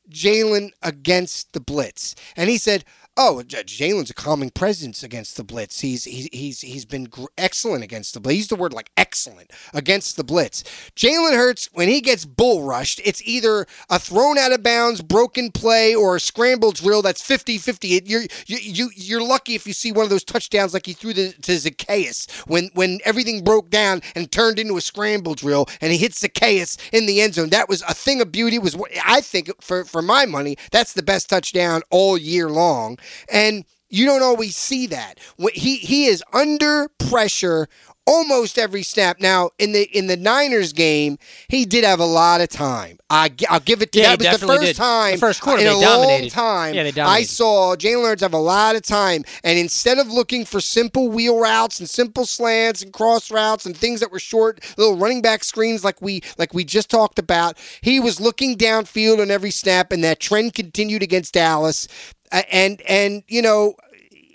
Jalen 0.09 0.69
against 0.81 1.51
the 1.51 1.59
blitz?" 1.59 2.15
And 2.37 2.49
he 2.49 2.57
said. 2.57 2.85
Oh, 3.15 3.43
Jalen's 3.45 4.09
a 4.09 4.13
calming 4.15 4.49
presence 4.49 5.03
against 5.03 5.37
the 5.37 5.43
blitz. 5.43 5.81
He's 5.81 6.05
he's 6.05 6.27
he's 6.33 6.61
he's 6.61 6.83
been 6.83 7.03
gr- 7.03 7.25
excellent 7.37 7.83
against 7.83 8.15
the 8.15 8.19
blitz. 8.19 8.33
He 8.33 8.37
used 8.39 8.49
the 8.49 8.55
word 8.55 8.73
like 8.73 8.89
excellent 8.97 9.51
against 9.71 10.17
the 10.17 10.23
blitz. 10.23 10.63
Jalen 10.95 11.35
Hurts 11.35 11.69
when 11.73 11.89
he 11.89 12.01
gets 12.01 12.25
bull 12.25 12.63
rushed, 12.63 12.99
it's 13.05 13.21
either 13.23 13.67
a 13.91 13.99
thrown 13.99 14.39
out 14.39 14.51
of 14.51 14.63
bounds, 14.63 15.03
broken 15.03 15.51
play, 15.51 15.93
or 15.93 16.15
a 16.15 16.19
scramble 16.19 16.71
drill 16.71 17.03
that's 17.03 17.21
50-50. 17.21 17.97
It- 17.97 18.07
You're 18.07 18.23
you, 18.47 18.57
you 18.57 18.89
you're 18.95 19.21
lucky 19.23 19.53
if 19.53 19.67
you 19.67 19.73
see 19.73 19.91
one 19.91 20.05
of 20.05 20.09
those 20.09 20.23
touchdowns 20.23 20.73
like 20.73 20.87
he 20.87 20.93
threw 20.93 21.13
the, 21.13 21.33
to 21.33 21.51
Zaccheaus 21.51 22.31
when 22.47 22.71
when 22.73 22.97
everything 23.05 23.43
broke 23.43 23.69
down 23.69 24.01
and 24.15 24.31
turned 24.31 24.57
into 24.57 24.75
a 24.77 24.81
scramble 24.81 25.35
drill 25.35 25.67
and 25.81 25.91
he 25.91 25.99
hit 25.99 26.13
Zaccheaus 26.13 26.79
in 26.91 27.05
the 27.05 27.21
end 27.21 27.35
zone. 27.35 27.49
That 27.49 27.69
was 27.69 27.83
a 27.83 27.93
thing 27.93 28.21
of 28.21 28.31
beauty. 28.31 28.55
It 28.55 28.63
was 28.63 28.75
I 29.05 29.21
think 29.21 29.51
for 29.61 29.85
for 29.85 30.01
my 30.01 30.25
money, 30.25 30.57
that's 30.71 30.93
the 30.93 31.03
best 31.03 31.29
touchdown 31.29 31.83
all 31.91 32.17
year 32.17 32.49
long. 32.49 32.97
And 33.31 33.65
you 33.89 34.05
don't 34.05 34.23
always 34.23 34.55
see 34.55 34.87
that. 34.87 35.19
He 35.53 35.77
he 35.77 36.05
is 36.05 36.23
under 36.33 36.89
pressure 36.97 37.67
almost 38.05 38.57
every 38.57 38.83
snap. 38.83 39.19
Now 39.21 39.51
in 39.59 39.71
the 39.71 39.83
in 39.97 40.07
the 40.07 40.17
Niners 40.17 40.73
game, 40.73 41.17
he 41.47 41.65
did 41.65 41.83
have 41.83 41.99
a 41.99 42.05
lot 42.05 42.41
of 42.41 42.49
time. 42.49 42.97
I 43.09 43.31
I'll 43.49 43.59
give 43.59 43.81
it 43.81 43.91
to 43.93 43.99
Yeah, 43.99 44.15
that 44.15 44.31
was 44.31 44.39
the 44.41 44.47
first 44.47 44.61
did. 44.61 44.75
time 44.75 45.11
The 45.13 45.17
first 45.19 45.41
quarter, 45.41 45.59
in 45.59 45.65
they 45.65 45.71
a 45.71 45.77
long 45.77 46.01
dominated. 46.01 46.31
time. 46.31 46.73
Yeah, 46.73 46.89
they 46.89 47.01
I 47.01 47.23
saw 47.23 47.75
Jalen 47.75 48.03
Hurts 48.05 48.21
have 48.23 48.33
a 48.33 48.37
lot 48.39 48.75
of 48.75 48.81
time, 48.81 49.23
and 49.43 49.57
instead 49.59 49.99
of 49.99 50.07
looking 50.07 50.43
for 50.43 50.59
simple 50.59 51.09
wheel 51.09 51.39
routes 51.39 51.79
and 51.79 51.89
simple 51.89 52.25
slants 52.25 52.81
and 52.81 52.91
cross 52.91 53.31
routes 53.31 53.65
and 53.65 53.77
things 53.77 53.99
that 53.99 54.11
were 54.11 54.19
short, 54.19 54.63
little 54.77 54.97
running 54.97 55.21
back 55.21 55.43
screens 55.43 55.83
like 55.83 56.01
we 56.01 56.21
like 56.37 56.53
we 56.53 56.63
just 56.65 56.89
talked 56.89 57.19
about, 57.19 57.57
he 57.81 57.99
was 57.99 58.19
looking 58.19 58.57
downfield 58.57 59.21
on 59.21 59.31
every 59.31 59.51
snap, 59.51 59.91
and 59.91 60.03
that 60.03 60.19
trend 60.19 60.53
continued 60.55 61.03
against 61.03 61.33
Dallas. 61.35 61.87
And 62.33 62.81
and 62.81 63.23
you 63.27 63.41
know 63.41 63.75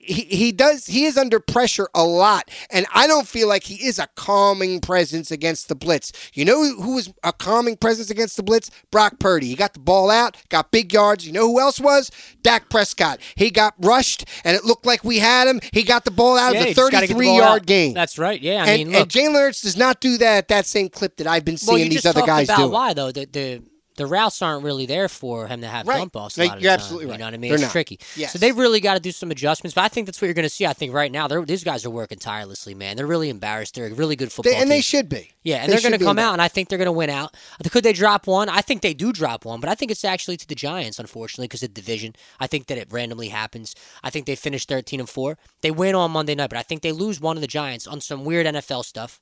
he, 0.09 0.23
he 0.23 0.53
does 0.53 0.87
he 0.87 1.05
is 1.05 1.19
under 1.19 1.39
pressure 1.39 1.87
a 1.95 2.03
lot. 2.03 2.51
And 2.71 2.87
i 2.95 3.07
don't 3.07 3.29
feel 3.29 3.47
like 3.47 3.65
he 3.65 3.75
is 3.87 3.99
a 3.99 4.07
calming 4.17 4.81
presence 4.81 5.31
against 5.31 5.69
the 5.69 5.75
blitz. 5.75 6.13
You 6.33 6.47
know 6.47 6.65
who 6.77 6.95
was 6.95 7.13
a 7.25 7.33
calming 7.33 7.77
presence 7.77 8.09
against 8.09 8.39
the 8.39 8.43
blitz? 8.43 8.71
Brock 8.91 9.19
purdy. 9.21 9.49
He 9.49 9.55
got 9.55 9.75
the 9.75 9.81
ball 9.81 10.11
out 10.11 10.37
got 10.49 10.71
big 10.71 10.95
yards. 10.95 11.27
You 11.27 11.33
know 11.35 11.47
who 11.47 11.61
else 11.61 11.79
was? 11.79 12.11
Dak 12.43 12.71
prescott. 12.71 13.21
He 13.35 13.51
got 13.51 13.75
rushed 13.81 14.25
and 14.45 14.57
it 14.57 14.65
looked 14.65 14.87
like 14.87 15.05
we 15.05 15.19
had 15.19 15.47
him. 15.47 15.61
He 15.75 15.83
got 15.83 16.07
the 16.07 16.11
ball 16.11 16.39
out 16.39 16.55
Yeah, 16.55 16.61
of 16.61 16.67
the 16.69 16.75
just 16.75 16.91
gotta 16.91 17.07
get 17.07 17.15
the 17.19 17.25
33 17.25 17.37
yard 17.37 17.61
out. 17.63 17.67
game. 17.67 17.93
That's 17.93 18.19
right. 18.19 18.41
Yeah, 18.41 18.63
I 18.65 18.67
and, 18.69 18.89
mean, 18.91 19.01
and 19.03 19.11
Jalen 19.11 19.35
Hurts 19.35 19.61
does 19.61 19.77
not 19.77 20.01
do 20.01 20.17
that 20.19 20.37
at 20.39 20.49
that 20.49 20.65
same 20.65 20.89
clip 20.89 21.17
that 21.19 21.27
I've 21.27 21.45
been 21.45 21.59
seeing 21.59 21.81
you 21.85 21.91
these 21.91 22.07
other 22.07 22.23
guys 22.23 22.49
about 22.49 22.59
do. 22.59 22.69
why 22.71 22.95
though. 22.95 23.13
The 23.13 23.27
the 23.27 23.63
the 23.99 24.07
routes 24.07 24.41
aren't 24.41 24.65
really 24.65 24.87
there 24.87 25.09
for 25.09 25.47
him 25.47 25.61
to 25.61 25.67
have 25.69 25.87
Right. 25.87 25.99
dump 25.99 26.17
offs. 26.17 26.39
A 26.39 26.47
lot 26.47 26.57
of 26.57 26.63
you're 26.63 26.73
absolutely 26.73 27.05
time, 27.07 27.11
right. 27.11 27.15
You 27.17 27.19
know 27.19 27.25
what 27.27 27.35
I 27.35 27.37
mean? 27.37 27.49
They're 27.51 27.57
it's 27.57 27.63
not. 27.65 27.73
tricky. 27.73 28.01
Yes. 28.17 28.33
So 28.33 28.39
they've 28.39 28.57
really 28.57 28.81
got 28.81 28.95
to 28.95 29.01
do 29.01 29.13
some 29.13 29.31
adjustments. 29.31 29.75
But 29.75 29.83
I 29.85 29.89
think 29.89 30.07
that's 30.07 30.21
what 30.23 30.27
you're 30.27 30.35
going 30.35 30.45
to 30.45 30.49
see. 30.49 30.65
I 30.65 30.73
think 30.73 30.95
right 30.95 31.13
now 31.13 31.29
they're, 31.29 31.45
these 31.45 31.63
guys 31.65 31.85
are 31.85 31.91
working 31.91 32.19
tirelessly, 32.19 32.75
man. 32.75 32.97
They're 32.97 33.07
really 33.07 33.29
embarrassed. 33.29 33.75
They're 33.75 33.87
a 33.87 33.93
really 33.93 34.17
good 34.17 34.33
football 34.33 34.53
They- 34.55 34.59
and 34.59 34.71
they 34.71 34.81
should 34.81 35.09
be. 35.11 35.33
Yeah, 35.43 35.57
and 35.59 35.69
They 35.73 35.77
they're 35.77 35.91
going 35.91 35.99
to 35.99 36.05
come 36.05 36.19
out, 36.19 36.33
and 36.35 36.43
I 36.43 36.49
think 36.49 36.69
they're 36.69 36.79
going 36.79 36.87
to 36.87 36.93
win 36.93 37.11
out. 37.11 37.35
Could 37.71 37.83
they 37.85 37.93
drop 37.93 38.27
one? 38.27 38.49
I 38.49 38.61
think 38.61 38.83
they 38.83 38.93
do 38.95 39.13
drop 39.13 39.45
one, 39.45 39.61
but 39.61 39.69
I 39.71 39.75
think 39.75 39.91
it's 39.91 40.05
actually 40.05 40.37
to 40.37 40.47
the 40.47 40.55
Giants, 40.55 40.99
unfortunately, 40.99 41.49
because 41.49 41.63
of 41.63 41.71
the 41.75 41.81
division. 41.81 42.15
I 42.39 42.47
think 42.47 42.67
that 42.67 42.77
it 42.79 42.89
randomly 42.91 43.29
happens. 43.29 43.75
I 44.03 44.11
think 44.11 44.27
they 44.27 44.37
finish 44.37 44.67
13 44.67 45.01
and 45.01 45.09
4. 45.09 45.39
They 45.63 45.71
win 45.71 45.95
on 45.95 46.11
Monday 46.11 46.35
night, 46.35 46.51
but 46.51 46.59
I 46.59 46.63
think 46.63 46.83
they 46.83 46.93
lose 46.93 47.21
one 47.21 47.37
of 47.37 47.41
the 47.41 47.47
Giants 47.47 47.87
on 47.87 48.01
some 48.01 48.25
weird 48.25 48.47
NFL 48.47 48.85
stuff. 48.85 49.21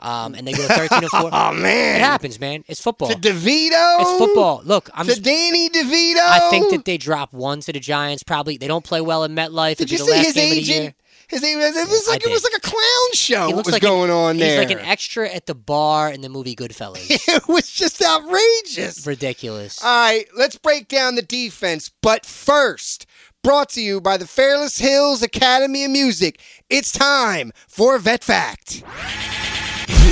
Um, 0.00 0.34
and 0.34 0.46
they 0.46 0.52
go 0.52 0.66
13 0.68 0.98
and 1.02 1.08
4. 1.10 1.30
Oh 1.32 1.52
man, 1.52 1.96
It 1.96 2.00
happens, 2.00 2.38
man. 2.38 2.64
It's 2.68 2.80
football. 2.80 3.08
to 3.08 3.14
DeVito. 3.16 4.00
It's 4.00 4.18
football. 4.18 4.62
Look, 4.64 4.90
I'm 4.94 5.06
to 5.06 5.12
just, 5.12 5.22
Danny 5.22 5.68
DeVito. 5.70 6.18
I 6.20 6.48
think 6.50 6.70
that 6.70 6.84
they 6.84 6.96
drop 6.98 7.32
one 7.32 7.60
to 7.60 7.72
the 7.72 7.80
Giants. 7.80 8.22
Probably 8.22 8.56
they 8.56 8.68
don't 8.68 8.84
play 8.84 9.00
well 9.00 9.24
in 9.24 9.34
MetLife. 9.34 9.76
Did 9.76 9.90
It'd 9.90 9.90
you 9.92 9.98
see 10.06 10.18
his 10.18 10.32
game 10.34 10.50
of 10.50 10.56
the 10.56 10.62
year. 10.62 10.80
agent? 10.82 10.94
His 11.28 11.44
agent. 11.44 11.62
It 11.76 11.88
was 11.88 12.08
like 12.08 12.24
it 12.24 12.30
was 12.30 12.42
like 12.44 12.54
a 12.56 12.60
clown 12.60 13.12
show. 13.12 13.48
He 13.48 13.54
What 13.54 13.66
was 13.66 13.72
like 13.72 13.82
going 13.82 14.08
an, 14.10 14.16
on 14.16 14.36
there? 14.38 14.60
He's 14.60 14.68
like 14.70 14.78
an 14.80 14.86
extra 14.86 15.28
at 15.28 15.44
the 15.46 15.54
bar 15.54 16.10
in 16.10 16.22
the 16.22 16.28
movie 16.30 16.54
Goodfellas. 16.56 17.06
it 17.10 17.46
was 17.48 17.70
just 17.70 18.02
outrageous. 18.02 19.06
Ridiculous. 19.06 19.82
All 19.84 19.90
right, 19.90 20.24
let's 20.36 20.56
break 20.56 20.88
down 20.88 21.16
the 21.16 21.22
defense. 21.22 21.90
But 22.00 22.24
first, 22.24 23.04
brought 23.42 23.68
to 23.70 23.82
you 23.82 24.00
by 24.00 24.16
the 24.16 24.26
Fairless 24.26 24.78
Hills 24.78 25.22
Academy 25.22 25.84
of 25.84 25.90
Music, 25.90 26.40
it's 26.70 26.92
time 26.92 27.52
for 27.66 27.98
VetPhact. 27.98 28.82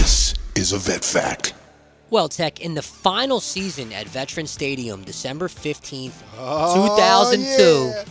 This 0.06 0.34
is 0.54 0.72
a 0.72 0.78
vet 0.78 1.04
fact. 1.04 1.52
Well, 2.10 2.28
Tek, 2.28 2.60
in 2.60 2.74
the 2.74 2.82
final 2.82 3.40
season 3.40 3.92
at 3.92 4.06
Veteran 4.06 4.46
Stadium, 4.46 5.02
December 5.02 5.48
15th, 5.48 6.12
Oh, 6.38 6.96
2002, 6.96 7.42
yeah. 7.92 8.04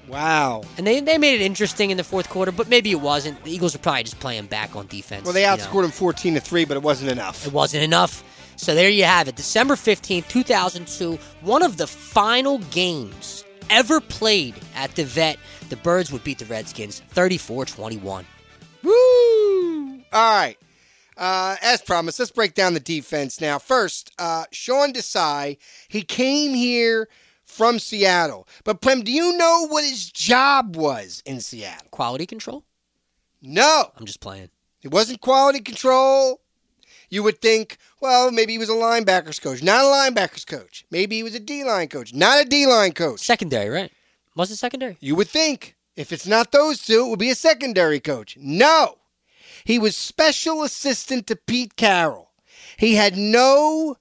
Wow. 0.07 0.63
And 0.77 0.87
they, 0.87 0.99
they 1.01 1.17
made 1.17 1.41
it 1.41 1.43
interesting 1.43 1.91
in 1.91 1.97
the 1.97 2.03
fourth 2.03 2.29
quarter, 2.29 2.51
but 2.51 2.69
maybe 2.69 2.91
it 2.91 3.01
wasn't. 3.01 3.43
The 3.43 3.51
Eagles 3.51 3.73
were 3.73 3.79
probably 3.79 4.03
just 4.03 4.19
playing 4.19 4.45
back 4.45 4.75
on 4.75 4.87
defense. 4.87 5.25
Well, 5.25 5.33
they 5.33 5.41
you 5.41 5.47
know. 5.47 5.57
outscored 5.57 5.83
him 5.83 5.91
14 5.91 6.35
to 6.35 6.39
3, 6.39 6.65
but 6.65 6.77
it 6.77 6.83
wasn't 6.83 7.11
enough. 7.11 7.45
It 7.45 7.53
wasn't 7.53 7.83
enough. 7.83 8.23
So 8.55 8.73
there 8.73 8.89
you 8.89 9.03
have 9.03 9.27
it. 9.27 9.35
December 9.35 9.75
15th, 9.75 10.27
2002, 10.29 11.19
one 11.41 11.61
of 11.61 11.77
the 11.77 11.87
final 11.87 12.59
games 12.71 13.43
ever 13.69 13.99
played 14.01 14.55
at 14.75 14.95
the 14.95 15.03
vet. 15.03 15.37
The 15.69 15.75
Birds 15.75 16.11
would 16.11 16.23
beat 16.23 16.39
the 16.39 16.45
Redskins 16.45 17.01
34 17.09 17.65
21. 17.65 18.25
Woo! 18.83 19.99
All 20.13 20.35
right. 20.35 20.57
Uh, 21.17 21.55
as 21.63 21.81
promised, 21.81 22.19
let's 22.19 22.31
break 22.31 22.53
down 22.53 22.75
the 22.75 22.79
defense 22.79 23.41
now. 23.41 23.57
First, 23.57 24.11
uh, 24.19 24.45
Sean 24.51 24.93
Desai, 24.93 25.57
he 25.87 26.03
came 26.03 26.53
here 26.53 27.09
from 27.43 27.79
Seattle. 27.79 28.47
But 28.63 28.81
Prem, 28.81 29.01
do 29.01 29.11
you 29.11 29.35
know 29.35 29.67
what 29.67 29.83
his 29.83 30.11
job 30.11 30.75
was 30.75 31.23
in 31.25 31.39
Seattle? 31.41 31.87
Quality 31.89 32.27
control? 32.27 32.63
No, 33.41 33.91
I'm 33.97 34.05
just 34.05 34.19
playing. 34.19 34.49
it 34.83 34.91
wasn't 34.91 35.21
quality 35.21 35.59
control. 35.59 36.41
You 37.09 37.23
would 37.23 37.39
think, 37.41 37.77
well, 38.01 38.31
maybe 38.31 38.51
he 38.51 38.57
was 38.57 38.69
a 38.69 38.73
linebackers 38.73 39.41
coach. 39.41 39.63
Not 39.63 39.85
a 39.85 39.87
linebackers 39.87 40.45
coach. 40.45 40.85
Maybe 40.91 41.15
he 41.15 41.23
was 41.23 41.35
a 41.35 41.39
D 41.39 41.63
line 41.63 41.87
coach. 41.87 42.13
Not 42.13 42.41
a 42.41 42.45
D 42.45 42.65
line 42.67 42.91
coach. 42.91 43.21
Secondary, 43.21 43.69
right? 43.69 43.91
Was 44.35 44.51
it 44.51 44.57
secondary? 44.57 44.97
You 44.99 45.15
would 45.15 45.29
think 45.29 45.75
if 45.95 46.11
it's 46.11 46.27
not 46.27 46.51
those 46.51 46.81
two, 46.81 47.05
it 47.05 47.09
would 47.09 47.19
be 47.19 47.29
a 47.31 47.35
secondary 47.35 47.99
coach. 47.99 48.37
No. 48.39 48.97
He 49.67 49.79
was 49.79 49.97
special 49.97 50.63
assistant 50.63 51.27
to 51.27 51.35
Pete 51.35 51.75
Carroll. 51.75 52.31
He 52.77 52.95
had 52.95 53.17
no 53.17 53.97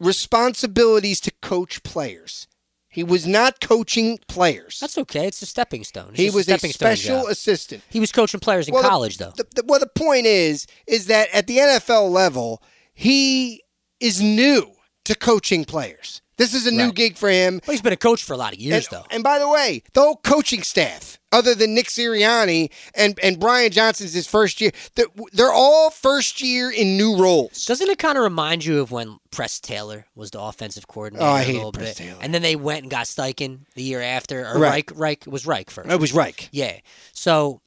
responsibilities 0.00 1.20
to 1.20 1.30
coach 1.40 1.84
players. 1.84 2.48
He 2.88 3.04
was 3.04 3.24
not 3.24 3.60
coaching 3.60 4.18
players. 4.26 4.80
That's 4.80 4.98
okay. 4.98 5.28
It's 5.28 5.40
a 5.40 5.46
stepping 5.46 5.84
stone. 5.84 6.08
It's 6.10 6.18
he 6.18 6.30
was 6.30 6.48
a 6.48 6.58
stepping 6.58 6.72
stone 6.72 6.96
special 6.96 7.28
assistant. 7.28 7.84
He 7.90 8.00
was 8.00 8.10
coaching 8.10 8.40
players 8.40 8.66
in 8.66 8.74
Well, 8.74 8.82
the- 8.82 8.88
college, 8.88 9.18
though. 9.18 9.32
The, 9.36 9.46
the, 9.54 9.64
well, 9.68 9.78
the 9.78 9.86
point 9.86 10.26
is, 10.26 10.66
is 10.88 11.06
that 11.06 11.28
at 11.32 11.46
the 11.46 11.58
NFL 11.58 12.10
level, 12.10 12.60
he 12.92 13.62
is 14.00 14.20
new 14.20 14.72
to 15.04 15.14
coaching 15.14 15.64
players. 15.64 16.21
This 16.42 16.54
is 16.54 16.66
a 16.66 16.72
new 16.72 16.86
Right. 16.86 16.94
gig 16.94 17.16
for 17.16 17.30
him. 17.30 17.60
Well, 17.66 17.72
he's 17.72 17.80
been 17.82 17.92
a 17.92 17.96
coach 17.96 18.22
for 18.24 18.32
a 18.32 18.36
lot 18.36 18.52
of 18.52 18.58
years, 18.58 18.88
and, 18.88 18.98
though. 18.98 19.06
and 19.10 19.22
by 19.22 19.38
the 19.38 19.48
way, 19.48 19.84
the 19.92 20.00
whole 20.00 20.16
coaching 20.16 20.62
staff, 20.64 21.20
other 21.30 21.54
than 21.54 21.72
Nick 21.72 21.86
Sirianni 21.86 22.70
and, 22.96 23.16
and 23.22 23.38
Brian 23.38 23.70
Johnson's 23.70 24.12
his 24.12 24.26
first 24.26 24.60
year, 24.60 24.72
they're, 24.96 25.06
they're 25.32 25.52
all 25.52 25.90
first 25.90 26.40
year 26.42 26.68
in 26.70 26.96
new 26.96 27.16
roles. 27.16 27.64
Doesn't 27.64 27.88
it 27.88 27.98
kind 27.98 28.18
of 28.18 28.24
remind 28.24 28.64
you 28.64 28.80
of 28.80 28.90
when 28.90 29.18
Press 29.30 29.60
Taylor 29.60 30.06
was 30.16 30.32
the 30.32 30.40
offensive 30.40 30.88
coordinator? 30.88 31.24
Oh, 31.24 31.30
I 31.30 31.42
a 31.42 31.44
hated 31.44 31.56
little 31.58 31.72
Press 31.72 31.96
bit. 31.96 32.04
Taylor. 32.08 32.18
And 32.20 32.34
then 32.34 32.42
they 32.42 32.56
went 32.56 32.82
and 32.82 32.90
got 32.90 33.06
Steichen 33.06 33.60
the 33.76 33.82
year 33.84 34.00
after, 34.02 34.44
or 34.44 34.58
Right. 34.58 34.90
Reich. 34.90 34.90
Reich 34.94 35.26
it 35.26 35.30
was 35.30 35.46
Reich 35.46 35.70
first. 35.70 35.90
It 35.90 36.00
was 36.00 36.12
Reich. 36.12 36.48
Yeah. 36.50 36.78
So 37.12 37.60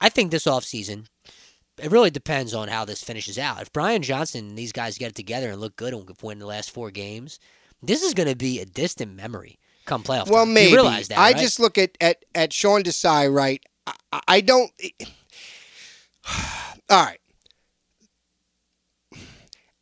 I 0.00 0.10
think 0.10 0.30
this 0.30 0.44
offseason, 0.44 1.06
it 1.82 1.90
really 1.90 2.10
depends 2.10 2.52
on 2.54 2.68
how 2.68 2.84
this 2.84 3.02
finishes 3.02 3.38
out. 3.38 3.62
If 3.62 3.72
Brian 3.72 4.02
Johnson 4.02 4.48
and 4.50 4.58
these 4.58 4.72
guys 4.72 4.98
get 4.98 5.08
it 5.10 5.14
together 5.14 5.50
and 5.50 5.60
look 5.60 5.76
good 5.76 5.94
and 5.94 6.08
win 6.22 6.38
the 6.40 6.46
last 6.46 6.70
four 6.70 6.90
games, 6.90 7.38
this 7.82 8.02
is 8.02 8.14
going 8.14 8.28
to 8.28 8.36
be 8.36 8.60
a 8.60 8.64
distant 8.64 9.14
memory 9.14 9.58
come 9.84 10.02
playoff. 10.02 10.28
Well, 10.28 10.44
time. 10.44 10.54
maybe. 10.54 10.70
You 10.70 10.76
realize 10.76 11.08
that, 11.08 11.18
I 11.18 11.32
right? 11.32 11.36
just 11.36 11.58
look 11.60 11.78
at, 11.78 11.96
at, 12.00 12.24
at 12.34 12.52
Sean 12.52 12.82
Desai, 12.82 13.32
right? 13.32 13.62
I, 13.86 13.92
I- 14.12 14.20
I 14.28 14.40
don't. 14.40 14.70
All 16.90 17.04
right. 17.04 17.20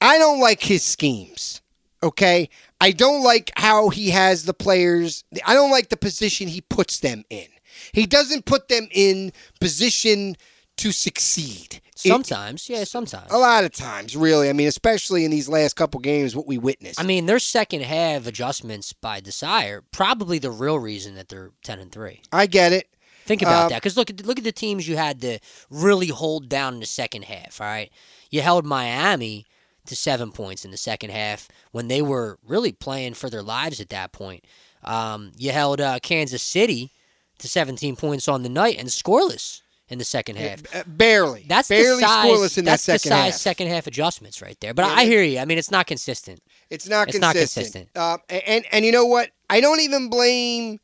I 0.01 0.19
don't 0.19 0.41
like 0.41 0.63
his 0.63 0.83
schemes. 0.85 1.63
Okay. 2.03 2.49
I 2.81 2.93
don't 2.93 3.23
like 3.25 3.51
how 3.57 3.89
he 3.89 4.11
has 4.11 4.45
the 4.45 4.55
players. 4.55 5.25
I 5.47 5.55
don't 5.55 5.71
like 5.71 5.89
the 5.89 5.97
position 5.97 6.49
he 6.49 6.61
puts 6.61 7.01
them 7.01 7.25
in. 7.31 7.47
He 7.93 8.07
doesn't 8.07 8.45
put 8.45 8.69
them 8.69 8.89
in 8.91 9.33
position 9.61 10.37
to 10.79 10.93
succeed. 10.93 11.81
It- 12.05 12.09
sometimes, 12.11 12.69
yeah, 12.69 12.85
sometimes. 12.85 13.31
a 13.33 13.39
lot 13.39 13.65
of 13.65 13.73
times, 13.73 14.17
really. 14.17 14.49
I 14.49 14.53
mean, 14.53 14.69
especially 14.69 15.25
in 15.25 15.31
these 15.31 15.49
last 15.49 15.75
couple 15.77 15.99
games, 16.01 16.37
what 16.37 16.47
we 16.47 16.59
witnessed. 16.59 17.01
I 17.01 17.05
mean, 17.05 17.27
their 17.27 17.39
second 17.39 17.83
half 17.83 18.27
adjustments 18.27 18.93
by 18.93 19.21
Desai 19.21 19.81
probably 19.93 20.39
the 20.39 20.51
real 20.51 20.79
reason 20.79 21.15
that 21.15 21.29
they're 21.29 21.53
ten 21.63 21.79
and 21.79 21.91
three. 21.91 22.23
I 22.33 22.47
get 22.47 22.73
it. 22.73 22.89
Think 23.25 23.43
about 23.43 23.67
Uh, 23.67 23.69
that, 23.71 23.77
because 23.83 23.97
look 23.97 24.09
at 24.11 24.25
look 24.25 24.39
at 24.39 24.45
the 24.45 24.53
teams 24.53 24.87
you 24.87 24.97
had 24.97 25.21
to 25.23 25.39
really 25.71 26.09
hold 26.09 26.49
down 26.49 26.75
in 26.75 26.81
the 26.81 26.87
second 26.87 27.25
half. 27.25 27.61
All 27.61 27.67
right, 27.67 27.91
you 28.31 28.41
held 28.43 28.65
Miami 28.65 29.47
to 29.87 29.97
seven 29.97 30.33
points 30.33 30.65
in 30.65 30.71
the 30.71 30.77
second 30.77 31.11
half 31.11 31.49
when 31.73 31.89
they 31.89 32.03
were 32.03 32.39
really 32.47 32.73
playing 32.73 33.15
for 33.15 33.31
their 33.31 33.43
lives 33.43 33.81
at 33.81 33.89
that 33.89 34.13
point. 34.13 34.45
Um, 34.85 35.33
you 35.37 35.51
held 35.53 35.81
uh, 35.81 35.99
Kansas 36.03 36.43
City 36.43 36.93
to 37.39 37.49
17 37.49 37.97
points 37.97 38.29
on 38.29 38.43
the 38.43 38.49
night 38.49 38.79
and 38.79 38.89
scoreless 38.89 39.61
in 39.89 39.99
the 39.99 40.05
second 40.05 40.37
half. 40.37 40.63
Uh, 40.75 40.83
barely. 40.87 41.45
That's 41.49 41.69
barely 41.69 42.03
Desai, 42.03 42.25
scoreless 42.25 42.59
in 42.59 42.65
that's 42.65 42.85
that 42.87 43.01
second 43.01 43.17
Desai 43.17 43.25
half. 43.27 43.35
second 43.35 43.69
half 43.69 43.87
adjustments 43.87 44.43
right 44.43 44.59
there. 44.61 44.75
But 44.75 44.87
Yeah, 44.87 44.95
I 44.95 45.05
hear 45.05 45.23
you. 45.23 45.39
I 45.39 45.45
mean, 45.45 45.59
it's 45.59 45.71
not 45.71 45.87
consistent. 45.87 46.41
It's 46.71 46.89
not 46.89 47.09
It's 47.09 47.19
not 47.19 47.35
consistent. 47.37 47.89
consistent. 47.95 47.97
Uh, 47.97 48.19
and 48.47 48.65
and 48.73 48.85
you 48.85 48.93
know 48.93 49.07
what? 49.07 49.31
I 49.49 49.61
don't 49.61 49.81
even 49.81 50.11
blame 50.11 50.81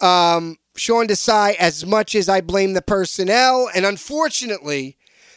um, 0.00 0.56
Sean 0.76 1.06
Desai 1.06 1.54
as 1.56 1.84
much 1.86 2.14
as 2.14 2.28
I 2.28 2.40
blame 2.40 2.72
the 2.72 2.82
personnel. 2.82 3.68
And 3.74 3.84
unfortunately, 3.86 4.96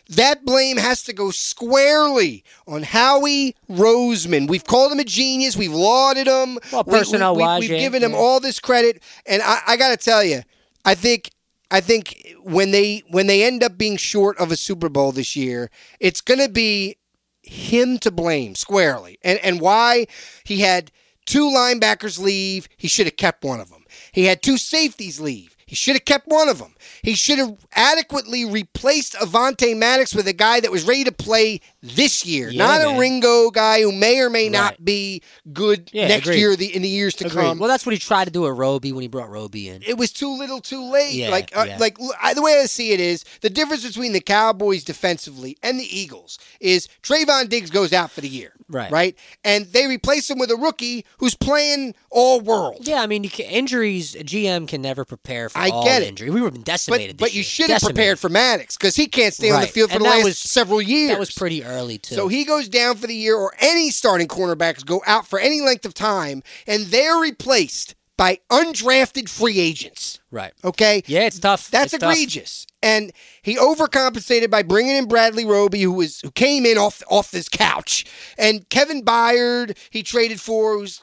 that 0.09 0.43
blame 0.45 0.77
has 0.77 1.03
to 1.03 1.13
go 1.13 1.31
squarely 1.31 2.43
on 2.67 2.83
Howie 2.83 3.55
Roseman. 3.69 4.47
We've 4.49 4.63
called 4.65 4.91
him 4.91 4.99
a 4.99 5.03
genius. 5.03 5.55
We've 5.55 5.71
lauded 5.73 6.27
him. 6.27 6.57
Well, 6.71 6.83
We- 6.85 6.91
we- 6.93 6.99
personnel-wise, 6.99 7.59
we've 7.61 7.69
given 7.69 8.03
him 8.03 8.11
yeah. 8.11 8.17
all 8.17 8.39
this 8.39 8.59
credit. 8.59 9.01
And 9.25 9.41
I, 9.41 9.61
I 9.67 9.77
got 9.77 9.89
to 9.89 9.97
tell 9.97 10.23
you, 10.23 10.41
I 10.83 10.95
think. 10.95 11.29
I 11.71 11.79
think 11.79 12.35
when 12.43 12.71
they 12.71 13.03
when 13.09 13.27
they 13.27 13.43
end 13.43 13.63
up 13.63 13.77
being 13.77 13.97
short 13.97 14.37
of 14.37 14.51
a 14.51 14.57
Super 14.57 14.89
Bowl 14.89 15.11
this 15.13 15.35
year, 15.35 15.71
it's 15.99 16.21
going 16.21 16.39
to 16.41 16.49
be 16.49 16.97
him 17.41 17.97
to 17.99 18.11
blame 18.11 18.55
squarely. 18.55 19.17
And 19.23 19.39
and 19.39 19.61
why 19.61 20.07
he 20.43 20.59
had 20.59 20.91
two 21.25 21.49
linebackers 21.49 22.19
leave, 22.19 22.67
he 22.77 22.87
should 22.89 23.07
have 23.07 23.17
kept 23.17 23.43
one 23.45 23.61
of 23.61 23.69
them. 23.69 23.85
He 24.11 24.25
had 24.25 24.41
two 24.43 24.57
safeties 24.57 25.19
leave. 25.19 25.50
He 25.71 25.75
should 25.77 25.95
have 25.95 26.03
kept 26.03 26.27
one 26.27 26.49
of 26.49 26.57
them. 26.59 26.75
He 27.01 27.13
should 27.15 27.39
have 27.39 27.55
adequately 27.73 28.43
replaced 28.43 29.13
Avonte 29.13 29.73
Maddox 29.77 30.13
with 30.13 30.27
a 30.27 30.33
guy 30.33 30.59
that 30.59 30.69
was 30.69 30.83
ready 30.83 31.05
to 31.05 31.13
play 31.13 31.61
this 31.81 32.25
year, 32.25 32.49
Yeah, 32.49 32.57
not 32.65 32.81
man. 32.85 32.97
a 32.97 32.99
Ringo 32.99 33.51
guy 33.51 33.81
who 33.81 33.93
may 33.93 34.19
or 34.19 34.29
may 34.29 34.49
not 34.49 34.83
be 34.83 35.21
good 35.53 35.89
Yeah, 35.93 36.09
next 36.09 36.27
agreed. 36.27 36.39
year, 36.39 36.55
the, 36.57 36.75
in 36.75 36.81
the 36.81 36.89
years 36.89 37.15
to 37.15 37.25
Agreed. 37.27 37.41
come. 37.41 37.57
Well, 37.59 37.69
that's 37.69 37.85
what 37.85 37.93
he 37.93 37.99
tried 37.99 38.25
to 38.25 38.31
do 38.31 38.45
at 38.47 38.53
Roby 38.53 38.91
when 38.91 39.01
he 39.01 39.07
brought 39.07 39.29
Roby 39.29 39.69
in. 39.69 39.81
it 39.83 39.97
was 39.97 40.11
too 40.11 40.37
little, 40.37 40.59
too 40.59 40.91
late. 40.91 41.13
Yeah, 41.13 41.29
like, 41.29 41.55
uh, 41.55 41.67
like 41.79 41.97
I, 42.21 42.33
the 42.33 42.41
way 42.41 42.59
I 42.61 42.65
see 42.65 42.91
it 42.91 42.99
is 42.99 43.23
the 43.39 43.49
difference 43.49 43.87
between 43.87 44.11
the 44.11 44.19
Cowboys 44.19 44.83
defensively 44.83 45.57
and 45.63 45.79
the 45.79 45.97
Eagles 45.97 46.37
is 46.59 46.89
Trevon 47.01 47.47
Diggs 47.47 47.69
goes 47.69 47.93
out 47.93 48.11
for 48.11 48.19
the 48.19 48.27
year, 48.27 48.51
Right. 48.71 48.91
Right, 48.91 49.15
and 49.43 49.65
they 49.67 49.85
replace 49.87 50.29
him 50.29 50.39
with 50.39 50.49
a 50.49 50.55
rookie 50.55 51.05
who's 51.17 51.35
playing 51.35 51.93
all 52.09 52.39
world. 52.39 52.87
Yeah, 52.87 53.01
I 53.01 53.07
mean, 53.07 53.23
you 53.23 53.29
can, 53.29 53.45
injuries. 53.45 54.15
A 54.15 54.23
GM 54.23 54.67
can 54.67 54.81
never 54.81 55.05
prepare 55.05 55.49
for 55.49 55.57
I 55.59 55.69
all 55.69 55.83
get 55.83 56.01
it. 56.01 56.07
injury. 56.07 56.29
We 56.29 56.41
were 56.41 56.49
decimated. 56.51 57.17
But 57.17 57.25
but 57.25 57.33
you 57.33 57.43
should 57.43 57.69
have 57.69 57.81
prepared 57.81 58.17
for 58.19 58.29
Maddox 58.29 58.77
because 58.77 58.95
he 58.95 59.07
can't 59.07 59.33
stay 59.33 59.51
on 59.51 59.61
the 59.61 59.67
field 59.67 59.89
for 59.91 59.97
And 59.97 60.05
the 60.05 60.09
last 60.09 60.23
was- 60.23 60.39
several 60.39 60.81
years. 60.81 61.09
That 61.11 61.19
was 61.19 61.31
pretty 61.31 61.63
early 61.63 61.97
too. 61.97 62.15
So 62.15 62.27
he 62.27 62.45
goes 62.45 62.69
down 62.69 62.95
for 62.97 63.07
the 63.07 63.15
year, 63.15 63.35
or 63.35 63.53
any 63.59 63.89
starting 63.91 64.27
cornerbacks 64.27 64.85
go 64.85 65.01
out 65.05 65.27
for 65.27 65.39
any 65.39 65.61
length 65.61 65.85
of 65.85 65.93
time, 65.93 66.41
and 66.65 66.85
they're 66.87 67.17
replaced 67.17 67.95
by 68.17 68.39
undrafted 68.51 69.27
free 69.29 69.59
agents. 69.59 70.19
right. 70.29 70.53
Okay, 70.63 71.01
Yeah, 71.07 71.21
it's 71.21 71.39
tough. 71.39 71.71
That's 71.71 71.93
It's 71.93 72.03
egregious. 72.03 72.67
And 72.83 73.11
he 73.43 73.55
overcompensated 73.57 74.49
by 74.49 74.63
bringing 74.63 74.95
in 74.95 75.07
Bradley 75.07 75.45
Roby, 75.45 75.81
who 75.81 75.91
was 75.91 76.21
who 76.21 76.31
came 76.31 76.65
in 76.65 76.77
off 76.77 77.01
off 77.09 77.31
this 77.31 77.49
couch, 77.49 78.05
and 78.37 78.67
Kevin 78.69 79.03
Byard 79.03 79.77
he 79.89 80.03
traded 80.03 80.39
for, 80.41 80.77
who's 80.77 81.01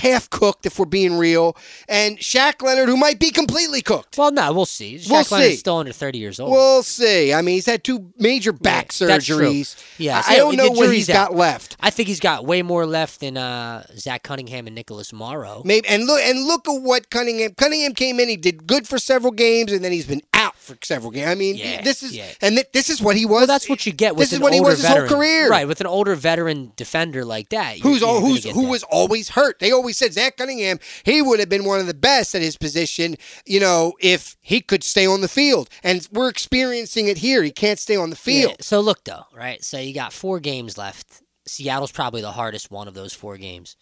half 0.00 0.28
cooked 0.30 0.66
if 0.66 0.78
we're 0.78 0.86
being 0.86 1.18
real, 1.18 1.56
and 1.88 2.18
Shaq 2.18 2.62
Leonard, 2.62 2.88
who 2.88 2.96
might 2.96 3.18
be 3.18 3.30
completely 3.30 3.80
cooked. 3.82 4.18
Well, 4.18 4.32
no, 4.32 4.52
we'll 4.52 4.66
see. 4.66 4.96
Shaq 4.96 5.10
We'll 5.10 5.24
Leonard's 5.30 5.52
see. 5.54 5.56
still 5.56 5.76
under 5.78 5.92
thirty 5.92 6.18
years 6.18 6.40
old. 6.40 6.50
We'll 6.52 6.82
see. 6.82 7.32
I 7.32 7.42
mean, 7.42 7.54
he's 7.54 7.66
had 7.66 7.84
two 7.84 8.12
major 8.18 8.52
back 8.52 8.86
Yeah, 8.98 9.08
surgeries. 9.18 9.76
Yeah, 9.98 10.22
I, 10.26 10.34
I 10.34 10.36
don't 10.36 10.56
know 10.56 10.70
what 10.70 10.92
he's 10.92 11.08
got 11.08 11.34
left. 11.34 11.76
I 11.80 11.90
think 11.90 12.08
he's 12.08 12.20
got 12.20 12.44
way 12.44 12.62
more 12.62 12.86
left 12.86 13.20
than 13.20 13.36
uh, 13.36 13.84
Zach 13.96 14.22
Cunningham 14.22 14.66
and 14.66 14.74
Nicholas 14.74 15.12
Morrow. 15.12 15.62
Maybe 15.64 15.86
and 15.88 16.06
look 16.06 16.20
and 16.22 16.44
look 16.44 16.68
at 16.68 16.82
what 16.82 17.10
Cunningham 17.10 17.54
Cunningham 17.54 17.94
came 17.94 18.18
in. 18.20 18.28
He 18.28 18.36
did 18.36 18.66
good 18.66 18.88
for 18.88 18.98
several 18.98 19.32
games, 19.32 19.72
and 19.72 19.84
then 19.84 19.92
he's 19.92 20.06
been 20.06 20.22
out 20.34 20.56
for 20.60 20.76
several 20.82 21.10
games. 21.10 21.28
I 21.28 21.34
mean, 21.34 21.56
Yeah, 21.56 21.82
this 21.82 22.02
is 22.02 22.14
yeah. 22.16 22.26
and 22.40 22.54
th- 22.56 22.68
this 22.72 22.90
is 22.90 23.00
what 23.02 23.16
he 23.16 23.26
was. 23.26 23.30
Well, 23.40 23.46
that's 23.46 23.68
what 23.68 23.86
you 23.86 23.92
get 23.92 24.14
with 24.14 24.20
This 24.28 24.32
is 24.32 24.36
an 24.38 24.42
what 24.42 24.52
he 24.52 24.58
older 24.60 24.70
was 24.70 24.78
his 24.80 24.86
whole 24.86 24.96
veteran. 25.02 25.12
career. 25.18 25.48
right? 25.50 25.66
With 25.66 25.80
an 25.80 25.86
older 25.86 26.14
veteran 26.14 26.72
defender 26.76 27.24
like 27.24 27.48
that, 27.48 27.78
you're- 27.78 27.90
Who's 27.90 28.02
all, 28.02 28.20
who's 28.20 28.44
who 28.44 28.62
that. 28.62 28.68
was 28.68 28.82
always 28.84 29.30
hurt? 29.30 29.58
They 29.58 29.70
always 29.72 29.96
said 29.96 30.12
Zach 30.12 30.36
Cunningham. 30.36 30.78
He 31.04 31.22
would 31.22 31.40
have 31.40 31.48
been 31.48 31.64
one 31.64 31.80
of 31.80 31.86
the 31.86 31.94
best 31.94 32.34
at 32.34 32.42
his 32.42 32.56
position, 32.56 33.16
you 33.46 33.58
know, 33.60 33.94
if 34.00 34.36
he 34.42 34.60
could 34.60 34.84
stay 34.84 35.06
on 35.06 35.20
the 35.22 35.28
field. 35.28 35.68
And 35.82 36.06
we're 36.12 36.28
experiencing 36.28 37.08
it 37.08 37.18
here. 37.18 37.42
He 37.42 37.50
can't 37.50 37.78
stay 37.78 37.96
on 37.96 38.10
the 38.10 38.16
field. 38.16 38.52
Yeah, 38.52 38.56
So 38.64 38.80
look 38.80 39.04
though, 39.04 39.24
right? 39.34 39.64
So 39.64 39.78
you 39.78 39.94
got 39.94 40.12
four 40.12 40.40
games 40.40 40.76
left. 40.76 41.22
Seattle's 41.46 41.90
probably 41.90 42.20
the 42.20 42.32
hardest 42.32 42.70
one 42.70 42.86
of 42.86 42.94
those 42.94 43.12
four 43.12 43.36
games. 43.36 43.74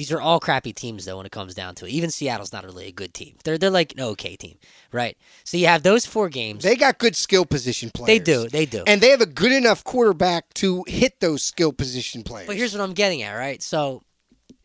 These 0.00 0.12
are 0.12 0.20
all 0.22 0.40
crappy 0.40 0.72
teams 0.72 1.04
though 1.04 1.18
when 1.18 1.26
it 1.26 1.32
comes 1.32 1.54
down 1.54 1.74
to 1.74 1.84
it. 1.84 1.90
Even 1.90 2.08
Seattle's 2.10 2.54
not 2.54 2.64
really 2.64 2.86
a 2.86 2.90
good 2.90 3.12
team. 3.12 3.36
They're 3.44 3.58
they're 3.58 3.68
like 3.68 3.92
an 3.92 4.00
okay 4.00 4.34
team, 4.34 4.56
right? 4.92 5.14
So 5.44 5.58
you 5.58 5.66
have 5.66 5.82
those 5.82 6.06
four 6.06 6.30
games. 6.30 6.62
They 6.62 6.74
got 6.74 6.96
good 6.96 7.14
skill 7.14 7.44
position 7.44 7.90
players. 7.92 8.06
They 8.06 8.18
do, 8.18 8.48
they 8.48 8.64
do. 8.64 8.82
And 8.86 9.02
they 9.02 9.10
have 9.10 9.20
a 9.20 9.26
good 9.26 9.52
enough 9.52 9.84
quarterback 9.84 10.54
to 10.54 10.84
hit 10.88 11.20
those 11.20 11.42
skill 11.42 11.74
position 11.74 12.22
players. 12.22 12.46
But 12.46 12.56
here's 12.56 12.72
what 12.72 12.82
I'm 12.82 12.94
getting 12.94 13.20
at, 13.20 13.34
right? 13.34 13.62
So 13.62 14.02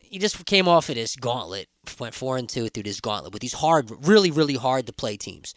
you 0.00 0.18
just 0.18 0.42
came 0.46 0.68
off 0.68 0.88
of 0.88 0.94
this 0.94 1.16
gauntlet, 1.16 1.68
went 1.98 2.14
four 2.14 2.38
and 2.38 2.48
two 2.48 2.70
through 2.70 2.84
this 2.84 3.02
gauntlet 3.02 3.34
with 3.34 3.42
these 3.42 3.52
hard, 3.52 3.90
really, 4.06 4.30
really 4.30 4.56
hard 4.56 4.86
to 4.86 4.92
play 4.94 5.18
teams. 5.18 5.54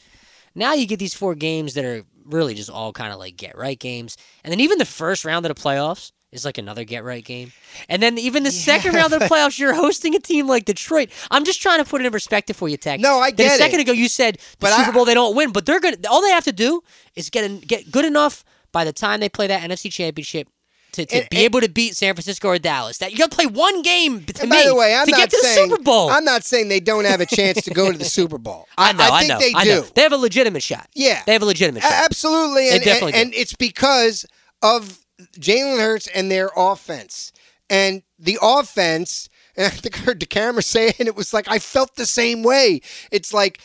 Now 0.56 0.74
you 0.74 0.88
get 0.88 1.00
these 1.00 1.14
four 1.14 1.36
games 1.36 1.76
that 1.76 1.86
are 1.86 2.04
really 2.26 2.54
just 2.54 2.70
all 2.70 2.92
kind 2.92 3.14
of 3.14 3.20
like 3.20 3.38
get 3.38 3.58
right 3.58 3.80
games, 3.80 4.18
and 4.44 4.52
then 4.52 4.60
even 4.60 4.78
the 4.78 4.84
first 4.84 5.24
round 5.24 5.46
of 5.46 5.56
the 5.56 5.62
playoffs 5.62 6.12
is 6.32 6.46
like 6.46 6.58
another 6.58 6.84
get 6.84 7.04
right 7.04 7.24
game, 7.26 7.52
and 7.88 8.02
then 8.04 8.18
even 8.18 8.44
the 8.44 8.52
second 8.70 8.94
round 8.94 9.14
of 9.14 9.20
the 9.20 9.26
playoffs, 9.26 9.58
you're 9.60 9.74
hosting 9.74 10.16
a 10.16 10.20
team 10.20 10.48
like 10.48 10.66
Detroit. 10.66 11.10
I'm 11.32 11.44
just 11.46 11.62
trying 11.62 11.84
to 11.84 11.90
put 11.90 12.02
it 12.02 12.06
in 12.06 12.12
perspective 12.12 12.56
for 12.56 12.70
you, 12.70 12.78
Tek. 12.78 13.00
No, 13.00 13.20
I 13.20 13.32
get 13.32 13.54
A 13.54 13.58
second 13.58 13.80
it. 13.80 13.84
ago, 13.84 13.92
you 13.94 14.08
said 14.08 14.36
the 14.36 14.42
But 14.60 14.74
Super 14.76 14.90
I- 14.90 14.94
Bowl 14.94 15.06
they 15.06 15.14
don't 15.16 15.36
win, 15.36 15.52
but 15.52 15.66
they're 15.66 15.80
gonna. 15.80 15.98
All 16.10 16.22
they 16.22 16.30
have 16.32 16.44
to 16.46 16.52
do 16.52 16.82
is 17.16 17.30
get 17.30 17.44
in, 17.46 17.60
get 17.60 17.92
good 17.92 18.06
enough 18.06 18.44
by 18.72 18.84
the 18.84 18.94
time 18.94 19.20
they 19.20 19.30
play 19.30 19.48
that 19.48 19.62
NFC 19.68 19.92
Championship. 19.92 20.48
To, 20.94 21.06
to 21.06 21.16
And- 21.18 21.30
be 21.30 21.38
and- 21.38 21.46
able 21.46 21.62
to 21.62 21.70
beat 21.70 21.96
San 21.96 22.16
Francisco 22.16 22.48
or 22.48 22.58
Dallas, 22.58 22.98
that 22.98 23.12
you 23.12 23.18
got 23.20 23.30
to 23.30 23.36
play 23.36 23.46
one 23.46 23.84
game 23.84 24.26
to 24.26 24.44
me 24.44 24.50
by 24.50 24.64
the 24.66 24.74
way, 24.74 24.96
I'm 24.96 25.06
to 25.06 25.12
get 25.12 25.30
to 25.30 25.38
saying 25.38 25.70
the 25.70 25.76
Super 25.76 25.84
Bowl. 25.84 26.10
I'm 26.10 26.26
not 26.26 26.44
saying 26.44 26.68
they 26.68 26.80
don't 26.80 27.06
have 27.06 27.22
a 27.22 27.28
chance 27.28 27.62
to 27.62 27.70
go 27.72 27.92
to 27.92 27.98
the 27.98 28.06
Super 28.20 28.40
Bowl. 28.40 28.68
I 28.76 28.94
know, 28.94 29.04
I, 29.12 29.20
think 29.20 29.30
know, 29.30 29.40
they 29.40 29.54
I 29.56 29.64
do. 29.66 29.70
know. 29.70 29.82
They 29.94 30.02
have 30.02 30.14
a 30.14 30.18
legitimate 30.18 30.64
shot. 30.64 30.88
Yeah. 30.96 31.22
they 31.28 31.34
have 31.34 31.44
a 31.44 31.46
legitimate 31.46 31.84
shot. 31.84 31.92
Absolutely, 31.92 32.70
and, 32.72 32.84
definitely 32.84 33.22
and 33.22 33.32
it's 33.36 33.54
because 33.54 34.26
of 34.64 34.98
Jalen 35.40 35.80
Hurts 35.80 36.08
and 36.08 36.32
their 36.32 36.50
offense, 36.56 37.32
and 37.70 38.04
the 38.18 38.38
offense. 38.42 39.30
And 39.56 39.66
I 39.66 39.70
think 39.70 40.00
I 40.00 40.04
heard 40.04 40.20
the 40.20 40.26
camera 40.26 40.62
say 40.64 40.90
it, 40.90 41.00
and 41.00 41.08
it 41.08 41.16
was 41.16 41.34
like 41.34 41.48
I 41.48 41.60
felt 41.60 41.96
the 41.96 42.06
same 42.06 42.44
way. 42.44 42.82
It's 43.12 43.34
like 43.34 43.60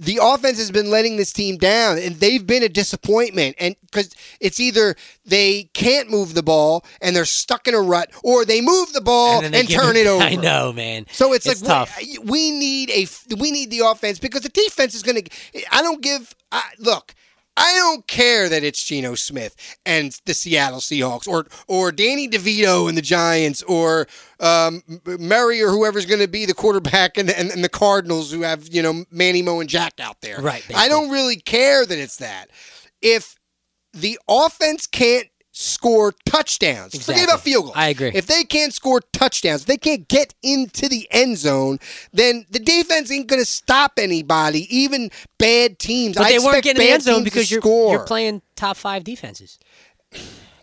the 0.00 0.18
offense 0.22 0.56
has 0.56 0.70
been 0.70 0.88
letting 0.90 1.18
this 1.18 1.30
team 1.30 1.58
down, 1.58 1.98
and 1.98 2.16
they've 2.16 2.46
been 2.46 2.62
a 2.62 2.70
disappointment. 2.70 3.54
And 3.58 3.76
because 3.82 4.10
it's 4.40 4.58
either 4.58 4.96
they 5.26 5.64
can't 5.74 6.10
move 6.10 6.32
the 6.32 6.42
ball 6.42 6.86
and 7.02 7.14
they're 7.14 7.26
stuck 7.26 7.68
in 7.68 7.74
a 7.74 7.80
rut, 7.80 8.10
or 8.24 8.46
they 8.46 8.62
move 8.62 8.94
the 8.94 9.02
ball 9.02 9.44
and, 9.44 9.52
give 9.52 9.78
turn 9.78 9.96
it 9.96 10.06
over. 10.06 10.24
I 10.24 10.36
know, 10.36 10.72
man. 10.72 11.06
So 11.12 11.34
it's, 11.34 11.46
It's 11.46 11.60
like 11.60 11.88
tough. 11.88 11.98
We, 12.00 12.18
we 12.18 12.50
need 12.50 12.90
a 12.90 13.06
we 13.36 13.50
need 13.50 13.70
the 13.70 13.80
offense 13.80 14.18
because 14.18 14.40
the 14.40 14.48
defense 14.48 14.94
is 14.94 15.02
going 15.02 15.22
to. 15.22 15.30
I 15.70 15.82
don't 15.82 16.00
give. 16.00 16.34
I, 16.50 16.62
look, 16.78 17.14
I 17.56 17.74
don't 17.74 18.06
care 18.06 18.48
that 18.48 18.62
it's 18.64 18.82
Geno 18.82 19.14
Smith 19.14 19.76
and 19.84 20.18
the 20.24 20.34
Seattle 20.34 20.78
Seahawks 20.78 21.28
or 21.28 21.46
or 21.68 21.92
Danny 21.92 22.28
DeVito 22.28 22.88
and 22.88 22.96
the 22.96 23.02
Giants 23.02 23.62
or 23.62 24.06
um, 24.38 24.82
Murray 25.04 25.60
or 25.62 25.70
whoever's 25.70 26.06
going 26.06 26.20
to 26.20 26.28
be 26.28 26.46
the 26.46 26.54
quarterback 26.54 27.18
and, 27.18 27.30
and 27.30 27.50
and 27.50 27.62
the 27.62 27.68
Cardinals 27.68 28.32
who 28.32 28.42
have 28.42 28.72
you 28.72 28.82
know 28.82 29.04
Manny 29.10 29.42
Moe 29.42 29.60
and 29.60 29.68
Jack 29.68 30.00
out 30.00 30.20
there. 30.20 30.40
Right, 30.40 30.64
I 30.74 30.88
don't 30.88 31.10
really 31.10 31.36
care 31.36 31.84
that 31.84 31.98
it's 31.98 32.16
that. 32.16 32.50
If 33.02 33.36
the 33.92 34.18
offense 34.28 34.86
can't 34.86 35.26
score 35.60 36.14
touchdowns, 36.24 37.04
forget 37.04 37.24
about 37.24 37.40
field 37.40 37.64
goals. 37.64 37.76
I 37.76 37.88
agree. 37.88 38.10
If 38.14 38.26
they 38.26 38.44
can't 38.44 38.72
score 38.72 39.00
touchdowns, 39.12 39.62
if 39.62 39.66
they 39.66 39.76
can't 39.76 40.08
get 40.08 40.34
into 40.42 40.88
the 40.88 41.06
end 41.10 41.36
zone, 41.36 41.78
then 42.12 42.46
the 42.50 42.58
defense 42.58 43.10
ain't 43.10 43.26
going 43.26 43.42
to 43.42 43.46
stop 43.46 43.92
anybody, 43.98 44.66
even 44.74 45.10
bad 45.38 45.78
teams. 45.78 46.16
But 46.16 46.26
I 46.26 46.32
they 46.32 46.38
weren't 46.38 46.64
getting 46.64 46.80
in 46.80 46.88
the 46.88 46.92
end 46.94 47.02
zone 47.02 47.24
because 47.24 47.50
you're 47.50 47.62
you're 47.64 48.06
playing 48.06 48.42
top 48.56 48.76
five 48.76 49.04
defenses. 49.04 49.58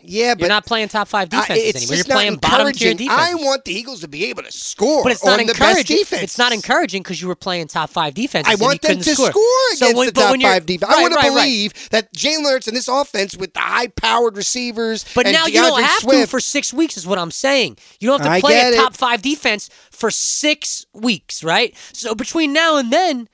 Yeah, 0.08 0.34
but 0.34 0.40
You're 0.40 0.48
not 0.48 0.66
playing 0.66 0.88
top 0.88 1.08
five 1.08 1.28
I- 1.32 1.40
defenses 1.40 1.64
it's 1.68 1.76
anymore. 1.82 1.96
You're 1.96 2.04
playing 2.04 2.36
bottom 2.36 2.72
tier 2.72 2.94
defenses. 2.94 3.16
I 3.18 3.34
want 3.34 3.64
the 3.64 3.72
Eagles 3.74 4.00
to 4.00 4.08
be 4.08 4.24
able 4.26 4.42
to 4.42 4.50
score 4.52 5.02
but 5.02 5.12
it's 5.12 5.24
not 5.24 5.38
on 5.40 5.46
the 5.46 5.52
best 5.52 5.60
encouraging. 5.60 5.96
defense. 5.98 6.22
It's 6.22 6.38
not 6.38 6.52
encouraging 6.52 7.02
because 7.02 7.20
you 7.20 7.28
were 7.28 7.34
playing 7.34 7.68
top 7.68 7.90
five 7.90 8.14
defense. 8.14 8.48
I 8.48 8.52
and 8.52 8.60
you 8.60 8.66
want 8.66 8.82
them 8.82 8.98
to 8.98 9.14
score, 9.14 9.30
score, 9.30 9.42
So 9.74 9.86
against 9.86 9.96
when- 9.98 10.06
the 10.06 10.12
top 10.12 10.40
five 10.40 10.66
defense. 10.66 10.90
I 10.90 10.94
Right, 10.94 11.00
want 11.02 11.12
to 11.12 11.16
right, 11.18 11.28
right. 11.28 11.34
believe 11.44 11.90
that 11.90 12.12
Jalen 12.14 12.44
Hurts 12.44 12.66
and 12.68 12.76
this 12.76 12.88
offense 12.88 13.36
with 13.36 13.52
the 13.54 13.60
high-powered 13.60 14.36
receivers. 14.36 15.04
But 15.14 15.26
and 15.26 15.34
now 15.34 15.46
you 15.46 15.54
don't 15.54 15.78
DeAndre 15.80 15.84
have 15.84 16.10
to 16.10 16.26
for 16.26 16.40
six 16.40 16.72
weeks, 16.72 16.96
is 16.96 17.06
what 17.06 17.18
I'm 17.18 17.30
saying. 17.30 17.76
You 18.00 18.08
don't 18.08 18.20
have 18.20 18.28
to 18.28 18.32
I 18.32 18.40
play 18.40 18.60
a 18.60 18.72
it. 18.72 18.76
top 18.76 18.96
five 18.96 19.22
defense 19.22 19.68
for 19.90 20.10
six 20.10 20.86
weeks, 20.94 21.44
right? 21.44 21.74
So 21.92 22.14
between 22.14 22.52
now 22.52 22.76
and 22.76 22.92
then, 22.92 23.28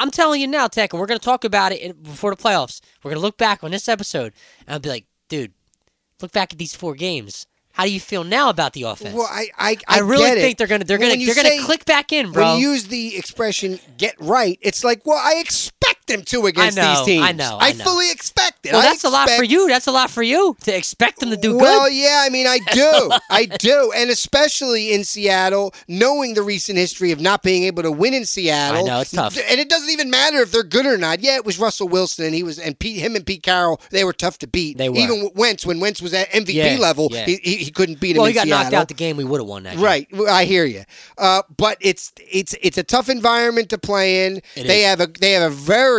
I'm 0.00 0.10
telling 0.10 0.40
you 0.40 0.46
now, 0.46 0.68
Tek, 0.68 0.92
and 0.92 1.00
we're 1.00 1.06
going 1.06 1.18
to 1.18 1.24
talk 1.24 1.42
about 1.44 1.72
it 1.72 1.80
in, 1.80 1.92
before 2.02 2.30
the 2.34 2.40
playoffs. 2.40 2.80
We're 3.02 3.10
going 3.10 3.18
to 3.20 3.22
look 3.26 3.36
back 3.36 3.64
on 3.64 3.72
this 3.72 3.88
episode, 3.88 4.32
and 4.66 4.74
I'll 4.74 4.78
be 4.80 4.88
like, 4.88 5.06
dude, 5.28 5.52
look 6.20 6.32
back 6.32 6.52
at 6.52 6.58
these 6.58 6.74
four 6.74 6.94
games. 6.94 7.46
How 7.72 7.84
do 7.84 7.92
you 7.92 8.00
feel 8.00 8.24
now 8.24 8.50
about 8.50 8.72
the 8.72 8.82
offense? 8.82 9.14
Well, 9.14 9.28
I 9.30 9.46
I, 9.56 9.76
I, 9.86 9.96
I 9.96 10.00
really 10.00 10.24
get 10.24 10.38
it. 10.38 10.40
think 10.40 10.58
they're 10.58 10.66
gonna 10.66 10.84
they're 10.84 10.98
When 10.98 11.10
gonna 11.10 11.24
they're 11.24 11.34
gonna 11.42 11.62
click 11.62 11.84
back 11.84 12.12
in, 12.12 12.32
bro. 12.32 12.44
When 12.54 12.60
you 12.60 12.70
use 12.70 12.88
the 12.88 13.16
expression 13.16 13.78
"get 13.98 14.16
right," 14.18 14.58
it's 14.62 14.82
like, 14.82 15.06
well, 15.06 15.18
I 15.22 15.38
expect 15.38 15.77
them 16.08 16.22
to 16.22 16.46
against 16.46 16.78
I 16.78 16.82
know, 16.82 16.94
these 16.96 17.06
teams. 17.06 17.24
I 17.24 17.32
know, 17.32 17.58
I 17.60 17.72
know. 17.72 17.84
fully 17.84 18.10
expect 18.10 18.66
it. 18.66 18.72
well, 18.72 18.82
that's 18.82 19.04
a 19.04 19.08
lot 19.10 19.30
for 19.30 19.44
you. 19.44 19.68
That's 19.68 19.86
a 19.86 19.92
lot 19.92 20.10
for 20.10 20.22
you 20.22 20.56
to 20.64 20.76
expect 20.76 21.20
them 21.20 21.30
to 21.30 21.36
do 21.36 21.50
Well, 21.56 21.58
good. 21.60 21.64
Well, 21.64 21.90
yeah, 21.90 22.22
I 22.24 22.30
mean, 22.30 22.46
I 22.46 22.58
do, 22.72 23.10
I 23.30 23.44
do, 23.46 23.92
and 23.94 24.10
especially 24.10 24.92
in 24.92 25.04
Seattle, 25.04 25.74
knowing 25.86 26.34
the 26.34 26.42
recent 26.42 26.78
history 26.78 27.12
of 27.12 27.20
not 27.20 27.42
being 27.42 27.64
able 27.64 27.82
to 27.82 27.92
win 27.92 28.14
in 28.14 28.24
Seattle. 28.24 28.80
I 28.80 28.82
know, 28.82 29.00
it's 29.00 29.12
tough. 29.12 29.36
and 29.36 29.60
it 29.60 29.68
doesn't 29.68 29.90
even 29.90 30.10
matter 30.10 30.38
if 30.38 30.50
they're 30.52 30.62
good 30.62 30.86
or 30.86 30.96
not. 30.98 31.20
Yeah, 31.20 31.36
it 31.36 31.44
was 31.44 31.58
Russell 31.58 31.88
Wilson, 31.88 32.24
and 32.26 32.34
he 32.34 32.42
was, 32.42 32.58
and 32.58 32.78
Pete, 32.78 32.98
him 32.98 33.14
and 33.16 33.24
Pete 33.24 33.42
Carroll, 33.42 33.80
they 33.90 34.04
were 34.04 34.12
tough 34.12 34.38
to 34.38 34.46
beat. 34.46 34.78
They 34.78 34.88
were. 34.88 34.96
Even 34.98 35.30
Wentz, 35.34 35.66
when 35.66 35.80
Wentz 35.80 36.00
was 36.00 36.14
at 36.14 36.28
MVP 36.30 36.54
Yeah, 36.54 36.76
level, 36.78 37.08
yeah. 37.10 37.24
he, 37.26 37.38
he, 37.42 37.56
he 37.56 37.70
couldn't 37.70 38.00
beat 38.00 38.12
him. 38.16 38.18
Well, 38.18 38.26
in 38.26 38.32
he 38.32 38.34
got 38.34 38.44
Seattle. 38.44 38.64
knocked 38.64 38.74
out 38.74 38.88
the 38.88 38.94
game. 38.94 39.16
We 39.16 39.24
would 39.24 39.40
have 39.40 39.48
won 39.48 39.64
that. 39.64 39.74
game. 39.74 39.84
Right, 39.84 40.06
I 40.28 40.44
hear 40.44 40.64
you. 40.64 40.84
Uh, 41.16 41.42
but 41.56 41.76
it's 41.80 42.12
it's 42.30 42.54
it's 42.62 42.78
a 42.78 42.82
tough 42.84 43.08
environment 43.08 43.70
to 43.70 43.78
play 43.78 44.26
in. 44.26 44.36
It 44.54 44.66
they 44.66 44.80
is. 44.82 44.86
have 44.86 45.00
a 45.00 45.06
they 45.06 45.32
have 45.32 45.50
a 45.50 45.54
very 45.54 45.97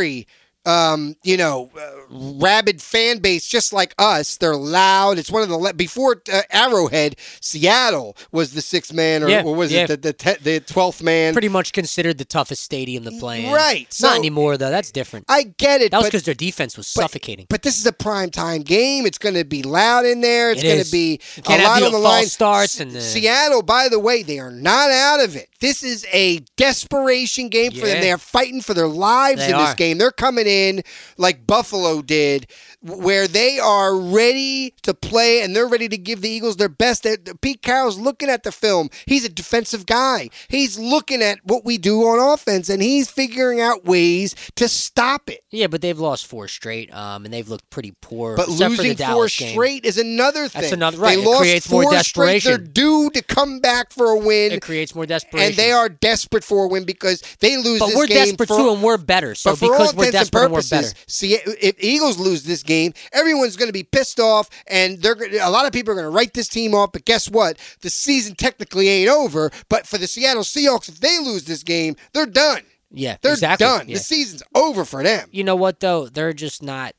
um, 0.66 1.16
you 1.24 1.38
know 1.38 1.70
uh, 1.80 1.99
rabid 2.10 2.82
fan 2.82 3.20
base, 3.20 3.48
just 3.48 3.74
like 3.74 3.94
us. 3.98 4.38
They're 4.38 4.56
loud. 4.56 5.18
It's 5.18 5.32
one 5.32 5.44
of 5.44 5.50
the 5.50 5.58
le- 5.58 5.74
before 5.74 6.22
uh, 6.32 6.42
Arrowhead, 6.52 7.16
Seattle 7.42 8.16
was 8.32 8.54
the 8.54 8.62
sixth 8.62 8.94
man, 8.94 9.24
or, 9.24 9.30
Yeah, 9.30 9.44
or 9.44 9.56
was 9.56 9.72
yeah. 9.72 9.84
it 9.84 9.88
the 9.88 9.98
the 9.98 10.14
te- 10.14 10.38
the 10.42 10.60
twelfth 10.60 11.02
man? 11.04 11.34
Pretty 11.34 11.50
much 11.50 11.74
considered 11.74 12.18
the 12.18 12.26
toughest 12.26 12.64
stadium 12.64 13.04
to 13.06 13.12
play 13.12 13.46
in. 13.46 13.52
Right, 13.54 13.88
Not 14.02 14.18
anymore 14.18 14.58
though. 14.58 14.70
That's 14.70 14.92
different. 14.92 15.26
I 15.30 15.44
get 15.44 15.82
it. 15.82 15.92
that 15.92 15.98
was 16.00 16.08
because 16.08 16.24
their 16.24 16.34
defense 16.36 16.78
was 16.78 16.92
but- 16.94 17.02
suffocating. 17.04 17.46
But 17.50 17.62
this 17.64 17.78
is 17.80 17.86
a 17.86 17.94
prime 17.94 18.30
time 18.30 18.62
game. 18.62 19.06
It's 19.06 19.18
going 19.18 19.36
to 19.36 19.44
be 19.46 19.64
loud 19.64 20.06
in 20.06 20.22
there. 20.22 20.52
It's 20.52 20.62
It 20.64 20.68
going 20.68 20.84
to 20.84 20.92
be 20.92 21.20
a 21.48 21.58
lot 21.64 21.84
on 21.84 21.92
the 21.92 21.98
line. 21.98 22.26
starts 22.26 22.80
and 22.80 22.92
the- 22.92 23.02
Seattle, 23.02 23.62
by 23.62 23.90
the 23.90 24.00
way, 24.00 24.24
they 24.24 24.40
are 24.40 24.52
not 24.52 24.92
out 24.92 25.24
of 25.24 25.36
it. 25.36 25.50
This 25.60 25.84
is 25.84 26.06
a 26.14 26.40
desperation 26.56 27.50
game 27.50 27.72
for 27.72 27.86
them. 27.86 28.02
They 28.02 28.12
are 28.12 28.18
fighting 28.18 28.62
for 28.62 28.74
their 28.74 28.88
lives 28.88 29.42
They 29.46 29.52
in 29.52 29.58
this 29.58 29.74
game. 29.74 29.98
They're 29.98 30.12
coming 30.12 30.48
in 30.48 30.84
like 31.18 31.46
Buffalo 31.46 31.99
did, 32.02 32.48
where 32.82 33.28
they 33.28 33.60
are 33.60 33.96
ready 33.96 34.74
to 34.84 34.94
play 34.94 35.42
and 35.42 35.56
they're 35.56 35.68
ready 35.68 35.90
to 35.90 35.98
give 35.98 36.22
the 36.22 36.30
Eagles 36.30 36.56
their 36.58 36.70
best. 36.70 37.06
Pete 37.42 37.62
Carroll's 37.62 37.98
looking 38.00 38.30
at 38.30 38.44
the 38.44 38.52
film. 38.52 38.90
He's 39.06 39.26
a 39.26 39.30
defensive 39.30 39.86
guy. 39.86 40.30
He's 40.48 40.80
looking 40.80 41.22
at 41.22 41.40
what 41.44 41.66
we 41.66 41.78
do 41.78 42.02
on 42.04 42.20
offense 42.34 42.70
and 42.70 42.82
he's 42.82 43.10
figuring 43.10 43.60
out 43.60 43.86
ways 43.86 44.34
to 44.56 44.68
stop 44.70 45.30
it. 45.30 45.44
yeah, 45.52 45.68
but 45.68 45.82
they've 45.82 46.00
lost 46.00 46.26
four 46.28 46.48
straight, 46.48 46.94
um, 46.94 47.26
and 47.26 47.34
they've 47.34 47.50
looked 47.50 47.70
pretty 47.70 47.94
poor. 48.02 48.36
But 48.38 48.48
losing 48.48 48.96
four 48.96 49.28
game. 49.28 49.52
straight 49.52 49.86
is 49.86 49.98
another 49.98 50.48
thing. 50.48 50.62
That's 50.62 50.74
another- 50.74 50.98
right, 50.98 51.16
They 51.18 51.22
it 51.22 51.26
lost 51.26 51.42
creates 51.42 51.70
more 51.70 51.84
four 51.84 52.00
straight. 52.00 52.44
They're 52.44 52.58
due 52.58 53.10
to 53.12 53.22
come 53.22 53.60
back 53.60 53.92
for 53.92 54.08
a 54.12 54.18
win, 54.18 54.52
It 54.54 54.62
creates 54.62 54.96
more 54.96 55.06
desperation. 55.06 55.50
and 55.50 55.56
they 55.58 55.72
are 55.72 55.90
desperate 55.90 56.44
for 56.44 56.66
a 56.66 56.68
win 56.68 56.86
because 56.86 57.22
they 57.40 57.58
lose 57.58 57.80
But 57.80 57.88
this 57.88 57.96
we're 57.98 58.08
desperate 58.08 58.48
for, 58.48 58.58
too, 58.58 58.72
and 58.72 58.82
we're 58.82 58.98
better. 58.98 59.36
So 59.36 59.52
but 59.52 59.60
for 59.60 59.66
because 59.72 59.80
all 59.80 59.98
we're 59.98 60.06
intents 60.06 60.06
and 60.06 60.12
desperate, 60.14 60.44
and 60.44 60.52
we're 60.54 60.58
purposes, 60.60 60.94
better. 60.94 61.06
see, 61.08 61.34
if 61.36 61.76
Eagles 61.84 62.18
lose 62.18 62.44
this 62.44 62.64
game, 62.70 62.94
everyone's 63.12 63.58
going 63.58 63.68
to 63.68 63.74
be 63.74 63.84
pissed 63.84 64.20
off, 64.22 64.50
and 64.68 65.02
they're 65.02 65.18
a 65.42 65.50
lot 65.50 65.66
of 65.66 65.74
people 65.74 65.92
are 65.92 65.96
going 65.96 66.06
to 66.06 66.10
write 66.16 66.34
this 66.34 66.48
team 66.48 66.74
off. 66.74 66.94
But 66.94 67.04
guess 67.04 67.30
what? 67.30 67.58
The 67.82 67.90
season 67.90 68.36
technically 68.36 68.88
ain't 68.88 69.10
over. 69.10 69.52
But 69.68 69.86
for 69.86 69.98
the 69.98 70.08
Seattle 70.08 70.44
Seahawks, 70.44 70.88
if 70.88 71.02
they 71.02 71.20
lose 71.20 71.44
this 71.44 71.64
game, 71.64 71.98
they're 72.14 72.26
done. 72.26 72.62
Yeah, 72.92 73.18
They're 73.22 73.34
exactly. 73.34 73.66
done. 73.66 73.88
Yeah. 73.90 73.98
The 73.98 74.04
season's 74.04 74.42
over 74.56 74.84
for 74.86 75.04
them. 75.04 75.28
You 75.32 75.44
know 75.44 75.56
what 75.58 75.80
though? 75.82 76.08
They're 76.08 76.34
just 76.34 76.64
not 76.64 76.94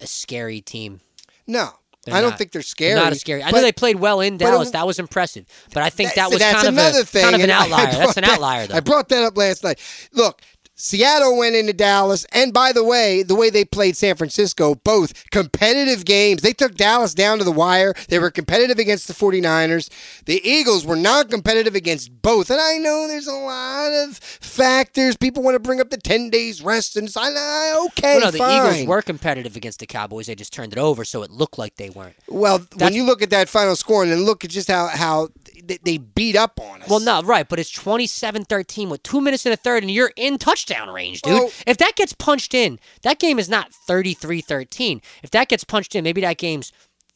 a 0.00 0.06
scary 0.06 0.60
team. 0.60 1.00
No, 1.46 1.70
They're 2.04 2.14
I 2.16 2.20
don't 2.20 2.30
not. 2.30 2.38
think 2.38 2.50
they're 2.52 2.62
scary. 2.62 2.94
Not 2.98 3.14
scary. 3.16 3.42
I 3.42 3.50
know 3.52 3.60
they 3.60 3.70
played 3.70 3.96
well 3.96 4.20
in 4.20 4.38
but 4.38 4.46
it- 4.46 4.50
Dallas. 4.50 4.70
that 4.72 4.86
was 4.86 4.98
impressive. 4.98 5.46
But 5.72 5.82
I 5.84 5.90
think 5.90 6.14
that 6.14 6.30
That's- 6.30 6.32
was 6.32 6.42
kind 6.42 6.78
of 6.78 7.06
a 7.08 7.20
kind 7.20 7.34
of 7.36 7.40
an 7.42 7.50
outlier. 7.50 7.86
That's 7.92 8.16
an 8.16 8.24
that- 8.24 8.32
outlier 8.34 8.66
though. 8.66 8.76
I 8.76 8.80
brought 8.80 9.08
that 9.10 9.22
up 9.22 9.36
last 9.36 9.62
night. 9.62 9.78
Look, 10.12 10.42
Seattle 10.80 11.36
went 11.36 11.54
into 11.54 11.72
Dallas, 11.72 12.24
and 12.32 12.52
by 12.52 12.72
the 12.72 12.82
way, 12.82 13.22
the 13.22 13.34
way 13.34 13.50
they 13.50 13.64
played 13.64 13.96
San 13.96 14.16
Francisco, 14.16 14.74
both 14.76 15.28
competitive 15.30 16.04
games. 16.04 16.42
They 16.42 16.52
took 16.54 16.74
Dallas 16.74 17.12
down 17.14 17.38
to 17.38 17.44
the 17.44 17.52
wire. 17.52 17.94
They 18.08 18.18
were 18.18 18.30
competitive 18.30 18.78
against 18.78 19.06
the 19.06 19.12
49ers. 19.14 19.90
The 20.24 20.40
Eagles 20.48 20.86
were 20.86 20.96
not 20.96 21.28
competitive 21.28 21.74
against 21.74 22.22
both. 22.22 22.50
And 22.50 22.60
I 22.60 22.78
know 22.78 23.06
there's 23.06 23.26
a 23.26 23.32
lot 23.34 23.92
of 23.92 24.16
factors. 24.16 25.16
People 25.16 25.42
want 25.42 25.54
to 25.54 25.60
bring 25.60 25.80
up 25.80 25.90
the 25.90 25.96
10 25.98 26.30
days 26.30 26.62
rest, 26.62 26.96
and 26.96 27.06
it's 27.06 27.16
I, 27.16 27.28
I- 27.28 27.34
ah, 27.36 27.86
okay, 27.86 28.14
Well, 28.16 28.20
no, 28.26 28.30
the 28.30 28.38
fine. 28.38 28.66
Eagles 28.74 28.88
were 28.88 29.02
competitive 29.02 29.56
against 29.56 29.80
the 29.80 29.86
Cowboys. 29.86 30.26
They 30.26 30.34
just 30.34 30.52
turned 30.52 30.72
it 30.72 30.78
over, 30.78 31.04
so 31.04 31.22
it 31.22 31.30
looked 31.30 31.58
like 31.58 31.76
they 31.76 31.90
weren't. 31.90 32.16
Well, 32.28 32.66
when 32.78 32.94
you 32.94 33.04
look 33.04 33.22
at 33.22 33.30
that 33.30 33.48
final 33.48 33.76
score 33.76 34.02
and 34.02 34.10
then 34.10 34.24
look 34.24 34.44
at 34.44 34.50
just 34.50 34.68
how, 34.68 34.86
how 34.88 35.28
they, 35.70 35.78
they 35.84 35.98
beat 35.98 36.36
up 36.36 36.60
on 36.60 36.82
us. 36.82 36.88
Well, 36.88 37.00
no, 37.00 37.22
right, 37.22 37.48
but 37.48 37.58
it's 37.58 37.72
27-13 37.72 38.90
with 38.90 39.02
two 39.02 39.20
minutes 39.20 39.46
in 39.46 39.50
the 39.50 39.56
third, 39.56 39.82
and 39.82 39.90
you're 39.90 40.12
in 40.16 40.38
touchdown 40.38 40.88
range, 40.90 41.22
dude. 41.22 41.32
Well- 41.34 41.50
if 41.66 41.78
that 41.78 41.96
gets 41.96 42.12
punched 42.12 42.54
in, 42.54 42.78
that 43.02 43.18
game 43.18 43.38
is 43.38 43.48
not 43.48 43.72
33-13. 43.88 45.00
If 45.22 45.30
that 45.30 45.48
gets 45.48 45.64
punched 45.64 45.94
in, 45.94 46.04
maybe 46.04 46.20
that 46.22 46.38
game's 46.38 46.72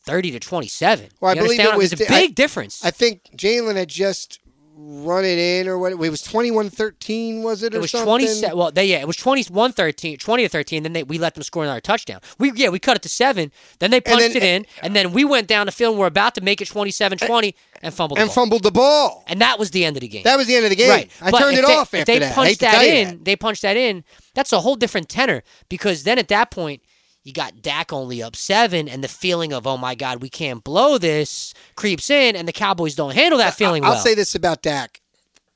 30 0.06 0.32
to 0.32 0.40
27. 0.40 1.08
Well, 1.20 1.30
I 1.30 1.34
You 1.34 1.42
believe 1.42 1.60
it 1.60 1.76
was 1.76 1.92
It's 1.92 2.02
a 2.02 2.04
the- 2.04 2.12
I- 2.14 2.20
big 2.26 2.34
difference. 2.34 2.84
I 2.84 2.90
think 2.90 3.22
Jalen 3.36 3.76
had 3.76 3.88
just 3.88 4.38
run 4.76 5.24
it 5.24 5.38
in 5.38 5.68
or 5.68 5.78
what? 5.78 5.92
It 5.92 5.98
was 5.98 6.22
21 6.22 6.68
13, 6.70 7.42
was 7.42 7.62
it? 7.62 7.74
It 7.74 7.76
or 7.76 7.80
was 7.80 7.90
something? 7.92 8.26
20 8.40 8.54
well 8.56 8.72
they 8.72 8.86
yeah 8.86 8.98
it 8.98 9.06
was 9.06 9.16
21 9.16 9.72
13 9.72 10.18
20 10.18 10.42
to 10.42 10.48
13 10.48 10.82
then 10.82 10.92
they 10.92 11.02
we 11.04 11.16
let 11.18 11.34
them 11.34 11.42
score 11.44 11.62
another 11.64 11.80
touchdown. 11.80 12.20
We 12.38 12.50
yeah 12.54 12.70
we 12.70 12.78
cut 12.80 12.96
it 12.96 13.02
to 13.02 13.08
7 13.08 13.52
then 13.78 13.90
they 13.90 14.00
punched 14.00 14.20
then- 14.32 14.36
it 14.36 14.42
in 14.42 14.66
and 14.82 14.96
then 14.96 15.12
we 15.12 15.24
went 15.24 15.46
down 15.46 15.66
the 15.66 15.72
field 15.72 15.92
and 15.92 16.00
we're 16.00 16.06
about 16.06 16.34
to 16.34 16.40
make 16.40 16.60
it 16.60 16.68
27-20 16.68 17.54
and 17.82 17.94
fumbled 17.94 18.16
the 18.18 18.22
And 18.22 18.28
ball. 18.28 18.34
fumbled 18.34 18.62
the 18.64 18.70
ball. 18.72 19.24
and 19.28 19.40
that 19.40 19.58
was 19.58 19.70
the 19.70 19.84
end 19.84 19.96
of 19.96 20.00
the 20.00 20.08
game. 20.08 20.24
That 20.24 20.36
was 20.36 20.46
the 20.46 20.56
end 20.56 20.64
of 20.64 20.70
the 20.70 20.76
game. 20.76 20.90
Right. 20.90 21.10
I 21.20 21.30
But 21.30 21.38
turned 21.38 21.56
it 21.58 21.66
they, 21.66 21.74
off 21.74 21.94
if 21.94 22.06
they 22.06 22.18
that. 22.18 22.34
Punched 22.34 22.60
that 22.60 22.82
in, 22.84 23.08
that. 23.08 23.24
they 23.24 23.36
punched 23.36 23.62
that 23.62 23.76
in. 23.76 24.02
That's 24.34 24.52
a 24.52 24.60
whole 24.60 24.74
different 24.76 25.08
tenor 25.08 25.42
because 25.68 26.02
then 26.02 26.18
at 26.18 26.28
that 26.28 26.50
point 26.50 26.82
you 27.24 27.32
got 27.32 27.62
Dak 27.62 27.92
only 27.92 28.22
up 28.22 28.36
seven, 28.36 28.88
and 28.88 29.02
the 29.02 29.08
feeling 29.08 29.52
of 29.52 29.66
oh 29.66 29.76
my 29.76 29.94
god 29.94 30.22
we 30.22 30.28
can't 30.28 30.62
blow 30.62 30.98
this 30.98 31.54
creeps 31.74 32.10
in, 32.10 32.36
and 32.36 32.46
the 32.46 32.52
Cowboys 32.52 32.94
don't 32.94 33.14
handle 33.14 33.38
that 33.38 33.54
feeling 33.54 33.82
well. 33.82 33.92
I'll 33.92 33.96
well. 33.96 34.04
say 34.04 34.14
this 34.14 34.34
about 34.34 34.62
Dak. 34.62 35.00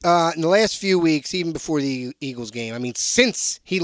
Uh, 0.04 0.30
in 0.36 0.42
the 0.42 0.48
last 0.48 0.78
few 0.78 0.96
weeks, 0.98 1.34
even 1.34 1.52
before 1.52 1.80
the 1.80 2.14
Eagles 2.20 2.52
game, 2.52 2.72
I 2.72 2.78
mean, 2.78 2.94
since 2.94 3.58
he, 3.64 3.80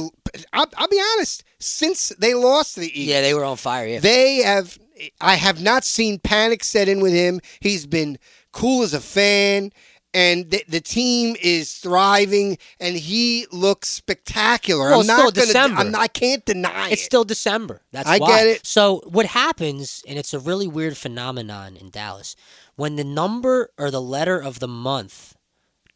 I'll, 0.52 0.70
I'll 0.76 0.88
be 0.88 1.02
honest, 1.14 1.42
since 1.58 2.10
they 2.10 2.34
lost 2.34 2.74
to 2.74 2.80
the 2.80 2.86
Eagles, 2.86 3.14
yeah, 3.14 3.20
they 3.20 3.34
were 3.34 3.44
on 3.44 3.56
fire. 3.56 3.86
Yeah. 3.86 4.00
They 4.00 4.36
have. 4.38 4.78
I 5.20 5.34
have 5.34 5.60
not 5.60 5.82
seen 5.82 6.20
panic 6.20 6.62
set 6.62 6.88
in 6.88 7.00
with 7.00 7.12
him. 7.12 7.40
He's 7.58 7.84
been 7.84 8.16
cool 8.52 8.84
as 8.84 8.94
a 8.94 9.00
fan, 9.00 9.72
and 10.14 10.48
the, 10.50 10.64
the 10.68 10.80
team 10.80 11.36
is 11.42 11.74
thriving, 11.74 12.56
and 12.78 12.96
he 12.96 13.46
looks 13.50 13.88
spectacular. 13.88 14.90
Well, 14.90 14.94
I'm 14.94 15.00
it's 15.00 15.08
not 15.08 15.18
still 15.18 15.30
gonna. 15.32 15.46
December. 15.46 15.80
I'm 15.80 15.90
not, 15.90 16.00
I 16.00 16.08
can't 16.08 16.44
deny 16.44 16.88
it. 16.88 16.92
It's 16.92 17.02
it. 17.02 17.04
still 17.04 17.24
December. 17.24 17.82
That's 17.90 18.08
I 18.08 18.18
why. 18.18 18.28
get 18.28 18.46
it. 18.46 18.66
So 18.66 19.02
what 19.06 19.26
happens, 19.26 20.02
and 20.06 20.16
it's 20.18 20.32
a 20.32 20.38
really 20.38 20.68
weird 20.68 20.96
phenomenon 20.96 21.76
in 21.76 21.90
Dallas, 21.90 22.36
when 22.76 22.94
the 22.94 23.04
number 23.04 23.70
or 23.76 23.90
the 23.90 24.00
letter 24.00 24.38
of 24.38 24.60
the 24.60 24.68
month 24.68 25.36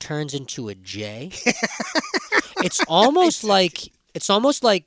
turns 0.01 0.35
into 0.35 0.69
a 0.69 0.75
J, 0.75 1.31
it's 2.65 2.83
almost 2.89 3.45
like 3.45 3.93
it's 4.15 4.29
almost 4.29 4.65
like 4.65 4.87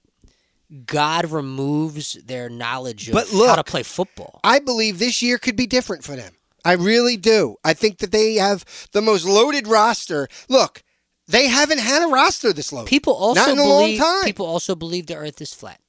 God 0.86 1.32
removes 1.32 2.14
their 2.26 2.50
knowledge 2.50 3.08
of 3.10 3.14
But 3.14 3.30
how 3.30 3.56
to 3.56 3.64
play 3.64 3.84
football. 3.84 4.42
I 4.44 4.60
believe 4.60 5.00
this 5.00 5.22
year 5.22 5.38
could 5.38 5.56
be 5.56 5.68
different 5.68 6.04
for 6.04 6.16
them. 6.16 6.34
I 6.64 6.74
really 6.74 7.18
do. 7.18 7.56
I 7.64 7.74
think 7.74 8.00
that 8.00 8.12
they 8.12 8.36
have 8.36 8.66
the 8.92 9.02
most 9.02 9.26
loaded 9.26 9.68
roster. 9.68 10.28
Look, 10.48 10.84
they 11.28 11.48
haven't 11.48 11.80
had 11.80 12.04
a 12.04 12.08
roster 12.08 12.54
this 12.54 12.72
loaded. 12.72 12.90
People 12.90 13.14
also 13.14 13.42
not 13.42 13.50
in 13.50 13.60
a 13.60 13.64
believe 13.64 14.00
long 14.00 14.08
time. 14.08 14.26
people 14.26 14.46
also 14.46 14.76
believe 14.76 15.08
the 15.08 15.16
Earth 15.16 15.42
is 15.42 15.54
flat. 15.54 15.80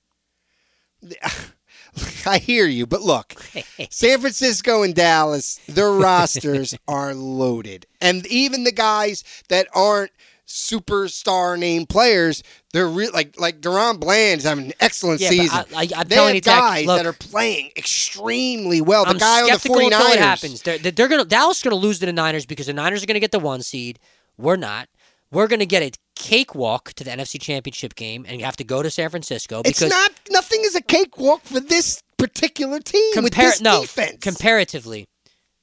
I 2.27 2.39
hear 2.39 2.66
you, 2.66 2.87
but 2.87 3.03
look, 3.03 3.35
San 3.91 4.20
Francisco 4.20 4.83
and 4.83 4.95
Dallas, 4.95 5.61
their 5.66 5.91
rosters 5.91 6.75
are 6.89 7.14
loaded. 7.14 7.87
And 8.01 8.27
even 8.27 8.64
the 8.64 8.73
guys 8.73 9.25
that 9.49 9.68
aren't 9.75 10.12
superstar 10.53 11.59
name 11.59 11.86
players, 11.86 12.42
they're 12.72 12.88
re- 12.88 13.09
like 13.09 13.38
like 13.38 13.61
DaRon 13.61 13.98
Bland's 14.00 14.44
having 14.44 14.66
an 14.66 14.72
excellent 14.80 15.20
Yeah, 15.20 15.30
season. 15.30 15.50
I- 15.74 15.82
I- 15.82 15.88
I'm 15.96 16.09
they 16.09 16.14
telling 16.14 16.28
have 16.28 16.34
you, 16.34 16.40
guys 16.40 16.86
look- 16.86 16.98
that 16.98 17.07
are 17.07 17.12
playing 17.12 17.72
extremely 17.76 18.80
well. 18.80 19.05
The 19.05 19.11
I'm 19.11 19.18
guy 19.18 19.40
on 19.42 19.48
the 19.48 19.59
skeptical 19.59 19.76
49ers. 19.76 19.84
until 20.00 20.12
it 20.12 20.18
happens. 20.18 20.62
They're, 20.62 20.78
they're 20.78 21.09
gonna 21.09 21.24
Dallas 21.24 21.59
is 21.59 21.62
gonna 21.62 21.76
lose 21.76 21.98
to 22.00 22.07
the 22.07 22.12
Niners 22.12 22.46
because 22.46 22.66
the 22.66 22.72
Niners 22.72 23.03
are 23.03 23.07
gonna 23.07 23.20
get 23.20 23.32
the 23.32 23.38
one 23.38 23.62
seed. 23.62 23.98
We're 24.38 24.57
not. 24.57 24.88
We're 25.30 25.46
gonna 25.48 25.66
get 25.66 25.82
a 25.82 25.90
cakewalk 26.14 26.92
to 26.94 27.05
the 27.05 27.11
NFC 27.11 27.40
Championship 27.40 27.94
game 27.94 28.24
and 28.28 28.38
you 28.38 28.44
have 28.44 28.57
to 28.57 28.64
go 28.64 28.82
to 28.82 28.90
San 28.90 29.09
Francisco 29.11 29.62
It's 29.64 29.78
because 29.80 29.90
not 29.90 30.12
nothing 30.30 30.61
is 30.64 30.74
a 30.74 30.82
cakewalk 30.82 31.42
for 31.44 31.59
this 31.61 32.03
particular 32.18 32.78
team 32.80 33.22
with 33.22 33.32
compar- 33.32 33.36
this 33.50 33.61
no 33.61 33.80
defense. 33.80 34.18
comparatively, 34.20 35.09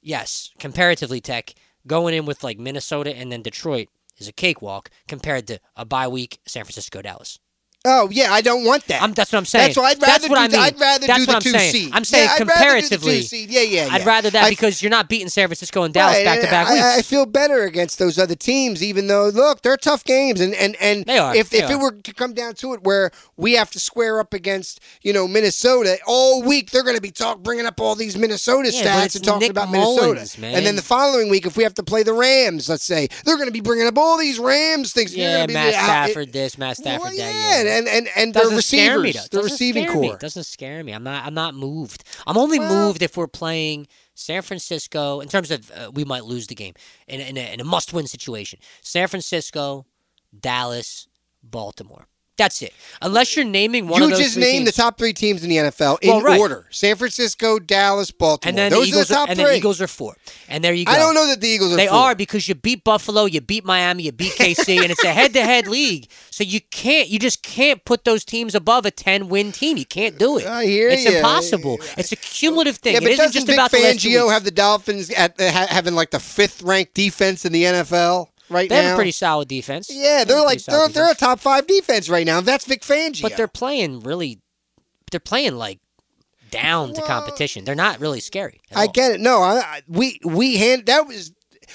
yes, 0.02 0.50
comparatively, 0.58 1.20
Tek 1.20 1.54
going 1.86 2.14
in 2.14 2.26
with 2.26 2.42
like 2.44 2.58
Minnesota 2.58 3.16
and 3.16 3.30
then 3.32 3.42
Detroit 3.42 3.88
is 4.20 4.28
a 4.28 4.32
cakewalk 4.32 4.90
compared 5.08 5.46
to 5.48 5.58
a 5.76 5.84
bye 5.84 6.08
week 6.08 6.40
San 6.46 6.64
Francisco 6.64 7.02
Dallas. 7.02 7.38
Oh 7.86 8.10
yeah, 8.10 8.30
I 8.30 8.42
don't 8.42 8.66
want 8.66 8.86
that. 8.88 9.00
I'm, 9.02 9.14
that's 9.14 9.32
what 9.32 9.38
I'm 9.38 9.46
saying. 9.46 9.68
That's 9.68 9.78
why 9.78 9.84
I'd 9.84 10.02
rather 10.02 10.06
That's 10.12 10.28
what 10.28 10.36
do 10.36 10.40
I 10.42 10.48
the- 10.48 10.56
mean. 10.58 10.66
I'd 10.66 10.80
rather 10.80 11.06
That's 11.06 11.18
do 11.20 11.24
the 11.26 11.32
I'm 11.36 11.40
two 11.40 11.50
saying. 11.52 11.72
seed. 11.72 11.90
I'm 11.94 12.04
saying 12.04 12.24
Yeah, 12.28 12.32
I'd 12.34 12.46
rather 12.46 12.80
do 12.80 12.88
the 12.88 12.96
comparatively. 12.96 13.22
seed. 13.22 13.50
Yeah, 13.50 13.60
yeah, 13.62 13.88
I'd 13.90 14.04
rather 14.04 14.28
that 14.28 14.44
I- 14.44 14.50
because 14.50 14.82
you're 14.82 14.90
not 14.90 15.08
beating 15.08 15.30
San 15.30 15.48
Francisco 15.48 15.84
and 15.84 15.94
Dallas 15.94 16.16
Right, 16.16 16.24
back 16.26 16.40
to 16.42 16.46
back 16.46 16.66
I- 16.68 16.72
weeks. 16.74 16.84
I, 16.98 17.00
feel 17.02 17.24
better 17.24 17.62
against 17.64 17.98
those 17.98 18.18
other 18.18 18.34
teams, 18.34 18.82
even 18.82 19.06
though 19.06 19.28
look, 19.30 19.62
they're 19.62 19.78
tough 19.78 20.04
games, 20.04 20.42
and 20.42 20.54
and 20.56 20.76
and 20.78 21.06
They 21.06 21.16
are, 21.16 21.34
if 21.34 21.48
they 21.48 21.62
if 21.62 21.70
it 21.70 21.76
were 21.78 21.92
to 21.92 22.12
come 22.12 22.34
down 22.34 22.52
to 22.56 22.74
it, 22.74 22.82
where 22.82 23.12
we 23.38 23.54
have 23.54 23.70
to 23.70 23.80
square 23.80 24.20
up 24.20 24.34
against 24.34 24.80
you 25.00 25.14
know 25.14 25.26
Minnesota 25.26 25.96
all 26.06 26.42
week, 26.42 26.72
they're 26.72 26.82
going 26.84 26.96
to 26.96 27.02
be 27.02 27.10
talk 27.10 27.42
bringing 27.42 27.64
up 27.64 27.80
all 27.80 27.94
these 27.94 28.14
Minnesota 28.14 28.70
Yeah, 28.72 29.06
stats 29.06 29.16
and 29.16 29.24
talking 29.24 29.40
Nick 29.40 29.50
about 29.52 29.70
Mullens, 29.70 30.02
Minnesota, 30.36 30.40
man. 30.42 30.54
and 30.56 30.66
then 30.66 30.76
the 30.76 30.82
following 30.82 31.30
week, 31.30 31.46
if 31.46 31.56
we 31.56 31.62
have 31.62 31.74
to 31.76 31.82
play 31.82 32.02
the 32.02 32.12
Rams, 32.12 32.68
let's 32.68 32.84
say 32.84 33.08
they're 33.24 33.36
going 33.36 33.48
to 33.48 33.52
be 33.52 33.62
bringing 33.62 33.86
up 33.86 33.96
all 33.96 34.18
these 34.18 34.38
Rams 34.38 34.92
things. 34.92 35.16
Yeah, 35.16 35.46
Matt 35.46 35.72
Stafford 35.72 36.30
this, 36.34 36.58
Matt 36.58 36.76
Stafford 36.76 37.12
that. 37.12 37.16
yeah, 37.16 37.69
and 37.70 37.88
and 37.88 38.08
and 38.16 38.34
the 38.34 38.38
doesn't 38.40 38.52
me, 38.52 38.56
receivers, 38.56 39.14
though. 39.14 39.20
the 39.22 39.28
Doesn't 39.42 39.52
receiving 39.52 39.84
scare 39.88 40.00
me. 40.00 40.08
core. 40.08 40.18
Doesn't 40.18 40.44
scare 40.44 40.84
me. 40.84 40.92
I'm 40.92 41.02
not. 41.04 41.24
I'm 41.24 41.34
not 41.34 41.54
moved. 41.54 42.04
I'm 42.26 42.36
only 42.36 42.58
Well- 42.58 42.86
moved 42.88 43.02
if 43.02 43.16
we're 43.16 43.26
playing 43.28 43.86
San 44.14 44.42
Francisco 44.42 45.20
in 45.20 45.28
terms 45.28 45.50
of 45.50 45.70
uh, 45.72 45.90
we 45.94 46.04
might 46.04 46.24
lose 46.24 46.46
the 46.48 46.54
game 46.54 46.74
in, 47.08 47.20
in, 47.20 47.36
a, 47.38 47.52
in 47.54 47.60
a 47.60 47.64
must-win 47.64 48.06
situation. 48.06 48.58
San 48.82 49.08
Francisco, 49.08 49.86
Dallas, 50.38 51.08
Baltimore. 51.42 52.06
That's 52.40 52.62
it. 52.62 52.72
Unless 53.02 53.36
you're 53.36 53.44
naming 53.44 53.86
one 53.86 54.00
you 54.00 54.04
of 54.06 54.10
those 54.12 54.18
just 54.20 54.34
three 54.34 54.42
named 54.44 54.66
the 54.66 54.72
top 54.72 54.96
three 54.96 55.12
teams 55.12 55.44
in 55.44 55.50
the 55.50 55.56
NFL 55.58 55.98
in 56.00 56.08
Well, 56.08 56.22
right. 56.22 56.40
order: 56.40 56.66
San 56.70 56.96
Francisco, 56.96 57.58
Dallas, 57.58 58.10
Baltimore. 58.10 58.48
and 58.48 58.56
then 58.58 58.70
Those 58.72 58.84
the 58.84 58.88
Eagles 58.88 59.04
are 59.04 59.08
the 59.08 59.14
top 59.14 59.28
and 59.28 59.36
three. 59.38 59.44
then 59.44 59.56
Eagles 59.56 59.80
are 59.82 59.86
four. 59.86 60.16
And 60.48 60.64
there 60.64 60.72
you 60.72 60.86
go. 60.86 60.92
I 60.92 60.98
don't 60.98 61.14
know 61.14 61.26
that 61.26 61.40
the 61.42 61.48
Eagles 61.48 61.74
are. 61.74 61.76
They 61.76 61.86
four. 61.86 61.96
are 61.98 62.14
because 62.14 62.48
you 62.48 62.54
beat 62.54 62.82
Buffalo, 62.82 63.26
you 63.26 63.42
beat 63.42 63.64
Miami, 63.64 64.04
you 64.04 64.12
beat 64.12 64.32
KC, 64.32 64.78
and 64.82 64.90
it's 64.90 65.04
a 65.04 65.12
head-to-head 65.12 65.68
league. 65.68 66.08
So 66.30 66.42
you 66.42 66.60
can't, 66.70 67.08
you 67.08 67.18
just 67.18 67.42
can't 67.42 67.84
put 67.84 68.04
those 68.04 68.24
teams 68.24 68.54
above 68.54 68.86
a 68.86 68.90
ten-win 68.90 69.52
team. 69.52 69.76
You 69.76 69.84
can't 69.86 70.18
do 70.18 70.38
it. 70.38 70.46
I 70.46 70.64
hear 70.64 70.88
you. 70.88 70.94
It's 70.94 71.04
ya. 71.04 71.18
impossible. 71.18 71.78
It's 71.98 72.10
a 72.12 72.16
cumulative 72.16 72.78
thing. 72.78 72.94
Yeah, 72.94 73.00
but 73.00 73.08
it 73.08 73.12
isn't 73.12 73.24
doesn't 73.26 73.32
just 73.34 73.46
Vic 73.48 73.56
about 73.56 73.70
the 73.70 73.76
Fangio 73.76 74.22
weeks. 74.22 74.32
have 74.32 74.44
the 74.44 74.50
Dolphins 74.50 75.10
at 75.10 75.38
uh, 75.40 75.50
having 75.50 75.94
like 75.94 76.10
the 76.10 76.20
fifth 76.20 76.62
ranked 76.62 76.94
defense 76.94 77.44
in 77.44 77.52
the 77.52 77.64
NFL 77.64 78.28
right 78.50 78.68
They 78.68 78.76
now? 78.76 78.82
have 78.82 78.92
a 78.92 78.96
pretty 78.96 79.12
solid 79.12 79.48
defense. 79.48 79.88
yeah, 79.90 80.24
They 80.24 80.32
they're 80.32 80.38
a 80.42 80.44
like 80.44 80.62
they're, 80.64 80.88
they're 80.88 81.10
a 81.10 81.14
top 81.14 81.40
five 81.40 81.66
defense 81.66 82.08
right 82.08 82.26
now. 82.26 82.40
That's 82.40 82.66
Vic 82.66 82.82
Fangio. 82.82 83.22
but 83.22 83.36
they're 83.36 83.48
playing 83.48 84.00
really. 84.00 84.40
They're 85.10 85.20
playing 85.20 85.56
like 85.56 85.80
down 86.50 86.92
to 86.94 87.02
competition. 87.02 87.64
They're 87.64 87.74
not 87.74 88.00
really 88.00 88.20
scary. 88.20 88.60
I 88.74 88.82
all. 88.86 88.92
get 88.92 89.12
it. 89.12 89.20
No, 89.20 89.40
I, 89.42 89.56
I, 89.58 89.82
we 89.88 90.20
we 90.24 90.56
hand 90.56 90.86
that 90.86 91.06
was. 91.06 91.32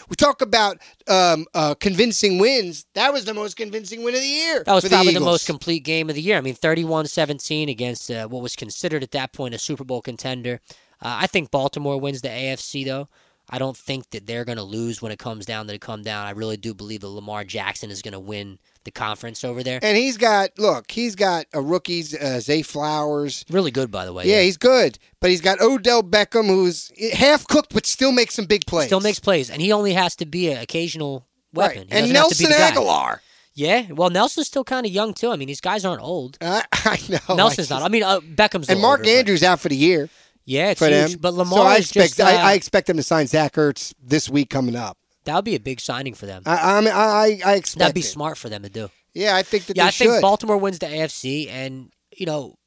We 0.10 0.18
talk 0.18 0.42
about 0.42 0.80
um, 1.08 1.46
uh, 1.54 1.74
convincing 1.76 2.38
wins. 2.38 2.86
That 2.96 3.14
was 3.14 3.24
the 3.24 3.34
most 3.34 3.56
convincing 3.56 4.04
win 4.04 4.14
of 4.14 4.20
the 4.20 4.28
year. 4.28 4.62
That 4.66 4.74
was 4.74 4.84
probably 4.90 5.14
the, 5.14 5.20
Eagles. 5.20 5.26
most 5.26 5.46
complete 5.46 5.86
game 5.86 6.10
of 6.10 6.16
the 6.16 6.22
year. 6.22 6.38
I 6.38 6.42
mean, 6.42 6.54
31-17 6.54 7.70
against 7.72 8.12
uh, 8.12 8.28
what 8.28 8.42
was 8.44 8.58
considered 8.58 9.04
at 9.04 9.12
that 9.12 9.32
point 9.32 9.56
a 9.56 9.58
Super 9.58 9.86
Bowl 9.86 10.02
contender. 10.02 10.60
Uh, 11.02 11.20
I 11.22 11.28
think 11.28 11.50
Baltimore 11.50 11.98
wins 11.98 12.22
the 12.22 12.28
AFC 12.28 12.84
though. 12.86 13.08
I 13.50 13.60
don't 13.60 13.78
think 13.78 14.10
that 14.12 14.26
they're 14.26 14.46
going 14.46 14.58
to 14.58 14.64
lose 14.64 15.02
when 15.02 15.12
it 15.12 15.20
comes 15.20 15.46
down 15.46 15.68
to 15.68 15.74
the 15.74 15.80
come 15.80 16.02
down. 16.02 16.26
I 16.26 16.32
really 16.32 16.58
do 16.58 16.74
believe 16.74 17.02
that 17.02 17.08
Lamar 17.08 17.44
Jackson 17.44 17.92
is 17.92 18.02
going 18.02 18.14
to 18.14 18.20
win 18.20 18.60
the 18.84 18.92
conference 18.92 19.44
over 19.44 19.64
there. 19.64 19.80
And 19.82 19.98
he's 19.98 20.18
got 20.18 20.58
look, 20.58 20.92
he's 20.92 21.16
got 21.16 21.46
a 21.54 21.62
rookies, 21.62 22.16
uh, 22.16 22.40
Zay 22.40 22.62
Flowers. 22.62 23.46
Really 23.50 23.72
good, 23.72 23.92
by 23.92 24.06
the 24.06 24.14
way. 24.14 24.26
Yeah, 24.26 24.42
he's 24.42 24.58
good, 24.58 24.98
but 25.20 25.30
he's 25.30 25.42
got 25.42 25.62
Odell 25.62 26.04
Beckham, 26.04 26.48
who's 26.48 26.92
half 27.14 27.48
cooked 27.48 27.74
but 27.74 27.86
still 27.86 28.12
makes 28.12 28.36
some 28.36 28.46
big 28.46 28.66
plays. 28.66 28.88
still 28.88 29.02
makes 29.02 29.20
plays, 29.20 29.50
and 29.50 29.62
he 29.62 29.72
only 29.72 29.94
has 29.94 30.16
to 30.18 30.26
be 30.26 30.52
an 30.52 30.60
occasional 30.60 31.26
weapon. 31.54 31.80
right. 31.80 31.88
And 31.92 32.14
doesn't 32.14 32.16
have 32.16 32.30
to 32.30 32.38
be 32.38 32.50
Nelson. 32.50 32.84
Agholor. 32.84 33.20
Yeah, 33.58 33.92
well, 33.92 34.10
Nelson's 34.10 34.48
still 34.48 34.66
kind 34.66 34.86
of 34.86 34.92
young 34.92 35.14
too. 35.14 35.32
I 35.32 35.38
mean, 35.38 35.48
these 35.48 35.62
guys 35.62 35.86
aren't 35.86 36.02
old. 36.02 36.38
Uh, 36.42 36.62
I 36.74 37.00
know. 37.08 37.36
Nelson's 37.36 37.72
I 37.72 37.80
not. 37.80 37.86
I 37.86 37.90
mean, 37.90 38.04
uh, 38.04 38.20
Beckham's 38.20 38.70
and 38.70 38.82
Mark 38.82 39.00
older, 39.00 39.12
but- 39.12 39.18
Andrews 39.20 39.44
out 39.44 39.62
for 39.62 39.70
the 39.70 39.78
year 39.78 40.10
Yeah, 40.46 40.70
it's 40.72 40.80
for 40.80 40.88
huge. 40.88 41.12
them. 41.14 41.20
But 41.22 41.34
Lamar 41.34 41.58
so 41.60 41.64
I 41.66 41.76
expect 41.78 42.20
uh, 42.20 42.24
I, 42.26 42.52
I 42.52 42.54
expect 42.54 42.88
them 42.88 42.98
to 42.98 43.04
sign 43.04 43.28
Zach 43.28 43.54
Ertz 43.54 43.94
this 44.02 44.30
week 44.30 44.50
coming 44.50 44.76
up. 44.76 44.98
that 45.26 45.36
would 45.36 45.46
be 45.46 45.56
a 45.56 45.60
big 45.60 45.80
signing 45.80 46.14
for 46.14 46.26
them. 46.28 46.44
I 46.46 46.78
I 46.78 46.82
mean, 46.82 46.94
I, 46.94 46.96
I- 46.96 47.42
I 47.46 47.56
expect 47.56 47.80
That'd 47.80 47.96
be 47.96 48.02
it. 48.02 48.04
smart 48.04 48.38
for 48.38 48.50
them 48.50 48.62
to 48.64 48.70
do. 48.70 48.90
Yeah, 49.14 49.36
I 49.36 49.44
think 49.44 49.66
that 49.66 49.78
Yeah, 49.78 49.86
I 49.88 49.92
think. 49.92 50.22
Baltimore 50.22 50.58
wins 50.58 50.80
the 50.80 50.88
AFC, 50.88 51.50
and 51.50 51.92
you 52.16 52.26
know, 52.26 52.58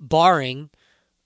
barring 0.00 0.70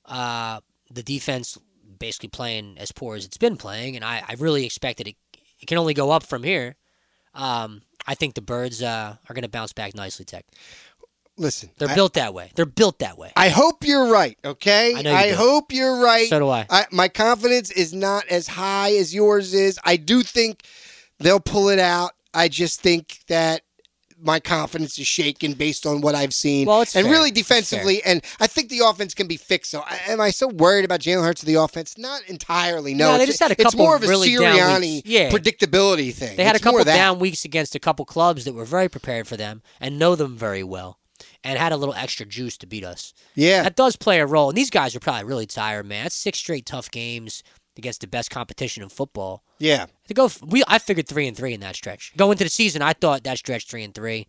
uh, 0.06 0.60
the 0.90 1.02
defense 1.02 1.56
basically 1.98 2.28
playing 2.30 2.78
as 2.78 2.90
poor 2.92 3.14
as 3.16 3.24
it's 3.24 3.36
been 3.36 3.56
playing, 3.56 3.94
and 3.96 4.04
I, 4.04 4.22
I 4.26 4.34
really 4.38 4.64
expect 4.64 4.98
that 4.98 5.06
it, 5.06 5.16
it 5.60 5.66
can 5.66 5.76
only 5.78 5.94
go 5.94 6.10
up 6.10 6.22
from 6.24 6.42
here. 6.42 6.76
Um, 7.34 7.82
I 8.06 8.14
think 8.14 8.34
the 8.34 8.40
Birds 8.40 8.82
uh, 8.82 9.16
are 9.28 9.34
going 9.34 9.42
to 9.42 9.48
bounce 9.50 9.72
back 9.74 9.94
nicely. 9.94 10.24
Tek, 10.24 10.46
Listen, 11.36 11.70
they're 11.78 11.88
I, 11.88 11.94
built 11.94 12.14
that 12.14 12.34
way. 12.34 12.50
They're 12.54 12.66
built 12.66 12.98
that 12.98 13.16
way. 13.16 13.32
I 13.34 13.48
hope 13.48 13.84
you're 13.84 14.08
right. 14.08 14.36
Okay, 14.44 14.94
I 14.94 15.02
know 15.02 15.18
you 15.20 15.30
do. 15.30 15.36
hope 15.36 15.72
you're 15.72 16.00
right. 16.02 16.28
So 16.28 16.38
do 16.38 16.48
I. 16.48 16.66
I. 16.68 16.84
My 16.92 17.08
confidence 17.08 17.70
is 17.70 17.94
not 17.94 18.26
as 18.28 18.46
high 18.46 18.92
as 18.96 19.14
yours 19.14 19.54
is. 19.54 19.78
I 19.84 19.96
do 19.96 20.22
think 20.22 20.62
they'll 21.18 21.40
pull 21.40 21.68
it 21.70 21.78
out. 21.78 22.12
I 22.34 22.48
just 22.48 22.80
think 22.82 23.20
that 23.28 23.62
my 24.22 24.38
confidence 24.38 24.98
is 24.98 25.06
shaken 25.06 25.54
based 25.54 25.86
on 25.86 26.02
what 26.02 26.14
I've 26.14 26.34
seen. 26.34 26.66
Well, 26.66 26.82
it's 26.82 26.94
and 26.94 27.06
fair. 27.06 27.12
really 27.14 27.30
defensively, 27.30 28.02
and 28.04 28.22
I 28.38 28.46
think 28.46 28.68
the 28.68 28.80
offense 28.84 29.14
can 29.14 29.26
be 29.26 29.38
fixed. 29.38 29.70
So, 29.70 29.80
I- 29.80 29.98
am 30.08 30.20
I 30.20 30.30
so 30.30 30.46
worried 30.48 30.84
about 30.84 31.00
Jalen 31.00 31.24
Hurts 31.24 31.42
of 31.42 31.46
the 31.46 31.54
offense? 31.54 31.96
Not 31.96 32.20
entirely. 32.28 32.92
No, 32.92 33.12
No, 33.12 33.16
they 33.16 33.22
It's- 33.22 33.38
just 33.38 33.40
had 33.40 33.50
a 33.50 33.56
couple. 33.56 33.68
It's 33.68 33.76
more 33.78 33.96
of 33.96 34.02
a 34.04 34.08
really 34.08 34.28
Sirianni. 34.28 35.00
Yeah. 35.06 35.30
predictability 35.30 36.12
thing. 36.12 36.36
They 36.36 36.44
had 36.44 36.54
It's 36.54 36.60
a 36.62 36.64
couple 36.64 36.84
down 36.84 37.18
weeks 37.18 37.46
against 37.46 37.74
a 37.74 37.78
couple 37.78 38.04
clubs 38.04 38.44
that 38.44 38.52
were 38.52 38.66
very 38.66 38.90
prepared 38.90 39.26
for 39.26 39.38
them 39.38 39.62
and 39.80 39.98
know 39.98 40.14
them 40.14 40.36
very 40.36 40.62
well, 40.62 40.98
and 41.44 41.58
had 41.58 41.72
a 41.72 41.76
little 41.76 41.94
extra 41.94 42.26
juice 42.26 42.56
to 42.58 42.66
beat 42.66 42.84
us. 42.84 43.12
Yeah, 43.34 43.62
That 43.62 43.76
does 43.76 43.96
play 43.96 44.20
a 44.20 44.26
role. 44.26 44.48
And 44.50 44.56
these 44.58 44.70
guys 44.70 44.94
are 44.96 45.00
probably 45.00 45.24
really 45.24 45.46
tired, 45.46 45.86
man. 45.86 46.04
That's 46.04 46.14
six 46.14 46.38
straight 46.38 46.66
tough 46.66 46.90
games 46.90 47.42
against 47.76 48.00
the 48.02 48.06
best 48.06 48.30
competition 48.30 48.82
in 48.82 48.88
football. 48.88 49.42
yeah. 49.58 49.86
To 50.08 50.14
go, 50.14 50.28
we 50.46 50.62
I 50.68 50.78
figured 50.78 51.08
three 51.08 51.26
and 51.28 51.36
three 51.36 51.54
in 51.54 51.60
that 51.60 51.76
stretch. 51.76 52.12
Going 52.16 52.32
into 52.32 52.44
the 52.44 52.50
season, 52.50 52.82
I 52.82 52.92
thought 52.92 53.24
that 53.24 53.38
stretch 53.38 53.66
three 53.66 53.84
and 53.84 53.94
three. 53.94 54.26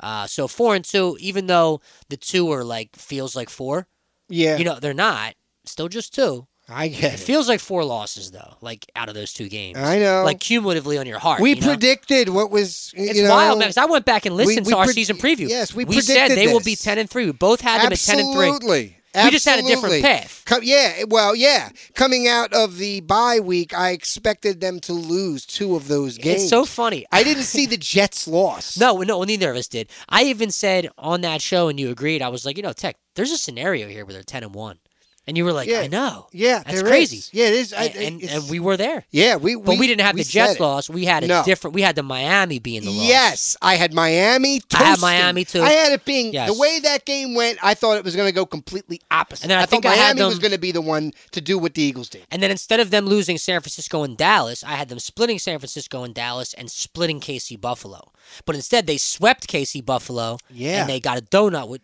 Uh, 0.00 0.26
so 0.26 0.48
four 0.48 0.74
and 0.74 0.84
two, 0.84 1.16
even 1.20 1.46
though 1.46 1.80
the 2.08 2.16
two 2.16 2.50
are 2.50 2.64
like 2.64 2.96
feels 2.96 3.36
like 3.36 3.48
four, 3.50 3.86
Yeah, 4.28 4.56
you 4.56 4.64
know 4.64 4.78
they're 4.80 4.92
not. 4.94 5.34
Still 5.66 5.88
just 5.88 6.14
two. 6.14 6.46
I 6.72 6.84
It 6.86 6.88
get 7.00 7.14
it. 7.14 7.20
feels 7.20 7.48
like 7.48 7.60
four 7.60 7.84
losses 7.84 8.30
though, 8.30 8.54
like 8.60 8.90
out 8.96 9.08
of 9.08 9.14
those 9.14 9.32
two 9.32 9.48
games. 9.48 9.76
I 9.78 9.98
know. 9.98 10.22
Like 10.24 10.40
cumulatively 10.40 10.98
on 10.98 11.06
your 11.06 11.18
heart. 11.18 11.40
we 11.40 11.50
you 11.54 11.60
know? 11.60 11.66
predicted 11.68 12.28
what 12.28 12.50
was. 12.50 12.92
It's 12.96 13.16
you 13.18 13.24
know, 13.24 13.30
wild, 13.30 13.58
man. 13.58 13.68
'cause 13.68 13.76
I 13.76 13.86
went 13.86 14.04
back 14.04 14.26
and 14.26 14.36
we- 14.36 14.46
listened 14.46 14.66
we 14.66 14.72
to 14.72 14.78
our 14.78 14.86
pred- 14.86 14.94
season 14.94 15.16
preview. 15.16 15.48
yes, 15.48 15.74
we 15.74 15.84
said 15.84 15.92
predicted 16.28 16.38
they 16.38 16.52
will 16.52 16.60
be 16.60 16.76
ten 16.76 16.98
and 16.98 17.08
three. 17.10 17.26
We 17.26 17.32
both 17.32 17.60
had 17.60 17.82
them 17.82 17.92
at 17.92 17.98
ten 17.98 18.18
and 18.20 18.34
three. 18.34 18.48
Absolutely. 18.48 18.96
We 19.24 19.30
just 19.32 19.44
had 19.44 19.58
a 19.58 19.62
different 19.66 20.02
path. 20.04 20.42
Co- 20.44 20.60
yeah, 20.62 21.02
well, 21.08 21.34
yeah. 21.34 21.70
Coming 21.96 22.28
out 22.28 22.52
of 22.52 22.76
the 22.78 23.00
bye 23.00 23.40
week, 23.40 23.74
I 23.76 23.90
expected 23.90 24.60
them 24.60 24.78
to 24.80 24.92
lose 24.92 25.44
two 25.44 25.74
of 25.74 25.88
those 25.88 26.16
games. 26.16 26.42
It's 26.42 26.48
so 26.50 26.64
funny. 26.64 27.06
I 27.10 27.24
didn't 27.24 27.42
see 27.42 27.66
the 27.66 27.76
Jets 27.76 28.28
loss. 28.28 28.76
No, 28.80 28.98
no, 28.98 29.24
neither 29.24 29.50
of 29.50 29.56
us 29.56 29.66
did. 29.66 29.90
I 30.08 30.22
even 30.24 30.52
said 30.52 30.90
on 30.96 31.22
that 31.22 31.42
show, 31.42 31.66
and 31.66 31.80
you 31.80 31.90
agreed. 31.90 32.22
I 32.22 32.28
was 32.28 32.46
like, 32.46 32.56
you 32.56 32.62
know, 32.62 32.72
Tek, 32.72 32.98
there's 33.16 33.32
a 33.32 33.36
scenario 33.36 33.88
here 33.88 34.04
where 34.04 34.12
they're 34.14 34.22
ten 34.22 34.44
and 34.44 34.54
one, 34.54 34.78
and 35.26 35.36
you 35.36 35.44
were 35.44 35.52
like, 35.52 35.68
Yeah. 35.68 35.80
I 35.80 35.86
know. 35.86 36.26
Yeah, 36.32 36.62
That's 36.64 36.82
crazy. 36.82 37.18
is. 37.18 37.30
Yeah, 37.32 37.46
it 37.46 37.54
is. 37.54 37.72
I, 37.72 37.84
and, 37.84 38.20
and, 38.22 38.30
and 38.30 38.50
we 38.50 38.58
were 38.60 38.76
there, 38.76 39.04
yeah, 39.10 39.36
we, 39.36 39.54
but 39.54 39.78
we, 39.78 39.86
didn't 39.86 40.00
have 40.00 40.14
we 40.14 40.22
the 40.22 40.28
Jets 40.28 40.58
loss. 40.60 40.88
We 40.90 41.04
had 41.04 41.24
a 41.24 41.26
No. 41.26 41.42
different. 41.44 41.74
We 41.74 41.82
had 41.82 41.94
the 41.96 42.02
Miami 42.02 42.58
being 42.58 42.82
the 42.82 42.90
loss. 42.90 43.06
Yes, 43.06 43.56
I 43.62 43.76
had 43.76 43.92
Miami. 43.94 44.60
I 44.74 44.82
had. 44.82 45.00
Miami, 45.00 45.44
too. 45.44 45.62
I 45.62 45.70
had 45.70 45.92
it 45.92 46.04
being 46.04 46.32
Yes. 46.32 46.52
the 46.52 46.58
way 46.58 46.80
that 46.80 47.04
game 47.04 47.34
went. 47.34 47.58
I 47.62 47.74
thought 47.74 47.96
it 47.96 48.04
was 48.04 48.16
going 48.16 48.28
to 48.28 48.34
go 48.34 48.46
completely 48.46 49.00
opposite. 49.10 49.44
And 49.44 49.50
then 49.50 49.58
I 49.58 49.62
thought 49.62 49.70
think 49.70 49.86
I 49.86 49.94
had 49.94 50.16
Miami 50.16 50.28
was 50.28 50.38
going 50.38 50.52
to 50.52 50.58
be 50.58 50.72
the 50.72 50.80
one 50.82 51.12
to 51.32 51.40
do 51.40 51.58
what 51.58 51.74
the 51.74 51.82
Eagles 51.82 52.08
did. 52.08 52.26
And 52.30 52.42
then 52.42 52.50
instead 52.50 52.80
of 52.80 52.90
them 52.90 53.06
losing 53.06 53.38
San 53.38 53.60
Francisco 53.60 54.02
and 54.02 54.16
Dallas, 54.16 54.64
I 54.64 54.72
had 54.72 54.88
them 54.88 54.98
splitting 54.98 55.38
San 55.38 55.58
Francisco 55.58 56.02
and 56.02 56.14
Dallas 56.14 56.54
and 56.54 56.70
splitting 56.70 57.20
KC 57.20 57.60
Buffalo. 57.60 58.12
But 58.46 58.54
instead, 58.56 58.86
they 58.86 58.96
swept 58.96 59.48
KC 59.48 59.84
Buffalo. 59.84 60.38
Yeah. 60.50 60.80
And 60.82 60.88
they 60.90 61.00
got 61.00 61.18
a 61.18 61.22
donut 61.22 61.68
with. 61.68 61.82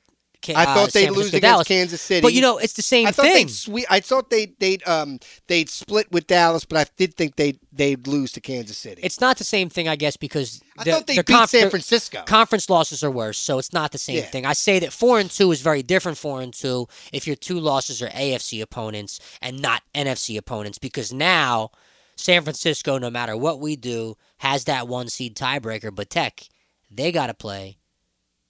I 0.49 0.65
uh, 0.65 0.75
thought 0.75 0.93
they'd 0.93 1.11
lose 1.11 1.29
against 1.29 1.43
Dallas. 1.43 1.69
Kansas 1.69 2.01
City. 2.01 2.21
But 2.21 2.33
you 2.33 2.41
know, 2.41 2.59
it's 2.59 2.75
the 2.75 2.83
same 2.83 3.07
I 3.09 3.11
thing. 3.13 3.49
I 3.91 4.01
thought 4.01 4.31
they 4.31 4.47
they'd 4.59 4.87
um 4.87 5.19
they'd 5.47 5.69
split 5.69 6.11
with 6.13 6.27
Dallas, 6.27 6.65
but 6.65 6.79
I 6.79 6.91
did 6.97 7.15
think 7.15 7.37
they 7.37 7.59
they'd 7.73 8.07
lose 8.07 8.33
to 8.33 8.41
Kansas 8.41 8.79
City. 8.79 9.01
It's 9.03 9.21
not 9.21 9.39
the 9.39 9.45
same 9.45 9.69
thing, 9.69 9.89
I 9.89 9.97
guess, 9.97 10.17
because 10.17 10.61
I 10.79 10.85
the- 10.85 10.93
thought 10.93 11.07
they 11.07 11.17
beat 11.17 11.27
conf- 11.27 11.51
San 11.51 11.71
Francisco. 11.71 12.23
Conference 12.27 12.71
losses 12.71 13.03
are 13.03 13.11
worse, 13.11 13.39
so 13.39 13.59
it's 13.59 13.73
not 13.73 13.93
the 13.93 13.99
same 13.99 14.17
Yeah. 14.17 14.23
thing. 14.27 14.47
I 14.47 14.53
say 14.53 14.79
that 14.79 14.93
four 14.93 15.19
and 15.19 15.31
two 15.31 15.51
is 15.53 15.61
very 15.61 15.83
different. 15.83 16.19
Four 16.19 16.41
and 16.43 16.53
two, 16.55 16.87
if 17.13 17.27
your 17.27 17.37
two 17.37 17.59
losses 17.59 18.03
are 18.03 18.09
AFC 18.11 18.61
opponents 18.61 19.21
and 19.43 19.61
not 19.61 19.83
NFC 19.95 20.37
opponents, 20.37 20.79
because 20.79 21.13
now 21.13 21.71
San 22.17 22.43
Francisco, 22.43 22.99
no 22.99 23.11
matter 23.11 23.37
what 23.37 23.61
we 23.61 23.77
do, 23.77 24.17
has 24.39 24.65
that 24.65 24.89
one 24.89 25.09
seed 25.09 25.37
tiebreaker. 25.37 25.95
But 25.95 26.11
Tek, 26.11 26.49
they 26.91 27.13
got 27.13 27.27
to 27.27 27.35
play 27.35 27.79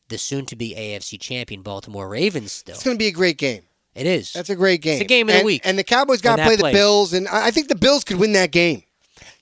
the 0.09 0.19
soon-to-be 0.19 0.75
AFC 0.75 1.21
champion 1.21 1.63
Baltimore 1.63 2.09
Ravens. 2.09 2.53
Still, 2.53 2.75
it's 2.75 2.85
going 2.85 2.97
to 2.97 2.99
be 2.99 3.09
a 3.09 3.13
great 3.13 3.39
game. 3.39 3.63
it 3.95 4.07
is. 4.07 4.33
That's 4.33 4.51
a 4.51 4.57
great 4.57 4.83
game. 4.83 4.95
It's 4.95 5.03
a 5.03 5.05
game 5.05 5.29
of 5.29 5.35
the 5.35 5.39
and, 5.39 5.47
week 5.47 5.63
And 5.65 5.79
the 5.79 5.85
Cowboys 5.85 6.21
got 6.21 6.37
to 6.37 6.45
play 6.45 6.57
the. 6.57 6.73
Bills, 6.73 7.13
and 7.13 7.29
I 7.29 7.47
I 7.47 7.51
think 7.51 7.69
the 7.69 7.75
Bills 7.77 8.05
could 8.05 8.19
win 8.19 8.33
that 8.33 8.51
game. 8.51 8.83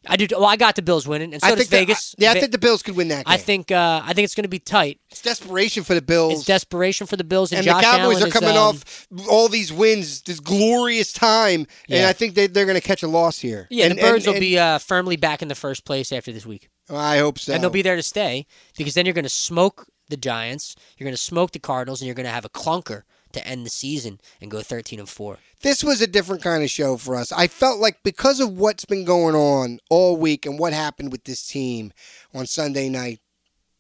I 0.06 0.16
do. 0.16 0.26
Well, 0.30 0.44
I 0.44 0.56
got 0.56 0.76
the 0.76 0.82
Bills 0.82 1.06
winning, 1.06 1.32
and 1.32 1.42
so 1.42 1.48
I 1.48 1.50
does 1.54 1.68
think 1.68 1.70
Vegas. 1.70 2.14
yeah, 2.18 2.32
I 2.32 2.34
think 2.34 2.52
the 2.52 2.58
Bills 2.58 2.82
could 2.82 2.96
win 2.96 3.08
that 3.08 3.26
game. 3.26 3.32
I 3.32 3.36
think. 3.36 3.70
Uh, 3.70 4.02
I 4.04 4.12
think 4.12 4.24
it's 4.24 4.34
going 4.34 4.44
to 4.44 4.48
be 4.48 4.58
tight. 4.58 5.00
it's 5.10 5.22
desperation 5.22 5.82
for 5.82 5.94
the 5.94 6.02
Bills. 6.02 6.34
It's 6.34 6.44
desperation 6.44 7.06
for 7.06 7.16
the 7.16 7.24
Bills, 7.24 7.52
and, 7.52 7.60
and 7.60 7.66
Josh 7.66 7.80
the 7.80 7.82
Cowboys 7.82 8.16
Allen 8.16 8.22
are 8.22 8.26
is, 8.26 8.32
coming 8.32 8.50
um, 8.50 8.56
off 8.56 9.06
all 9.28 9.48
these 9.48 9.72
wins, 9.72 10.22
this 10.22 10.40
glorious 10.40 11.12
time, 11.12 11.66
and 11.88 12.06
I 12.06 12.12
think 12.12 12.34
they, 12.34 12.46
they're 12.46 12.66
going 12.66 12.80
to 12.80 12.86
catch 12.86 13.02
a 13.02 13.08
loss 13.08 13.38
here. 13.38 13.66
Yeah, 13.70 13.86
and, 13.86 13.98
the 13.98 14.02
Birds 14.02 14.26
and- 14.26 14.34
will 14.34 14.40
be 14.40 14.58
uh, 14.58 14.78
firmly 14.78 15.16
back 15.16 15.42
in 15.42 15.48
the 15.48 15.54
first 15.54 15.84
place 15.84 16.12
after 16.12 16.32
this 16.32 16.44
week, 16.44 16.68
I 16.90 17.18
hope 17.18 17.38
so. 17.38 17.54
and 17.54 17.62
they'll 17.62 17.70
be 17.70 17.82
there 17.82 17.96
to 17.96 18.02
stay 18.02 18.46
because 18.76 18.94
then 18.94 19.06
you're 19.06 19.14
going 19.14 19.24
to 19.24 19.28
smoke 19.28 19.86
the 20.08 20.16
Giants, 20.16 20.76
you're 20.96 21.06
going 21.06 21.16
to 21.16 21.20
smoke 21.20 21.52
the 21.52 21.58
Cardinals, 21.58 22.00
and 22.00 22.06
you're 22.06 22.14
going 22.14 22.26
to 22.26 22.32
have 22.32 22.44
a 22.44 22.50
clunker 22.50 23.02
to 23.32 23.46
end 23.46 23.66
the 23.66 23.70
season 23.70 24.20
and 24.40 24.50
go 24.50 24.60
13 24.62 25.00
and 25.00 25.08
four. 25.08 25.38
this 25.62 25.82
was 25.82 26.00
a 26.00 26.06
different 26.06 26.42
kind 26.42 26.62
of 26.62 26.70
show 26.70 26.96
for 26.96 27.16
us. 27.16 27.32
I 27.32 27.48
felt 27.48 27.80
like 27.80 28.02
because 28.02 28.40
of 28.40 28.56
what's 28.56 28.84
been 28.84 29.04
going 29.04 29.34
on 29.34 29.80
all 29.90 30.16
week 30.16 30.46
and 30.46 30.58
what 30.58 30.72
happened 30.72 31.10
with 31.12 31.24
this 31.24 31.46
team 31.46 31.92
on 32.32 32.46
Sunday 32.46 32.88
night 32.88 33.20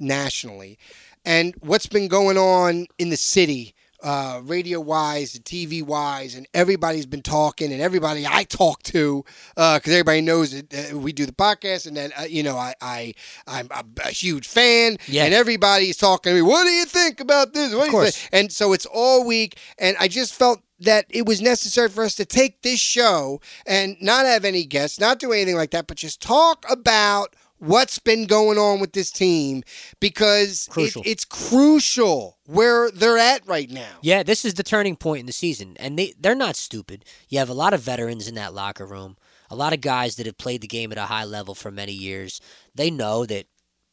nationally, 0.00 0.78
and 1.24 1.54
what's 1.60 1.86
been 1.86 2.08
going 2.08 2.36
on 2.36 2.86
in 2.98 3.08
the 3.10 3.16
city, 3.16 3.73
uh, 4.04 4.40
radio 4.44 4.78
wise 4.80 5.34
and 5.34 5.44
TV 5.44 5.82
wise, 5.82 6.34
and 6.36 6.46
everybody's 6.54 7.06
been 7.06 7.22
talking, 7.22 7.72
and 7.72 7.80
everybody 7.82 8.24
I 8.26 8.44
talk 8.44 8.82
to, 8.84 9.24
because 9.56 9.80
everybody 9.88 10.20
knows 10.20 10.52
that 10.52 10.92
uh, 10.92 10.98
we 10.98 11.12
do 11.12 11.26
the 11.26 11.32
podcast, 11.32 11.86
and 11.88 11.96
then 11.96 12.12
uh, 12.16 12.22
you 12.22 12.42
know 12.42 12.56
I 12.56 12.74
I 12.80 13.14
I'm 13.48 13.68
a, 13.72 13.82
a 14.04 14.10
huge 14.10 14.46
fan, 14.46 14.98
Yeah. 15.08 15.24
and 15.24 15.34
everybody's 15.34 15.96
talking 15.96 16.30
to 16.30 16.36
me. 16.36 16.42
What 16.42 16.64
do 16.64 16.70
you 16.70 16.84
think 16.84 17.18
about 17.20 17.54
this? 17.54 17.74
What 17.74 17.80
do 17.80 17.86
you 17.86 17.90
course. 17.92 18.16
think? 18.16 18.28
And 18.32 18.52
so 18.52 18.72
it's 18.74 18.86
all 18.86 19.26
week, 19.26 19.58
and 19.78 19.96
I 19.98 20.06
just 20.08 20.34
felt 20.34 20.60
that 20.80 21.06
it 21.08 21.24
was 21.24 21.40
necessary 21.40 21.88
for 21.88 22.04
us 22.04 22.14
to 22.16 22.24
take 22.26 22.60
this 22.62 22.80
show 22.80 23.40
and 23.64 23.96
not 24.02 24.26
have 24.26 24.44
any 24.44 24.64
guests, 24.64 25.00
not 25.00 25.18
do 25.18 25.32
anything 25.32 25.56
like 25.56 25.70
that, 25.70 25.86
but 25.86 25.96
just 25.96 26.20
talk 26.20 26.66
about 26.68 27.34
what's 27.64 27.98
been 27.98 28.26
going 28.26 28.58
on 28.58 28.80
with 28.80 28.92
this 28.92 29.10
team 29.10 29.62
because 30.00 30.68
it, 31.04 31.10
it's 31.10 31.24
crucial 31.24 32.38
where 32.46 32.90
they're 32.90 33.18
at 33.18 33.46
right 33.46 33.70
now. 33.70 33.88
Yeah, 34.02 34.22
this 34.22 34.44
is 34.44 34.54
the 34.54 34.62
turning 34.62 34.96
point 34.96 35.20
in 35.20 35.26
the 35.26 35.32
season, 35.32 35.76
and 35.78 35.98
they 35.98 36.14
they're 36.20 36.34
not 36.34 36.56
stupid. 36.56 37.04
You 37.28 37.38
have 37.38 37.48
a 37.48 37.54
lot 37.54 37.74
of 37.74 37.80
veterans 37.80 38.28
in 38.28 38.34
that 38.34 38.54
locker 38.54 38.86
room, 38.86 39.16
a 39.50 39.56
lot 39.56 39.72
of 39.72 39.80
guys 39.80 40.16
that 40.16 40.26
have 40.26 40.38
played 40.38 40.60
the 40.60 40.68
game 40.68 40.92
at 40.92 40.98
a 40.98 41.02
high 41.06 41.24
level 41.24 41.54
for 41.54 41.70
many 41.70 41.92
years. 41.92 42.40
They 42.74 42.90
know 42.90 43.24
that 43.26 43.46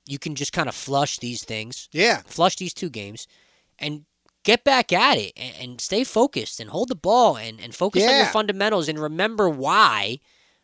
you 0.05 0.19
can 0.19 0.35
just 0.35 0.51
kind 0.53 0.67
of 0.67 0.75
flush 0.75 1.19
these 1.19 1.43
things, 1.43 1.87
Yeah. 1.91 2.21
flush 2.25 2.55
these 2.57 2.73
two 2.73 2.89
games, 2.89 3.27
and 3.79 4.05
get 4.43 4.63
back 4.63 4.91
at 4.91 5.17
it 5.17 5.33
and, 5.37 5.53
and 5.61 5.81
stay 5.81 6.03
focused 6.03 6.59
and 6.59 6.71
hold 6.71 6.89
the 6.89 6.95
ball 6.95 7.37
and, 7.37 7.61
and 7.61 7.75
focus 7.75 8.03
on 8.03 8.09
your 8.17 8.25
fundamentals 8.25 8.89
and 8.89 8.97
remember 8.99 9.47
why 9.47 10.19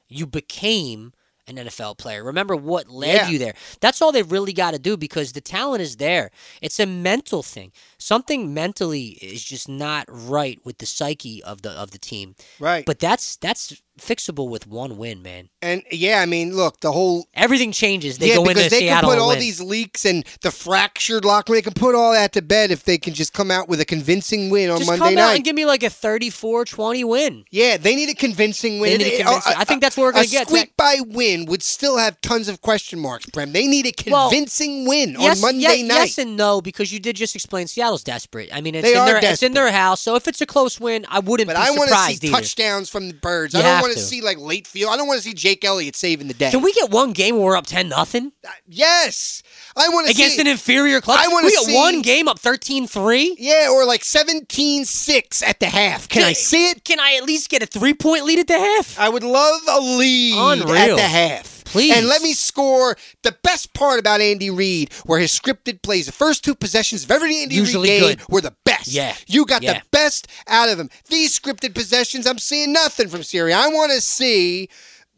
you 0.10 0.26
became 0.26 1.14
an 1.48 1.56
NFL 1.56 1.98
player. 1.98 2.24
Remember 2.24 2.56
what 2.56 2.90
led 2.90 3.14
Yeah. 3.16 3.30
you 3.30 3.40
there. 3.40 3.54
That's 3.80 4.02
all 4.02 4.12
they 4.12 4.24
really 4.24 4.54
got 4.54 4.72
to 4.72 4.80
do 4.80 4.98
because 4.98 5.32
the 5.34 5.42
talent 5.42 5.82
is 5.82 5.98
there. 5.98 6.32
It's 6.62 6.80
a 6.80 6.86
mental 6.86 7.44
thing. 7.44 7.72
Something 7.98 8.54
mentally 8.54 9.18
is 9.22 9.44
just 9.44 9.70
not 9.70 10.06
right 10.10 10.60
with 10.64 10.78
the 10.80 10.86
psyche 10.86 11.44
of 11.44 11.62
the 11.62 11.72
of 11.72 11.92
the 11.92 12.00
team. 12.00 12.36
Right. 12.60 12.86
But 12.86 13.00
that's 13.00 13.36
that's 13.38 13.82
fixable 13.98 14.50
with 14.50 14.68
one 14.68 14.98
win, 14.98 15.22
man. 15.22 15.50
and 15.62 15.84
yeah, 15.92 16.20
I 16.22 16.26
mean, 16.26 16.56
look, 16.56 16.80
the 16.82 16.92
whole 16.92 17.28
Everything 17.34 17.72
changes. 17.72 18.18
They 18.18 18.30
yeah, 18.30 18.36
go 18.36 18.44
because 18.46 18.64
into 18.66 18.76
they 18.76 18.80
Seattle 18.82 19.10
can 19.10 19.18
put 19.18 19.22
all 19.22 19.30
win. 19.30 19.40
these 19.40 19.60
leaks 19.62 20.06
and 20.06 20.26
the 20.42 20.52
fractured 20.52 21.26
locker. 21.26 21.54
They 21.54 21.62
can 21.62 21.74
put 21.74 21.96
all 21.96 22.12
that 22.14 22.34
to 22.34 22.42
bed 22.42 22.72
if 22.72 22.84
they 22.84 22.98
can 22.98 23.14
just 23.14 23.34
come 23.34 23.52
out 23.52 23.68
with 23.70 23.80
a 23.82 23.86
convincing 23.86 24.50
win 24.50 24.70
on 24.70 24.78
just 24.80 24.90
Monday 24.90 25.00
come 25.16 25.18
out 25.18 25.28
night. 25.30 25.36
and 25.38 25.44
give 25.46 25.56
me 25.56 25.66
like 25.66 25.84
a 25.84 25.90
34-20 25.90 27.04
win. 27.08 27.46
Yeah, 27.52 27.78
they 27.78 27.96
need 27.96 28.10
a 28.10 28.14
convincing 28.16 28.80
win. 28.80 28.92
They 28.92 28.98
need 29.06 29.14
a 29.16 29.24
convincing- 29.24 29.54
uh, 29.54 29.56
I 29.58 29.64
think 29.64 29.82
that's 29.82 29.98
what 29.98 30.04
we're 30.04 30.12
gonna 30.14 30.26
a 30.26 30.28
get, 30.28 30.48
squeak 30.48 30.68
Zach. 30.68 30.78
by 30.78 30.98
win 31.08 31.46
would 31.46 31.64
still 31.64 31.98
have 31.98 32.20
tons 32.22 32.48
of 32.48 32.62
question 32.62 33.00
marks, 33.00 33.26
Prem. 33.28 33.52
They 33.52 33.68
need 33.68 33.86
a 33.86 33.94
Well, 34.10 34.30
convincing 34.30 34.88
win 34.88 35.16
yes, 35.20 35.38
on 35.38 35.42
Monday 35.42 35.78
ye- 35.78 35.84
night. 35.84 35.96
Yes 35.98 36.18
and 36.18 36.38
no 36.38 36.62
because 36.62 36.92
you 36.92 37.00
did 37.00 37.16
just 37.16 37.36
explain 37.36 37.68
Seattle's 37.68 38.04
desperate. 38.04 38.50
I 38.54 38.62
mean, 38.62 38.76
it's 38.76 38.84
They 38.88 38.94
in 38.94 39.00
are 39.00 39.06
their 39.22 39.32
it's 39.34 39.44
in 39.44 39.54
their 39.54 39.72
house, 39.72 40.02
so 40.02 40.16
if 40.16 40.28
it's 40.28 40.42
a 40.42 40.46
close 40.46 40.80
win, 40.80 41.06
I 41.10 41.20
wouldn't 41.20 41.48
but 41.48 41.56
I 41.56 41.72
want 41.72 41.90
to 41.90 41.96
see 41.96 42.14
either. 42.14 42.30
touchdowns 42.30 42.90
from 42.90 43.08
the 43.08 43.14
birds. 43.14 43.54
You 43.54 43.60
I 43.60 43.64
don't 43.64 43.72
have 43.76 43.84
want 43.88 43.98
to. 43.98 44.00
to 44.04 44.06
see 44.06 44.22
like 44.22 44.38
late 44.40 44.68
field. 44.68 44.92
I 44.94 44.98
don't 44.98 45.08
want 45.08 45.20
to 45.22 45.24
see 45.24 45.34
Jake 45.34 45.64
Elliott 45.66 45.96
saving 45.96 46.28
the 46.28 46.34
day. 46.34 46.52
Can 46.52 46.62
we 46.62 46.74
get 46.74 46.90
one 46.90 47.14
game 47.14 47.36
where 47.36 47.46
we're 47.46 47.58
up 47.58 47.68
ten 47.68 47.90
nothing 47.90 48.32
uh, 48.46 48.52
Yes, 48.68 49.42
I 49.76 49.90
want 49.90 50.08
to 50.08 50.14
see 50.14 50.22
against 50.22 50.36
see 50.36 50.42
an 50.42 50.48
inferior 50.48 51.02
club? 51.02 51.20
I 51.22 51.28
wanna 51.28 51.50
see- 51.50 51.76
one 51.76 52.02
game 52.02 52.28
up 52.28 52.40
13-3? 52.40 53.36
Yeah, 53.38 53.70
or 53.72 53.86
like 53.86 54.02
17-6 54.02 55.44
at 55.46 55.60
the 55.60 55.68
half. 55.68 56.10
Can 56.10 56.24
I 56.24 56.34
see 56.34 56.70
it? 56.72 56.84
Can 56.84 57.00
I 57.00 57.16
at 57.18 57.24
least 57.24 57.50
get 57.50 57.64
a 57.64 57.66
three 57.66 57.94
point 57.94 58.26
lead 58.26 58.40
at 58.40 58.48
the 58.48 58.58
half? 58.60 59.00
I 59.00 59.10
would 59.10 59.24
love 59.24 59.62
a 59.68 59.80
lead 59.80 60.62
at 60.62 60.96
the 60.96 61.02
half. 61.02 61.57
Please. 61.68 61.96
And 61.96 62.08
let 62.08 62.22
me 62.22 62.34
score 62.34 62.98
the 63.24 63.36
best 63.44 63.74
part 63.74 64.00
about 64.00 64.22
Andy 64.22 64.50
Reid, 64.50 64.94
where 65.06 65.20
his 65.20 65.32
scripted 65.38 65.82
plays, 65.82 66.06
the 66.06 66.12
first 66.12 66.44
two 66.44 66.56
possessions 66.56 67.04
of 67.04 67.12
every 67.12 67.42
Andy 67.42 67.56
Usually 67.56 67.90
Reid 67.90 68.00
game 68.02 68.16
good. 68.18 68.30
were 68.30 68.42
the 68.42 68.56
best. 68.66 68.88
Yeah. 68.88 69.16
You 69.28 69.46
got 69.46 69.64
Yeah. 69.64 69.74
the 69.80 69.82
best 69.92 70.28
out 70.48 70.70
of 70.70 70.80
him. 70.80 70.90
These 71.10 71.38
scripted 71.38 71.74
possessions, 71.76 72.26
I'm 72.28 72.40
seeing 72.40 72.74
nothing 72.74 73.08
from 73.10 73.24
Syria. 73.24 73.58
I 73.58 73.68
want 73.68 73.92
to 73.92 74.02
see 74.02 74.70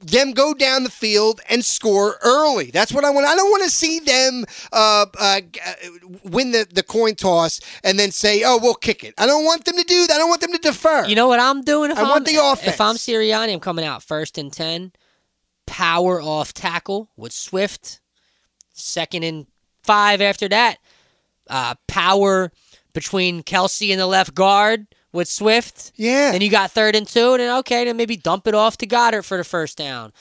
them 0.01 0.31
go 0.31 0.53
down 0.53 0.83
the 0.85 0.89
field 0.89 1.41
and 1.49 1.63
score 1.65 2.17
early. 2.23 2.71
That's 2.71 2.93
what 2.93 3.03
I 3.03 3.09
want. 3.09 3.27
I 3.27 3.35
don't 3.35 3.51
want 3.51 3.65
to 3.65 3.69
see 3.69 3.99
them 3.99 4.45
uh, 4.71 5.05
uh, 5.19 5.41
uh, 5.65 5.71
win 6.23 6.51
the, 6.51 6.65
the 6.73 6.83
coin 6.83 7.15
toss 7.15 7.59
and 7.83 7.99
then 7.99 8.11
say, 8.11 8.43
"Oh, 8.45 8.57
we'll 8.61 8.75
kick 8.75 9.03
it." 9.03 9.13
I 9.17 9.25
don't 9.25 9.43
want 9.43 9.65
them 9.65 9.75
to 9.75 9.83
do 9.83 10.07
that. 10.07 10.13
I 10.15 10.17
don't 10.17 10.29
want 10.29 10.39
them 10.39 10.53
to 10.53 10.57
defer. 10.57 11.05
You 11.05 11.15
know 11.15 11.27
what 11.27 11.41
I'm 11.41 11.63
doing? 11.63 11.91
If 11.91 11.97
I 11.97 12.03
am 12.03 12.07
want 12.09 12.25
the 12.25 12.37
offense. 12.37 12.75
If 12.75 12.79
I'm 12.79 12.95
Sirianni, 12.95 13.51
I'm 13.51 13.59
coming 13.59 13.83
out 13.83 14.01
first 14.01 14.37
and 14.37 14.53
ten, 14.53 14.93
power 15.69 16.19
off 16.21 16.51
tackle 16.53 17.09
with 17.15 17.31
Swift. 17.31 18.01
Second 18.73 19.23
and 19.23 19.45
five 19.83 20.19
after 20.21 20.47
that, 20.49 20.77
uh, 21.47 21.75
power 21.87 22.51
between 22.93 23.43
Kelce 23.43 23.91
and 23.91 23.99
the 23.99 24.07
left 24.07 24.33
guard 24.33 24.87
with 25.11 25.27
Swift. 25.27 25.91
yeah. 25.95 26.31
Then 26.31 26.41
you 26.41 26.49
got 26.49 26.71
third 26.71 26.95
and 26.95 27.07
two, 27.07 27.33
and 27.33 27.39
then 27.41 27.57
okay, 27.59 27.85
then 27.85 27.97
maybe 27.97 28.15
dump 28.17 28.47
it 28.47 28.55
off 28.55 28.77
to 28.77 28.87
Goedert 28.87 29.25
for 29.25 29.37
the 29.37 29.43
first 29.43 29.77
down. 29.77 30.11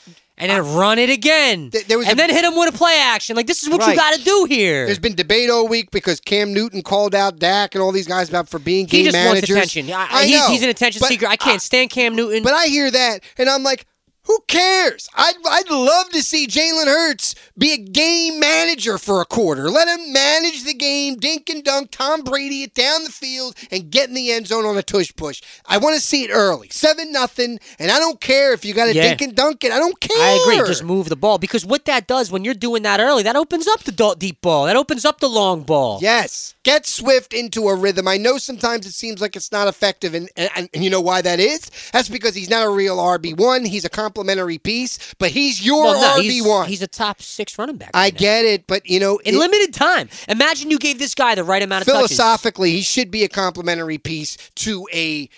And 0.41 0.49
then 0.49 0.73
run 0.75 0.99
it 0.99 1.09
again. 1.09 1.69
Th- 1.69 1.85
there 1.87 1.97
was 1.97 2.07
and 2.07 2.13
a- 2.13 2.17
then 2.17 2.29
hit 2.29 2.45
him 2.45 2.55
with 2.57 2.73
a 2.73 2.77
play 2.77 2.97
action. 3.01 3.35
Like 3.35 3.47
this 3.47 3.61
is 3.63 3.69
what 3.69 3.81
Right. 3.81 3.89
you 3.91 3.95
got 3.97 4.13
to 4.15 4.23
do 4.23 4.45
here. 4.49 4.85
There's 4.85 4.97
been 4.99 5.15
debate 5.15 5.49
all 5.49 5.67
week 5.67 5.91
because 5.91 6.19
Cam 6.21 6.53
Newton 6.53 6.81
called 6.81 7.13
out 7.13 7.39
Dak 7.39 7.75
and 7.75 7.81
all 7.81 7.91
these 7.91 8.07
guys 8.07 8.29
about 8.29 8.47
for 8.47 8.57
being 8.59 8.85
he 8.87 9.03
game 9.03 9.05
just 9.05 9.15
managers. 9.17 9.53
wants 9.55 9.71
attention. 9.75 9.93
I, 9.93 10.07
I 10.09 10.25
he's, 10.25 10.39
know, 10.39 10.47
he's 10.49 10.63
an 10.63 10.69
attention 10.69 10.99
but 11.01 11.09
seeker. 11.09 11.27
I 11.27 11.35
can't 11.35 11.61
stand 11.61 11.89
Cam 11.89 12.15
Newton. 12.15 12.43
But 12.43 12.53
I 12.53 12.67
hear 12.67 12.89
that 12.89 13.21
and 13.37 13.49
I'm 13.49 13.63
like, 13.63 13.85
who 14.23 14.39
cares? 14.47 15.09
I'd, 15.15 15.33
I'd 15.49 15.69
love 15.71 16.09
to 16.09 16.21
see 16.21 16.45
Jalen 16.45 16.85
Hurts 16.85 17.33
be 17.57 17.73
a 17.73 17.77
game 17.77 18.39
manager 18.39 18.97
for 18.97 19.21
a 19.21 19.25
quarter. 19.25 19.69
Let 19.69 19.87
him 19.87 20.13
manage 20.13 20.63
the 20.65 20.73
game, 20.73 21.15
dink 21.15 21.49
and 21.49 21.63
dunk, 21.63 21.91
Tom 21.91 22.23
Brady 22.23 22.63
it 22.63 22.73
down 22.73 23.03
the 23.03 23.11
field, 23.11 23.55
and 23.71 23.89
get 23.89 24.07
in 24.09 24.15
the 24.15 24.31
end 24.31 24.47
zone 24.47 24.65
on 24.65 24.77
a 24.77 24.83
tush 24.83 25.11
push. 25.15 25.41
I 25.65 25.77
want 25.77 25.95
to 25.95 26.01
see 26.01 26.23
it 26.25 26.31
early, 26.31 26.69
seven 26.69 27.11
nothing, 27.11 27.59
and 27.79 27.89
I 27.91 27.97
don't 27.99 28.21
care 28.21 28.53
if 28.53 28.63
you 28.63 28.73
got 28.73 28.85
to 28.85 28.93
Yeah. 28.95 29.07
dink 29.09 29.21
and 29.21 29.35
dunk 29.35 29.63
it. 29.63 29.71
I 29.71 29.79
don't 29.79 29.99
care. 29.99 30.21
I 30.21 30.39
agree. 30.43 30.67
Just 30.67 30.83
move 30.83 31.09
the 31.09 31.15
ball 31.15 31.37
because 31.37 31.65
what 31.65 31.85
that 31.85 32.05
does 32.07 32.31
when 32.31 32.43
you're 32.43 32.53
doing 32.53 32.83
that 32.83 32.99
early, 32.99 33.23
that 33.23 33.35
opens 33.35 33.67
up 33.67 33.83
the 33.83 34.15
deep 34.19 34.41
ball. 34.41 34.65
That 34.65 34.75
opens 34.75 35.05
up 35.05 35.19
the 35.19 35.29
long 35.29 35.63
ball. 35.63 35.99
Yes. 36.01 36.55
Get 36.63 36.85
Swift 36.85 37.33
into 37.33 37.69
a 37.69 37.75
rhythm. 37.75 38.05
I 38.07 38.17
know 38.17 38.37
sometimes 38.37 38.85
it 38.85 38.91
seems 38.91 39.21
like 39.21 39.37
it's 39.37 39.49
not 39.51 39.69
effective, 39.69 40.13
and, 40.13 40.29
and, 40.35 40.69
and 40.73 40.83
you 40.83 40.89
know 40.89 40.99
why 40.99 41.21
that 41.21 41.39
is? 41.39 41.71
That's 41.93 42.09
because 42.09 42.35
he's 42.35 42.49
not 42.49 42.67
a 42.67 42.69
real 42.69 42.97
RB1. 42.97 43.65
He's 43.65 43.85
a 43.85 43.89
complementary 43.89 44.57
piece, 44.57 45.13
but 45.19 45.31
he's 45.31 45.65
your 45.65 45.83
Well, 45.85 46.01
no, 46.17 46.21
RB1. 46.21 46.61
he's, 46.63 46.69
he's 46.69 46.81
a 46.81 46.87
top 46.87 47.21
six 47.21 47.57
running 47.57 47.77
back. 47.77 47.91
I 47.93 48.05
right 48.07 48.13
now. 48.13 48.19
get 48.19 48.43
it, 48.45 48.67
but 48.67 48.85
you 48.89 48.99
know, 48.99 49.19
in 49.19 49.35
it- 49.35 49.37
limited 49.39 49.73
time. 49.73 50.09
Imagine 50.27 50.69
you 50.69 50.79
gave 50.79 50.99
this 50.99 51.15
guy 51.15 51.33
the 51.33 51.45
right 51.45 51.63
amount 51.63 51.83
of 51.87 51.93
touches. 51.93 52.09
philosophically, 52.17 52.71
he 52.71 52.81
should 52.81 53.09
be 53.09 53.23
a 53.23 53.29
complementary 53.29 53.97
piece 53.97 54.35
to 54.55 54.85
a 54.93 55.29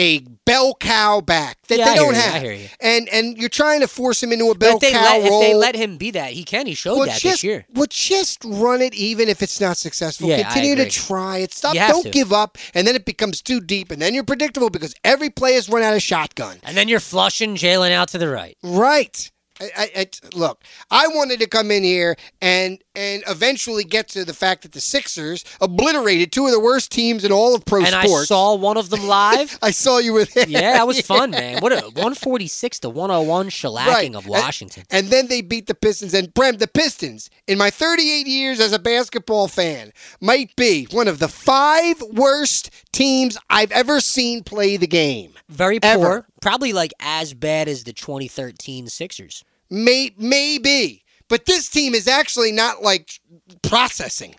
a 0.00 0.20
bell 0.46 0.74
cow 0.80 1.20
back 1.20 1.58
that 1.68 1.78
Yeah, 1.78 1.90
they 1.90 1.94
don't 1.96 2.14
you, 2.14 2.20
have. 2.20 2.42
you. 2.42 2.68
And 2.80 3.08
and 3.10 3.36
you're 3.36 3.50
trying 3.50 3.80
to 3.80 3.88
force 3.88 4.22
him 4.22 4.32
into 4.32 4.50
a 4.50 4.54
bell 4.54 4.80
cow 4.80 4.88
let 4.90 5.28
role. 5.28 5.42
if 5.42 5.46
they 5.46 5.54
let 5.54 5.74
him 5.76 5.98
be 5.98 6.10
that, 6.12 6.32
he 6.32 6.42
can. 6.42 6.66
He 6.66 6.74
showed 6.74 6.96
well, 6.96 7.06
that 7.06 7.20
just, 7.20 7.22
this 7.22 7.44
year. 7.44 7.66
well, 7.74 7.86
just 7.90 8.42
run 8.44 8.80
it 8.80 8.94
even 8.94 9.28
if 9.28 9.42
it's 9.42 9.60
not 9.60 9.76
successful. 9.76 10.28
Yeah, 10.28 10.42
Continue 10.42 10.76
to 10.76 10.88
try 10.88 11.38
it. 11.38 11.52
Stop. 11.52 11.74
Don't 11.74 12.04
to. 12.04 12.10
give 12.10 12.32
up. 12.32 12.56
And 12.74 12.86
then 12.86 12.96
it 12.96 13.04
becomes 13.04 13.42
too 13.42 13.60
deep. 13.60 13.90
And 13.90 14.00
then 14.00 14.14
you're 14.14 14.24
predictable 14.24 14.70
because 14.70 14.94
every 15.04 15.28
play 15.28 15.54
is 15.54 15.68
run 15.68 15.82
out 15.82 15.94
of 15.94 16.02
shotgun. 16.02 16.58
And 16.64 16.76
then 16.76 16.88
you're 16.88 17.00
flushing 17.00 17.54
Jalen 17.56 17.92
out 17.92 18.08
to 18.08 18.18
the 18.18 18.28
right. 18.28 18.56
Right. 18.62 19.30
I, 19.60 19.70
I, 19.76 19.90
I, 19.96 20.06
look, 20.34 20.62
I 20.90 21.08
wanted 21.08 21.40
to 21.40 21.46
come 21.46 21.70
in 21.70 21.82
here 21.82 22.16
and 22.40 22.78
and 22.96 23.22
eventually 23.28 23.84
get 23.84 24.08
to 24.08 24.24
the 24.24 24.34
fact 24.34 24.62
that 24.62 24.72
the 24.72 24.80
Sixers 24.80 25.44
obliterated 25.60 26.32
two 26.32 26.46
of 26.46 26.52
the 26.52 26.60
worst 26.60 26.90
teams 26.90 27.24
in 27.24 27.30
all 27.32 27.54
of 27.54 27.64
pro 27.64 27.80
and 27.80 27.88
sports. 27.88 28.22
I 28.22 28.24
saw 28.24 28.54
one 28.56 28.76
of 28.76 28.90
them 28.90 29.06
live. 29.06 29.58
I 29.62 29.70
saw 29.70 29.98
you 29.98 30.12
with 30.12 30.36
him. 30.36 30.50
yeah, 30.50 30.72
that 30.72 30.86
was 30.86 31.00
fun, 31.06 31.30
man. 31.30 31.60
What 31.60 31.72
a 31.72 31.76
146 31.82 32.80
to 32.80 32.90
101 32.90 33.48
shellacking 33.50 33.86
Right. 33.86 34.14
of 34.14 34.26
Washington. 34.26 34.84
And, 34.90 35.06
then 35.08 35.28
they 35.28 35.40
beat 35.40 35.66
the 35.66 35.74
Pistons. 35.74 36.14
And 36.14 36.34
Prem, 36.34 36.56
the 36.58 36.66
Pistons, 36.68 37.30
in 37.46 37.58
my 37.58 37.70
38 37.70 38.26
years 38.26 38.60
as 38.60 38.72
a 38.72 38.78
basketball 38.78 39.46
fan, 39.48 39.92
might 40.20 40.54
be 40.56 40.86
one 40.90 41.08
of 41.08 41.18
the 41.20 41.28
five 41.28 42.00
worst 42.12 42.70
teams 42.92 43.38
I've 43.48 43.72
ever 43.72 44.00
seen 44.00 44.42
play 44.42 44.76
the 44.76 44.86
game. 44.86 45.34
Very 45.48 45.78
ever. 45.82 46.26
Probably 46.40 46.72
like 46.72 46.92
as 47.00 47.34
bad 47.34 47.68
as 47.68 47.84
the 47.84 47.92
2013 47.92 48.88
Sixers. 48.88 49.44
May, 49.68 50.12
maybe. 50.18 51.04
But 51.28 51.46
this 51.46 51.68
team 51.68 51.94
is 51.94 52.08
actually 52.08 52.50
not 52.50 52.82
like 52.82 53.20
processing. 53.62 54.34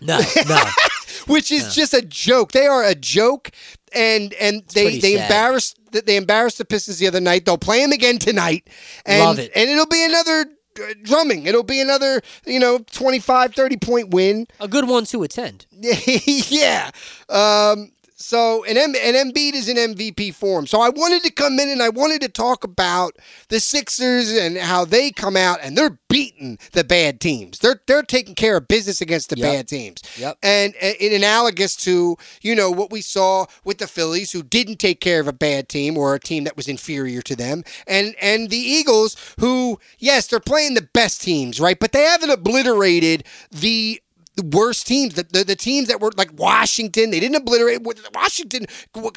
No, 0.00 0.20
no. 0.46 0.62
which 1.26 1.50
is 1.50 1.74
just 1.74 1.94
a 1.94 2.02
joke. 2.02 2.52
They 2.52 2.66
are 2.66 2.84
a 2.84 2.94
joke, 2.94 3.50
and 3.94 4.32
and 4.34 4.62
they 4.74 4.98
they 4.98 5.16
sad. 5.16 5.22
embarrassed 5.22 5.78
they 5.92 6.16
embarrassed 6.16 6.58
the 6.58 6.64
Pistons 6.64 6.98
the 6.98 7.06
other 7.06 7.20
night. 7.20 7.44
They'll 7.44 7.58
play 7.58 7.80
them 7.80 7.92
again 7.92 8.18
tonight, 8.18 8.68
and 9.06 9.22
Love 9.22 9.38
it. 9.38 9.52
and 9.54 9.70
it'll 9.70 9.86
be 9.86 10.04
another 10.04 10.46
uh, 10.80 10.94
drumming. 11.02 11.46
It'll 11.46 11.62
be 11.62 11.80
another 11.80 12.20
you 12.46 12.58
know 12.58 12.78
25, 12.92 13.54
30 13.54 13.76
point 13.78 14.10
win. 14.10 14.46
a 14.60 14.68
good 14.68 14.88
one 14.88 15.04
to 15.06 15.22
attend. 15.22 15.66
yeah. 15.70 16.90
Um, 17.28 17.92
so 18.14 18.64
and 18.64 18.78
M- 18.78 18.94
and 19.00 19.16
Embiid 19.34 19.54
is 19.54 19.68
in 19.68 19.76
MVP 19.76 20.34
form. 20.34 20.66
So 20.66 20.80
I 20.80 20.88
wanted 20.88 21.22
to 21.24 21.30
come 21.32 21.58
in 21.58 21.68
and 21.68 21.82
I 21.82 21.88
wanted 21.88 22.20
to 22.22 22.28
talk 22.28 22.62
about 22.64 23.16
the 23.48 23.58
Sixers 23.60 24.32
and 24.32 24.56
how 24.56 24.84
they 24.84 25.10
come 25.10 25.36
out 25.36 25.58
and 25.62 25.76
they're 25.76 25.98
beating 26.08 26.58
the 26.72 26.84
bad 26.84 27.20
teams. 27.20 27.58
They're 27.58 27.80
they're 27.86 28.02
taking 28.02 28.34
care 28.34 28.56
of 28.56 28.68
business 28.68 29.00
against 29.00 29.30
the 29.30 29.36
Yep. 29.38 29.52
bad 29.52 29.68
teams. 29.68 30.02
Yep. 30.16 30.38
And 30.42 30.74
in 30.76 31.12
analogous 31.12 31.74
to 31.76 32.16
you 32.40 32.54
know 32.54 32.70
what 32.70 32.92
we 32.92 33.00
saw 33.00 33.46
with 33.64 33.78
the 33.78 33.86
Phillies, 33.88 34.30
who 34.32 34.42
didn't 34.42 34.78
take 34.78 35.00
care 35.00 35.20
of 35.20 35.26
a 35.28 35.32
bad 35.32 35.68
team 35.68 35.98
or 35.98 36.14
a 36.14 36.20
team 36.20 36.44
that 36.44 36.56
was 36.56 36.68
inferior 36.68 37.20
to 37.22 37.34
them, 37.34 37.64
and 37.86 38.14
and 38.20 38.48
the 38.50 38.56
Eagles, 38.56 39.16
who 39.40 39.78
yes, 39.98 40.28
they're 40.28 40.38
playing 40.40 40.74
the 40.74 40.88
best 40.94 41.20
teams, 41.20 41.58
right? 41.60 41.78
But 41.78 41.92
they 41.92 42.02
haven't 42.04 42.30
obliterated 42.30 43.24
the 43.50 44.00
the 44.36 44.44
worst 44.56 44.86
teams, 44.86 45.14
the, 45.14 45.22
the 45.22 45.44
the 45.44 45.56
teams 45.56 45.88
that 45.88 46.00
were 46.00 46.10
like 46.16 46.30
Washington, 46.38 47.10
they 47.10 47.20
didn't 47.20 47.36
obliterate. 47.36 47.82
Washington 48.14 48.66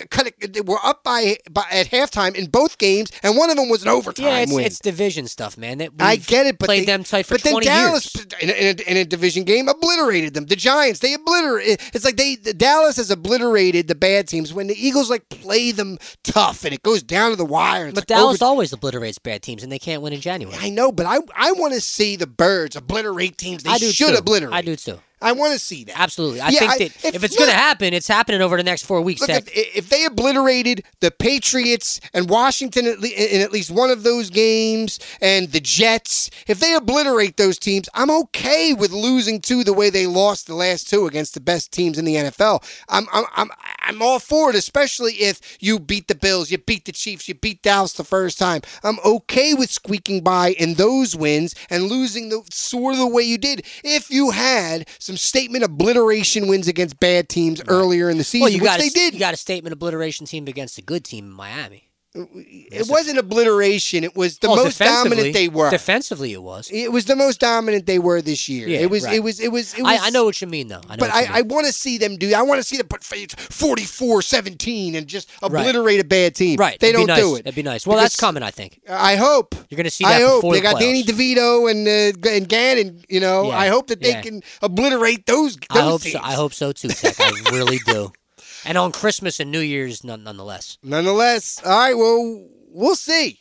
cut 0.09 0.27
it, 0.27 0.53
they 0.53 0.61
were 0.61 0.79
up 0.83 1.03
by, 1.03 1.37
by 1.51 1.65
at 1.71 1.87
halftime 1.87 2.35
in 2.35 2.47
both 2.47 2.77
games, 2.77 3.11
and 3.23 3.35
one 3.37 3.49
of 3.49 3.57
them 3.57 3.69
was 3.69 3.81
an 3.83 3.89
overtime 3.89 4.25
Yeah, 4.25 4.37
it's, 4.39 4.53
win. 4.53 4.65
it's 4.65 4.79
division 4.79 5.27
stuff, 5.27 5.57
man. 5.57 5.79
That 5.79 5.91
I 5.99 6.17
get 6.17 6.45
it, 6.45 6.57
but 6.59 6.67
played 6.67 6.81
they, 6.81 6.85
them 6.85 7.03
tight 7.03 7.25
for 7.25 7.35
but 7.35 7.43
then 7.43 7.53
20 7.53 7.65
Dallas 7.65 8.15
years. 8.15 8.27
in 8.41 8.49
a, 8.49 8.53
in, 8.53 8.79
a, 8.79 8.91
in 8.91 8.97
a 8.97 9.05
division 9.05 9.43
game 9.43 9.67
obliterated 9.67 10.33
them. 10.33 10.45
The 10.45 10.55
Giants 10.55 10.99
they 10.99 11.13
obliterated. 11.13 11.81
It's 11.93 12.05
like 12.05 12.17
they 12.17 12.35
the 12.35 12.53
Dallas 12.53 12.97
has 12.97 13.09
obliterated 13.11 13.87
the 13.87 13.95
bad 13.95 14.27
teams 14.27 14.53
when 14.53 14.67
the 14.67 14.75
Eagles 14.75 15.09
like 15.09 15.27
play 15.29 15.71
them 15.71 15.97
tough 16.23 16.63
and 16.65 16.73
it 16.73 16.83
goes 16.83 17.03
down 17.03 17.31
to 17.31 17.35
the 17.35 17.45
wire. 17.45 17.87
But 17.91 17.95
like 17.95 18.03
oh, 18.11 18.21
Dallas 18.21 18.41
over- 18.41 18.49
always 18.49 18.73
obliterates 18.73 19.17
bad 19.19 19.41
teams, 19.41 19.63
and 19.63 19.71
they 19.71 19.79
can't 19.79 20.01
win 20.01 20.13
in 20.13 20.21
January. 20.21 20.57
I 20.59 20.69
know, 20.69 20.91
but 20.91 21.05
I 21.05 21.17
I 21.35 21.51
want 21.53 21.73
to 21.73 21.81
see 21.81 22.15
the 22.15 22.27
Birds 22.27 22.75
obliterate 22.75 23.37
teams 23.37 23.63
they 23.63 23.77
should 23.77 24.09
too. 24.09 24.15
obliterate. 24.15 24.53
I 24.53 24.61
do 24.61 24.75
too. 24.75 24.99
I 25.21 25.31
want 25.31 25.53
to 25.53 25.59
see 25.59 25.83
that. 25.85 25.99
Absolutely. 25.99 26.41
I 26.41 26.49
Yeah, 26.49 26.59
think 26.59 26.71
I- 26.71 26.77
that 26.77 26.85
if- 27.03 27.15
if, 27.15 27.23
it's 27.23 27.35
going 27.35 27.49
to 27.49 27.55
happen, 27.55 27.93
it's 27.93 28.07
happening 28.07 28.41
over 28.41 28.55
the 28.57 28.63
next 28.63 28.83
four 28.85 29.01
weeks. 29.01 29.21
Look, 29.21 29.29
if, 29.31 29.47
if 29.75 29.89
they 29.89 30.05
obliterated 30.05 30.83
the 30.99 31.09
Patriots 31.11 31.99
and 32.13 32.29
Washington 32.29 32.85
at 32.85 32.99
le- 32.99 33.07
in 33.07 33.41
at 33.41 33.51
least 33.51 33.71
one 33.71 33.89
of 33.89 34.03
those 34.03 34.29
games, 34.29 34.99
and 35.21 35.51
the 35.51 35.59
Jets, 35.59 36.29
if 36.47 36.59
they 36.59 36.73
obliterate 36.73 37.37
those 37.37 37.57
teams, 37.57 37.89
I'm 37.93 38.09
okay 38.11 38.73
with 38.73 38.91
losing 38.91 39.41
two 39.41 39.63
the 39.63 39.73
way 39.73 39.89
they 39.89 40.05
lost 40.07 40.47
the 40.47 40.55
last 40.55 40.89
two 40.89 41.07
against 41.07 41.33
the 41.33 41.39
best 41.39 41.71
teams 41.71 41.97
in 41.97 42.05
the 42.05 42.15
NFL. 42.15 42.63
I'm 42.89 43.07
I'm 43.11 43.25
I'm, 43.35 43.49
I'm 43.81 44.01
all 44.01 44.19
for 44.19 44.49
it, 44.49 44.55
especially 44.55 45.13
if 45.13 45.39
you 45.59 45.79
beat 45.79 46.07
the 46.07 46.15
Bills, 46.15 46.51
you 46.51 46.57
beat 46.57 46.85
the 46.85 46.91
Chiefs, 46.91 47.27
you 47.27 47.33
beat 47.35 47.61
Dallas 47.63 47.93
the 47.93 48.03
first 48.03 48.37
time. 48.37 48.61
I'm 48.83 48.99
okay 49.05 49.53
with 49.53 49.71
squeaking 49.71 50.21
by 50.21 50.49
in 50.51 50.75
those 50.75 51.15
wins 51.15 51.55
and 51.69 51.83
losing 51.85 52.29
the 52.29 52.43
sort 52.51 52.93
of 52.93 52.99
the 52.99 53.07
way 53.07 53.23
you 53.23 53.37
did 53.37 53.65
if 53.83 54.09
you 54.09 54.31
had 54.31 54.87
some 55.07 55.17
statement 55.17 55.63
obliteration 55.63 56.47
wins 56.47 56.67
against 56.67 56.99
bad 56.99 57.29
teams 57.29 57.61
earlier 57.69 58.09
in 58.09 58.17
the 58.17 58.25
season, 58.25 58.43
well, 58.43 58.51
you 58.51 58.59
which 58.59 58.69
got 58.69 58.79
they 58.79 58.87
a, 58.87 58.91
did. 58.91 59.13
You 59.13 59.19
got 59.21 59.33
a 59.33 59.37
statement 59.37 59.71
obliteration 59.71 60.25
team 60.25 60.47
against 60.47 60.77
a 60.77 60.81
good 60.81 61.05
team 61.05 61.25
in 61.25 61.31
Miami. 61.31 61.86
It 62.35 62.87
wasn't 62.89 63.17
obliteration. 63.19 64.03
It 64.03 64.15
was 64.15 64.39
the 64.39 64.47
Oh, 64.49 64.55
most 64.55 64.79
dominant 64.79 65.33
they 65.33 65.47
were. 65.49 65.69
Defensively, 65.69 66.33
it 66.33 66.41
was. 66.41 66.69
it 66.71 66.91
was 66.91 67.05
the 67.05 67.15
most 67.15 67.39
dominant 67.39 67.85
they 67.85 67.99
were 67.99 68.21
this 68.21 68.47
year. 68.49 68.67
Yeah, 68.67 68.79
it 68.79 68.89
was. 68.89 69.03
right. 69.05 69.15
It 69.15 69.19
was. 69.23 69.39
It 69.39 69.51
was. 69.51 69.73
It 69.73 69.83
was. 69.83 69.91
I, 70.01 70.07
I 70.07 70.09
know 70.09 70.25
what 70.25 70.39
you 70.41 70.47
mean, 70.47 70.67
though. 70.67 70.81
I 70.89 70.95
know 70.95 70.99
But 70.99 71.11
I, 71.11 71.39
I 71.39 71.41
want 71.43 71.67
to 71.67 71.73
see 71.73 71.97
them 71.97 72.17
do. 72.17 72.33
I 72.33 72.41
want 72.41 72.59
to 72.59 72.63
see 72.63 72.77
them 72.77 72.87
put 72.87 73.01
44-17 73.01 74.95
and 74.95 75.07
just 75.07 75.29
obliterate 75.41 75.99
a 75.99 76.03
bad 76.03 76.35
team. 76.35 76.57
right. 76.57 76.79
They 76.79 76.89
it'd 76.89 76.97
don't 76.99 77.07
nice. 77.07 77.19
do 77.19 77.35
it. 77.35 77.43
That'd 77.43 77.55
be 77.55 77.63
nice. 77.63 77.85
Well, 77.85 77.97
that's 77.97 78.15
coming, 78.15 78.43
I 78.43 78.51
think. 78.51 78.79
I 78.89 79.15
hope. 79.15 79.55
You're 79.69 79.77
going 79.77 79.83
to 79.85 79.89
see 79.91 80.05
I 80.05 80.19
that 80.19 80.27
hope 80.27 80.37
before 80.41 80.53
they 80.53 80.59
the 80.59 80.63
got 80.71 80.79
Danny. 80.79 81.03
DeVito 81.03 81.69
and 81.71 81.87
uh, 81.87 82.29
and 82.29 82.47
Gannon. 82.49 83.03
You 83.09 83.19
know, 83.19 83.47
Yeah, 83.49 83.57
I 83.57 83.67
hope 83.67 83.87
that 83.87 84.01
they 84.01 84.09
yeah. 84.09 84.21
can 84.21 84.41
obliterate 84.61 85.25
those. 85.25 85.55
those 85.55 85.67
I 85.69 85.81
hope 85.81 86.01
teams. 86.01 86.13
so. 86.13 86.19
I 86.23 86.33
hope 86.33 86.53
so 86.53 86.71
too, 86.71 86.89
Tek. 86.89 87.15
I 87.19 87.31
really 87.51 87.79
do. 87.85 88.11
And 88.67 88.77
on 88.77 88.91
Christmas 88.91 89.39
and 89.39 89.49
New 89.49 89.61
Year's, 89.61 90.03
none, 90.03 90.23
nonetheless. 90.25 90.77
Nonetheless, 90.83 91.61
all 91.63 91.71
right. 91.71 91.93
Well, 91.93 92.47
we'll 92.69 92.95
see. 92.95 93.39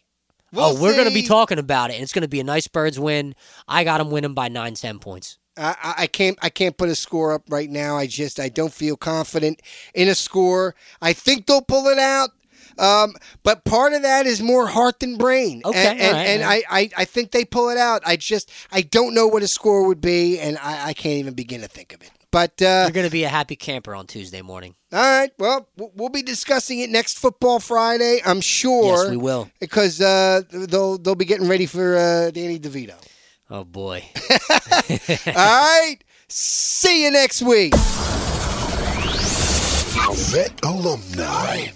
We'll 0.53 0.77
oh, 0.77 0.81
we're 0.81 0.95
going 0.95 1.09
to 1.09 1.15
be 1.15 1.25
talking 1.25 1.59
about 1.59 1.91
it, 1.91 1.95
and 1.95 2.03
it's 2.05 2.13
going 2.13 2.23
to 2.23 2.29
be 2.29 2.39
a 2.39 2.45
nice 2.45 2.69
Birds 2.69 2.99
win. 2.99 3.35
I 3.67 3.83
got 3.83 3.99
them 3.99 4.11
winning 4.11 4.35
by 4.35 4.47
nine, 4.49 4.75
ten 4.75 5.01
points. 5.01 5.39
I, 5.57 5.95
I- 5.99 6.07
can't 6.07 6.39
I 6.43 6.49
can't 6.49 6.77
put 6.77 6.91
a 6.91 6.95
score 6.95 7.33
up 7.33 7.43
right 7.49 7.69
now. 7.69 7.97
I 7.97 8.07
just 8.07 8.39
I 8.39 8.49
don't 8.49 8.73
feel 8.73 8.97
confident 8.97 9.63
in 9.95 10.07
a 10.07 10.15
score. 10.15 10.77
I 11.03 11.13
think 11.13 11.47
they'll 11.47 11.61
pull 11.63 11.89
it 11.89 11.99
out. 11.99 12.31
Um, 12.79 13.15
but 13.43 13.65
part 13.65 13.95
of 13.95 14.03
that 14.03 14.27
is 14.27 14.43
more 14.43 14.67
heart 14.67 15.01
than 15.01 15.17
brain. 15.17 15.63
Okay, 15.65 15.87
and, 15.89 15.99
and, 15.99 16.13
right, 16.13 16.27
and 16.27 16.43
right. 16.43 16.65
I, 16.71 16.81
I, 16.81 16.91
I 16.99 17.05
think 17.05 17.31
they 17.33 17.45
pull 17.45 17.71
it 17.71 17.79
out. 17.79 18.03
I 18.07 18.17
just 18.17 18.53
I 18.71 18.83
don't 18.83 19.15
know 19.15 19.27
what 19.27 19.43
a 19.43 19.49
score 19.49 19.87
would 19.89 20.01
be, 20.01 20.39
and 20.39 20.57
I, 20.59 20.89
I 20.89 20.93
can't 20.93 21.17
even 21.17 21.35
begin 21.35 21.63
to 21.63 21.69
think 21.69 21.95
of 21.95 22.03
it. 22.03 22.11
But 22.31 22.61
uh, 22.61 22.83
You're 22.85 22.91
going 22.91 23.07
to 23.07 23.11
be 23.13 23.25
a 23.25 23.31
happy 23.31 23.57
camper 23.57 23.95
on 23.95 24.07
Tuesday 24.07 24.43
morning. 24.43 24.75
All 24.97 25.03
right, 25.21 25.31
well, 25.39 25.69
we'll- 25.77 25.93
we'll 25.95 26.09
be 26.09 26.23
discussing 26.23 26.81
it 26.81 26.89
next 26.91 27.19
football 27.19 27.61
Friday, 27.61 28.21
I'm 28.25 28.41
sure. 28.41 29.05
Yes, 29.05 29.11
we 29.11 29.17
will. 29.19 29.51
because 29.61 30.01
uh, 30.01 30.41
they'll 30.51 30.97
they'll 30.99 31.15
be 31.15 31.25
getting 31.27 31.49
ready 31.49 31.67
for 31.67 31.97
uh, 31.97 32.31
Danny 32.33 32.59
DeVito. 32.59 32.95
Oh 33.51 33.65
boy. 33.65 34.03
All 35.27 35.35
right, 35.35 35.99
see 36.29 37.05
you 37.05 37.11
next 37.13 37.43
week. 37.43 37.75
Vet 40.33 40.53
alumni. 40.65 41.69